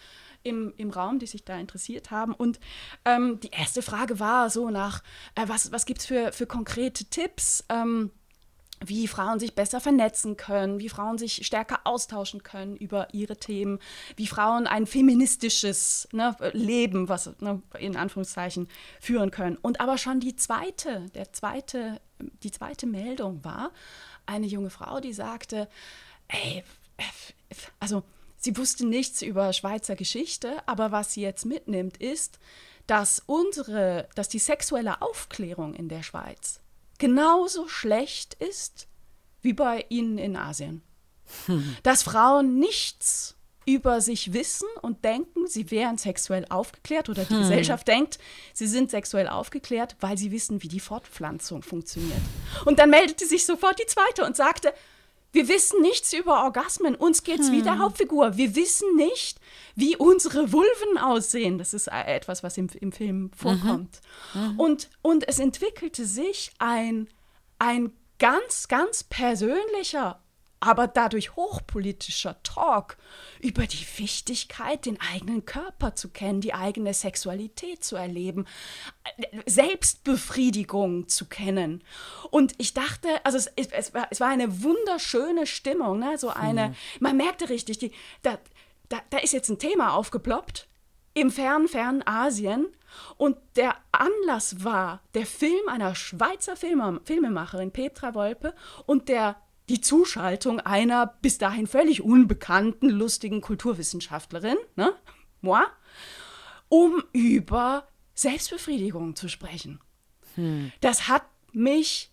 im, 0.46 0.74
im 0.78 0.91
Raum, 0.91 1.20
die 1.20 1.28
sich 1.28 1.43
da 1.43 1.58
interessiert 1.58 2.12
haben. 2.12 2.34
Und 2.34 2.60
ähm, 3.04 3.39
die 3.41 3.50
erste 3.50 3.82
Frage 3.82 4.20
war 4.20 4.50
so 4.50 4.70
nach, 4.70 5.04
äh, 5.36 5.48
was, 5.48 5.72
was 5.72 5.86
gibt 5.86 6.02
es 6.02 6.06
für, 6.06 6.32
für 6.32 6.46
konkrete 6.46 7.06
Tipps? 7.06 7.66
Ähm, 7.70 8.12
wie 8.84 9.08
Frauen 9.08 9.39
sich 9.39 9.56
besser 9.56 9.80
vernetzen 9.80 10.36
können, 10.36 10.80
wie 10.80 10.89
Frauen 10.89 11.18
sich 11.18 11.46
stärker 11.46 11.80
austauschen 11.86 12.43
können 12.43 12.76
über 12.76 13.08
ihre 13.14 13.38
Themen, 13.38 13.80
wie 14.18 14.28
Frauen 14.28 14.68
ein 14.68 14.86
feministisches 14.86 16.10
ne, 16.12 16.36
Leben, 16.52 17.08
was 17.08 17.32
ne, 17.39 17.62
in 17.80 17.96
Anführungszeichen 17.96 18.68
führen 19.00 19.32
können. 19.32 19.58
Und 19.62 19.80
aber 19.80 19.98
schon 19.98 20.20
die 20.20 20.36
zweite, 20.36 21.06
der 21.16 21.32
zweite, 21.32 22.02
die 22.43 22.52
zweite 22.52 22.86
Meldung 22.86 23.43
war 23.46 23.72
eine 24.26 24.46
junge 24.46 24.70
Frau, 24.70 25.00
die 25.00 25.14
sagte, 25.14 25.70
ey, 26.28 26.64
also 27.80 28.04
sie 28.46 28.58
wusste 28.58 28.86
nichts 28.86 29.22
über 29.22 29.52
Schweizer 29.52 29.96
Geschichte, 29.96 30.56
aber 30.66 30.91
was 30.91 31.14
sie 31.14 31.22
jetzt 31.22 31.46
mitnimmt, 31.46 31.98
ist, 31.98 32.39
dass 32.88 33.22
unsere, 33.26 34.08
dass 34.16 34.30
die 34.30 34.39
sexuelle 34.39 35.02
Aufklärung 35.02 35.74
in 35.74 35.89
der 35.89 36.04
Schweiz 36.04 36.62
genauso 36.98 37.68
schlecht 37.68 38.36
ist 38.36 38.88
wie 39.41 39.54
bei 39.54 39.86
ihnen 39.89 40.18
in 40.18 40.38
Asien. 40.38 40.82
Dass 41.84 42.04
Frauen 42.04 42.58
nichts 42.60 43.36
über 43.66 44.00
sich 44.00 44.32
wissen 44.32 44.68
und 44.84 45.04
denken, 45.04 45.48
sie 45.48 45.72
wären 45.72 45.98
sexuell 45.98 46.46
aufgeklärt 46.50 47.10
oder 47.10 47.26
die 47.26 47.36
Gesellschaft 47.36 47.88
denkt, 47.88 48.20
sie 48.54 48.68
sind 48.68 48.91
sexuell 48.91 49.28
aufgeklärt, 49.28 49.96
weil 50.00 50.18
sie 50.20 50.32
wissen, 50.32 50.62
wie 50.62 50.68
die 50.68 50.80
Fortpflanzung 50.80 51.64
funktioniert. 51.64 52.22
Und 52.66 52.78
dann 52.78 52.91
meldete 52.91 53.26
sich 53.26 53.46
sofort 53.46 53.80
die 53.80 53.88
zweite 53.88 54.24
und 54.24 54.36
sagte, 54.36 54.72
wir 55.36 55.47
wissen 55.49 55.81
nichts 55.81 56.13
über 56.13 56.43
Orgasmen. 56.43 56.95
Uns 56.95 57.23
geht's 57.23 57.51
wie 57.51 57.61
der 57.61 57.77
Hauptfigur. 57.79 58.38
Wir 58.38 58.55
wissen 58.55 58.95
nicht, 58.95 59.39
wie 59.75 59.97
unsere 59.97 60.51
Vulven 60.53 60.97
aussehen. 60.97 61.57
Das 61.57 61.73
ist 61.73 61.88
äh, 61.88 62.03
etwas, 62.15 62.41
was 62.41 62.57
im, 62.57 62.69
im 62.79 62.91
Film 62.91 63.31
vorkommt. 63.36 63.99
Und, 64.57 64.89
und 65.01 65.27
es 65.27 65.39
entwickelte 65.39 66.05
sich 66.05 66.51
ein, 66.57 67.09
ein 67.59 67.91
ganz, 68.17 68.67
ganz 68.69 69.03
persönlicher, 69.03 70.21
aber 70.66 70.88
dadurch 70.88 71.36
hochpolitischer 71.36 72.41
Talk 72.43 72.97
über 73.39 73.68
die 73.68 73.86
Wichtigkeit, 73.97 74.86
den 74.86 74.99
eigenen 74.99 75.45
Körper 75.45 75.95
zu 75.95 76.09
kennen, 76.09 76.41
die 76.41 76.53
eigene 76.53 76.93
Sexualität 76.93 77.84
zu 77.84 77.95
erleben, 77.95 78.45
Selbstbefriedigung 79.45 81.07
zu 81.07 81.26
kennen. 81.26 81.84
Und 82.32 82.53
ich 82.57 82.74
dachte, 82.74 83.07
also 83.24 83.38
es, 83.38 83.47
es, 83.55 83.93
war, 83.93 84.07
es 84.09 84.20
war 84.20 84.30
eine 84.30 84.63
wunderschöne 84.63 85.45
Stimmung, 85.45 85.99
ne? 85.99 86.18
so 86.18 86.30
eine, 86.30 86.76
man 86.99 87.16
merkte 87.16 87.49
richtig, 87.49 87.78
die, 87.78 87.91
da, 88.24 88.39
da, 88.89 89.01
da 89.11 89.20
ist 89.20 89.34
jetzt 89.34 89.49
ein 89.49 89.59
Thema 89.59 89.93
aufgeploppt 89.93 90.68
im 91.13 91.32
fernen, 91.32 91.68
fernen 91.68 92.05
Asien. 92.05 92.68
Und 93.18 93.38
der 93.55 93.76
Anlass 93.91 94.63
war 94.63 95.01
der 95.13 95.26
Film 95.26 95.68
einer 95.68 95.95
Schweizer 95.95 96.55
Filme, 96.55 97.01
Filmemacherin, 97.03 97.72
Petra 97.72 98.13
Wolpe, 98.13 98.53
und 98.86 99.09
der, 99.09 99.36
die 99.70 99.82
Zuschaltung 99.82 100.59
einer 100.59 101.07
bis 101.22 101.38
dahin 101.38 101.68
völlig 101.68 102.01
unbekannten, 102.01 102.89
lustigen 102.89 103.41
Kulturwissenschaftlerin, 103.41 104.57
ne? 104.76 104.93
moi, 105.41 105.61
um 106.70 107.03
über 107.13 107.88
Selbstbefriedigung 108.13 109.16
zu 109.16 109.28
sprechen. 109.28 109.80
Das 110.82 111.07
hat 111.07 111.24
mich 111.51 112.11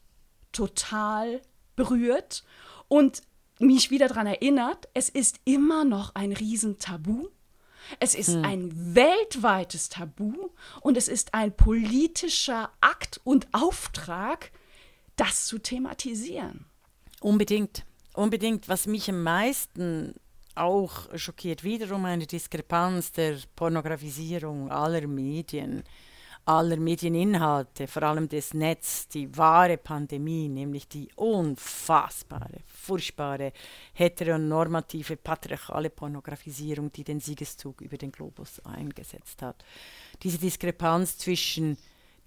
total 0.53 1.43
berührt 1.77 2.45
und 2.89 3.23
mich 3.59 3.91
wieder 3.91 4.09
daran 4.09 4.27
erinnert, 4.27 4.89
es 4.95 5.09
ist 5.09 5.41
immer 5.45 5.85
noch 5.85 6.15
ein 6.15 6.33
Riesentabu. 6.33 7.29
Es 7.99 8.15
ist 8.15 8.37
ein 8.37 8.95
weltweites 8.95 9.89
Tabu 9.89 10.51
und 10.81 10.97
es 10.97 11.09
ist 11.09 11.35
ein 11.35 11.55
politischer 11.55 12.71
Akt 12.81 13.21
und 13.25 13.49
Auftrag, 13.53 14.53
das 15.17 15.47
zu 15.47 15.59
thematisieren. 15.59 16.65
Unbedingt, 17.23 17.85
unbedingt. 18.15 18.69
Was 18.69 18.89
mich 18.89 19.09
am 19.09 19.23
meisten 19.23 20.15
auch 20.57 21.17
schockiert, 21.17 21.63
wiederum 21.63 22.05
eine 22.05 22.27
Diskrepanz 22.27 23.13
der 23.13 23.37
Pornografisierung 23.55 24.69
aller 24.73 25.07
Medien, 25.07 25.85
aller 26.45 26.77
Medieninhalte, 26.77 27.87
vor 27.87 28.03
allem 28.03 28.29
des 28.29 28.55
Netz, 28.55 29.07
die 29.07 29.35
wahre 29.37 29.79
Pandemie, 29.79 30.49
nämlich 30.49 30.89
die 30.89 31.11
unfassbare, 31.15 32.59
furchtbare, 32.67 33.53
heteronormative, 33.93 35.17
patriarchale 35.17 35.91
Pornografisierung, 35.91 36.91
die 36.91 37.05
den 37.05 37.21
Siegeszug 37.21 37.83
über 37.83 37.99
den 37.99 38.11
Globus 38.11 38.59
eingesetzt 38.65 39.43
hat. 39.43 39.65
Diese 40.25 40.39
Diskrepanz 40.39 41.19
zwischen 41.19 41.79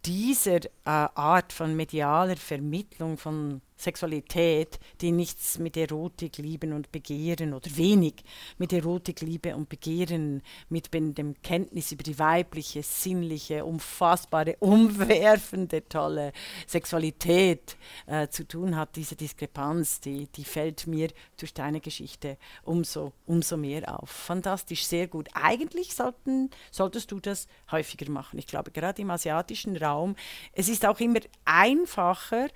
dieser 0.05 0.63
äh, 0.63 0.69
Art 0.85 1.51
von 1.51 1.75
medialer 1.75 2.37
Vermittlung 2.37 3.17
von 3.17 3.61
Sexualität, 3.77 4.79
die 5.01 5.11
nichts 5.11 5.59
mit 5.59 5.75
Erotik, 5.75 6.37
Lieben 6.37 6.73
und 6.73 6.91
Begehren 6.91 7.53
oder 7.53 7.69
wenig 7.75 8.15
mit 8.57 8.71
Erotik, 8.71 9.21
Liebe 9.21 9.55
und 9.55 9.69
Begehren, 9.69 10.41
mit 10.69 10.93
dem 10.93 11.35
Kenntnis 11.41 11.91
über 11.91 12.03
die 12.03 12.17
weibliche, 12.17 12.83
sinnliche, 12.83 13.65
umfassbare, 13.65 14.55
umwerfende, 14.59 15.87
tolle 15.87 16.31
Sexualität 16.67 17.75
äh, 18.07 18.27
zu 18.29 18.47
tun 18.47 18.75
hat, 18.75 18.95
diese 18.95 19.15
Diskrepanz, 19.15 19.99
die, 19.99 20.27
die 20.27 20.45
fällt 20.45 20.87
mir 20.87 21.09
durch 21.37 21.53
deine 21.53 21.81
Geschichte 21.81 22.37
umso, 22.63 23.13
umso 23.25 23.57
mehr 23.57 23.99
auf. 23.99 24.09
Fantastisch, 24.09 24.85
sehr 24.85 25.07
gut. 25.07 25.27
Eigentlich 25.33 25.93
sollten, 25.93 26.49
solltest 26.71 27.11
du 27.11 27.19
das 27.19 27.47
häufiger 27.71 28.09
machen. 28.09 28.39
Ich 28.39 28.47
glaube, 28.47 28.71
gerade 28.71 29.01
im 29.01 29.11
asiatischen 29.11 29.75
Raum, 29.77 30.15
es 30.53 30.69
ist 30.69 30.85
auch 30.85 30.99
immer 30.99 31.19
einfacher, 31.43 32.47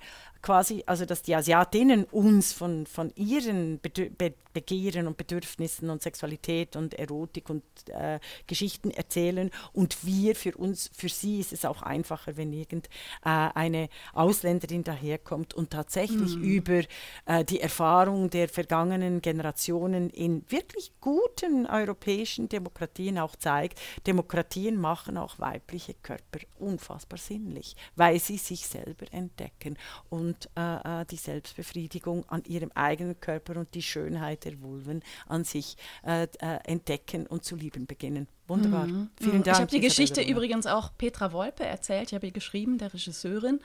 quasi, 0.42 0.82
also 0.86 1.04
dass 1.04 1.22
die 1.22 1.34
Asiatinnen 1.34 2.04
uns 2.04 2.52
von, 2.52 2.86
von 2.86 3.12
ihren 3.16 3.80
Bedür 3.80 4.10
Be 4.10 4.34
Begehren 4.52 5.06
und 5.06 5.16
Bedürfnissen 5.16 5.90
und 5.90 6.02
Sexualität 6.02 6.74
und 6.74 6.94
Erotik 6.94 7.50
und 7.50 7.62
äh, 7.86 8.18
Geschichten 8.46 8.90
erzählen 8.90 9.50
und 9.72 10.04
wir 10.04 10.34
für 10.34 10.56
uns, 10.56 10.90
für 10.92 11.08
sie 11.08 11.38
ist 11.40 11.52
es 11.52 11.64
auch 11.64 11.82
einfacher, 11.82 12.36
wenn 12.36 12.52
irgend 12.52 12.88
äh, 13.24 13.88
Ausländerin 14.12 14.82
daherkommt 14.82 15.54
und 15.54 15.70
tatsächlich 15.70 16.34
über 16.34 16.82
äh, 17.26 17.44
die 17.44 17.60
Erfahrung 17.60 18.30
der 18.30 18.48
vergangenen 18.48 19.22
Generationen 19.22 20.10
in 20.10 20.44
wirklich 20.48 20.92
guten 21.00 21.66
europäischen 21.66 22.48
Demokratien 22.48 23.18
auch 23.18 23.36
zeigt, 23.36 23.80
Demokratien 24.06 24.80
machen 24.80 25.16
auch 25.16 25.38
weibliche 25.38 25.94
Körper 25.94 26.40
unfassbar 26.58 27.18
sinnlich, 27.18 27.76
weil 27.94 28.18
sie 28.18 28.38
sich 28.38 28.66
selber 28.66 29.06
entdecken 29.12 29.78
und 30.08 30.29
und 30.30 30.48
äh, 30.56 31.00
äh, 31.02 31.04
die 31.06 31.16
Selbstbefriedigung 31.16 32.24
an 32.28 32.44
ihrem 32.44 32.70
eigenen 32.74 33.18
Körper 33.20 33.56
und 33.56 33.74
die 33.74 33.82
Schönheit 33.82 34.44
der 34.44 34.60
Vulven 34.62 35.02
an 35.26 35.44
sich 35.44 35.76
äh, 36.06 36.24
äh, 36.38 36.58
entdecken 36.64 37.26
und 37.26 37.44
zu 37.44 37.56
lieben 37.56 37.86
beginnen. 37.86 38.28
Wunderbar. 38.46 38.86
Mhm. 38.86 39.10
Vielen 39.20 39.38
mhm. 39.38 39.42
Dank. 39.42 39.56
Ich 39.56 39.60
habe 39.60 39.70
die 39.70 39.80
Geschichte 39.80 40.22
übrigens 40.22 40.66
auch 40.66 40.90
Petra 40.96 41.32
Wolpe 41.32 41.64
erzählt. 41.64 42.08
Ich 42.08 42.14
habe 42.14 42.26
ihr 42.26 42.32
geschrieben, 42.32 42.78
der 42.78 42.92
Regisseurin. 42.92 43.60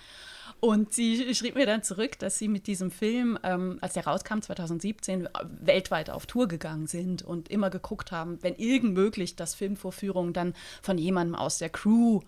Und 0.60 0.94
sie 0.94 1.34
schrieb 1.36 1.56
mir 1.56 1.66
dann 1.66 1.84
zurück, 1.84 2.18
dass 2.20 2.38
sie 2.38 2.48
mit 2.48 2.68
diesem 2.68 2.92
Film, 2.92 3.38
ähm, 3.44 3.78
als 3.82 3.94
der 3.94 4.06
rauskam 4.06 4.40
2017, 4.42 5.28
weltweit 5.62 6.10
auf 6.10 6.26
Tour 6.26 6.48
gegangen 6.48 6.88
sind 6.88 7.24
und 7.24 7.50
immer 7.50 7.70
geguckt 7.70 8.12
haben, 8.12 8.42
wenn 8.42 8.56
irgend 8.56 8.94
möglich, 8.94 9.36
dass 9.36 9.56
Filmvorführungen 9.56 10.34
dann 10.34 10.54
von 10.82 10.98
jemandem 10.98 11.36
aus 11.36 11.58
der 11.58 11.70
Crew 11.70 12.22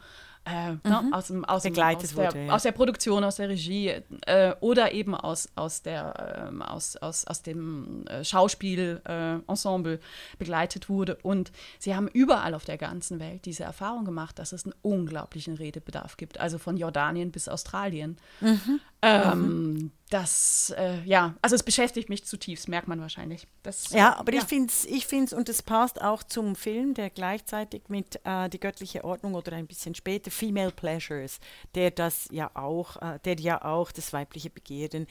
äh, 0.48 0.72
ne, 0.72 0.80
mhm. 0.84 0.90
ne, 0.90 1.10
aus, 1.12 1.28
dem, 1.28 1.46
aus, 1.46 1.64
dem, 1.64 1.78
aus, 1.78 2.02
der, 2.02 2.16
wurde, 2.16 2.46
ja. 2.46 2.54
aus 2.54 2.64
der 2.64 2.72
Produktion, 2.72 3.24
aus 3.24 3.36
der 3.36 3.50
Regie 3.50 3.94
äh, 4.26 4.54
oder 4.62 4.92
eben 4.94 5.14
aus, 5.14 5.50
aus, 5.56 5.82
der, 5.82 6.52
äh, 6.54 6.64
aus, 6.64 6.96
aus, 6.98 7.26
aus 7.28 7.42
dem 7.42 8.06
äh, 8.08 8.24
Schauspielensemble 8.24 9.94
äh, 9.94 10.00
begleitet 10.38 10.90
wurde. 10.90 11.18
Und 11.22 11.52
sie 11.80 11.96
haben 11.96 12.08
überall 12.08 12.54
auf 12.54 12.66
der 12.66 12.78
ganzen 12.78 13.20
Welt 13.20 13.46
diese 13.46 13.64
Erfahrung 13.64 14.06
gemacht, 14.06 14.40
dass 14.40 14.54
es 14.54 14.66
einen 14.66 14.76
unglaublichen 14.82 15.56
Redebedarf 15.56 16.18
gibt, 16.18 16.40
also 16.40 16.58
von 16.58 16.78
Jordanien 16.78 17.32
bis 17.32 17.48
Australien. 17.48 18.18
Mhm. 18.40 18.80
Ähm, 19.02 19.74
mhm. 19.74 19.92
Das, 20.10 20.74
äh, 20.78 21.04
ja, 21.04 21.36
also 21.42 21.56
es 21.56 21.64
beschäftigt 21.64 22.08
mich 22.08 22.24
zutiefst, 22.24 22.70
merkt 22.70 22.88
man 22.88 23.02
wahrscheinlich. 23.02 23.46
Das, 23.62 23.92
ja, 23.92 24.16
aber 24.16 24.34
ja. 24.34 24.40
ich 24.40 24.46
finde 24.46 24.68
es, 24.68 24.86
ich 24.86 25.06
find's, 25.06 25.34
und 25.34 25.50
es 25.50 25.62
passt 25.62 26.02
auch 26.02 26.24
zum 26.24 26.56
Film, 26.56 26.94
der 26.94 27.10
gleichzeitig 27.10 27.90
mit 27.90 28.20
äh, 28.24 28.50
Die 28.50 28.60
göttliche 28.60 29.04
Ordnung 29.04 29.36
oder 29.36 29.52
ein 29.52 29.68
bisschen 29.68 29.96
später, 29.96 30.32
Female 30.32 30.72
Pleasures, 30.72 31.40
der 31.76 31.92
das 31.92 32.30
ja 32.32 32.50
auch, 32.54 32.96
äh, 33.02 33.20
der 33.26 33.36
ja 33.36 33.66
auch 33.66 33.92
das 33.92 34.14
weibliche 34.14 34.50
Begehren 34.50 35.08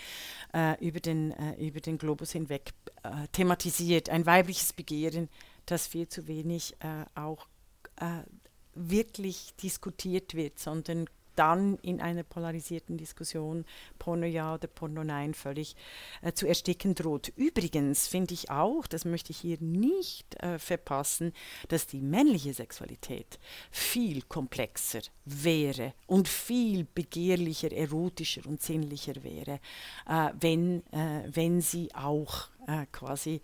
äh, 0.55 0.83
über, 0.85 1.01
den, 1.01 1.33
äh, 1.33 1.67
über 1.67 1.81
den 1.81 1.99
Globus 1.99 2.33
hinweg 2.33 2.73
äh, 3.03 3.29
thematisiert. 3.33 4.09
Ein 4.09 4.25
weibliches 4.25 4.73
Begehren, 4.73 5.29
das 5.67 5.87
viel 5.87 6.09
zu 6.09 6.27
wenig 6.27 6.77
auch 7.15 7.47
wirklich 8.75 9.55
diskutiert 9.61 10.35
wird, 10.35 10.59
sondern 10.59 11.07
dann 11.37 11.79
in 11.83 12.01
einer 12.01 12.23
polarisierten 12.23 12.97
Diskussion 12.97 13.65
Porno 13.99 14.27
ja 14.27 14.55
oder 14.55 14.67
Porno 14.67 15.05
nein 15.05 15.35
völlig 15.35 15.77
äh, 16.23 16.33
zu 16.33 16.47
ersticken 16.47 16.95
droht. 16.95 17.33
Übrigens 17.37 18.09
finde 18.09 18.35
ich 18.35 18.51
auch, 18.51 18.87
das 18.87 19.05
möchte 19.05 19.31
ich 19.31 19.39
hier 19.39 19.59
nicht 19.61 20.35
äh, 20.43 20.59
verpassen, 20.59 21.33
dass 21.69 21.87
die 21.87 22.01
männliche 22.01 22.55
Sexualität 22.55 23.39
viel 23.71 24.23
komplexer 24.23 25.01
wäre 25.25 25.95
und 26.07 26.29
viel 26.29 26.85
begehrlicher, 26.85 27.73
erotischer 27.73 28.47
und 28.47 28.63
sinnlicher 28.63 29.23
wäre, 29.23 29.61
äh, 30.09 30.31
wenn, 30.41 30.83
äh, 30.93 31.29
wenn 31.31 31.61
sie 31.61 31.95
auch 31.95 32.49
äh, 32.67 32.87
quasi 32.93 33.41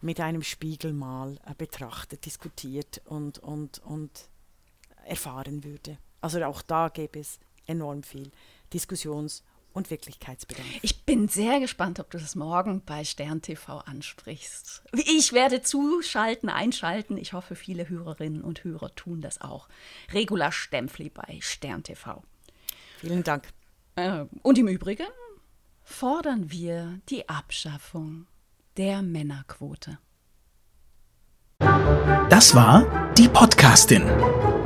mit 0.00 0.20
einem 0.20 0.42
Spiegel 0.42 0.92
mal 0.92 1.38
äh, 1.46 1.54
betrachtet, 1.56 2.24
diskutiert 2.26 3.00
und, 3.06 3.38
und, 3.38 3.78
und 3.80 4.28
erfahren 5.04 5.64
würde. 5.64 5.98
Also 6.20 6.42
auch 6.44 6.62
da 6.62 6.88
gäbe 6.88 7.18
es 7.18 7.38
enorm 7.66 8.02
viel 8.02 8.30
Diskussions- 8.72 9.42
und 9.72 9.90
Wirklichkeitsbedarf. 9.90 10.66
Ich 10.82 11.04
bin 11.04 11.28
sehr 11.28 11.60
gespannt, 11.60 12.00
ob 12.00 12.10
du 12.10 12.18
das 12.18 12.34
morgen 12.34 12.82
bei 12.84 13.04
Stern 13.04 13.42
TV 13.42 13.78
ansprichst. 13.78 14.82
Ich 14.92 15.32
werde 15.32 15.62
zuschalten, 15.62 16.48
einschalten. 16.48 17.16
Ich 17.16 17.32
hoffe, 17.32 17.54
viele 17.54 17.88
Hörerinnen 17.88 18.42
und 18.42 18.64
Hörer 18.64 18.94
tun 18.94 19.20
das 19.20 19.40
auch. 19.40 19.68
Regula 20.12 20.52
Stempfli 20.52 21.10
bei 21.10 21.38
Stern 21.40 21.82
TV. 21.82 22.22
Vielen 22.98 23.22
Dank. 23.22 23.48
Äh, 23.94 24.24
und 24.42 24.58
im 24.58 24.68
Übrigen 24.68 25.06
fordern 25.84 26.50
wir 26.50 27.00
die 27.08 27.28
Abschaffung 27.28 28.26
der 28.76 29.02
Männerquote. 29.02 29.98
Das 31.58 32.54
war 32.54 33.12
die 33.14 33.28
Podcastin 33.28 34.02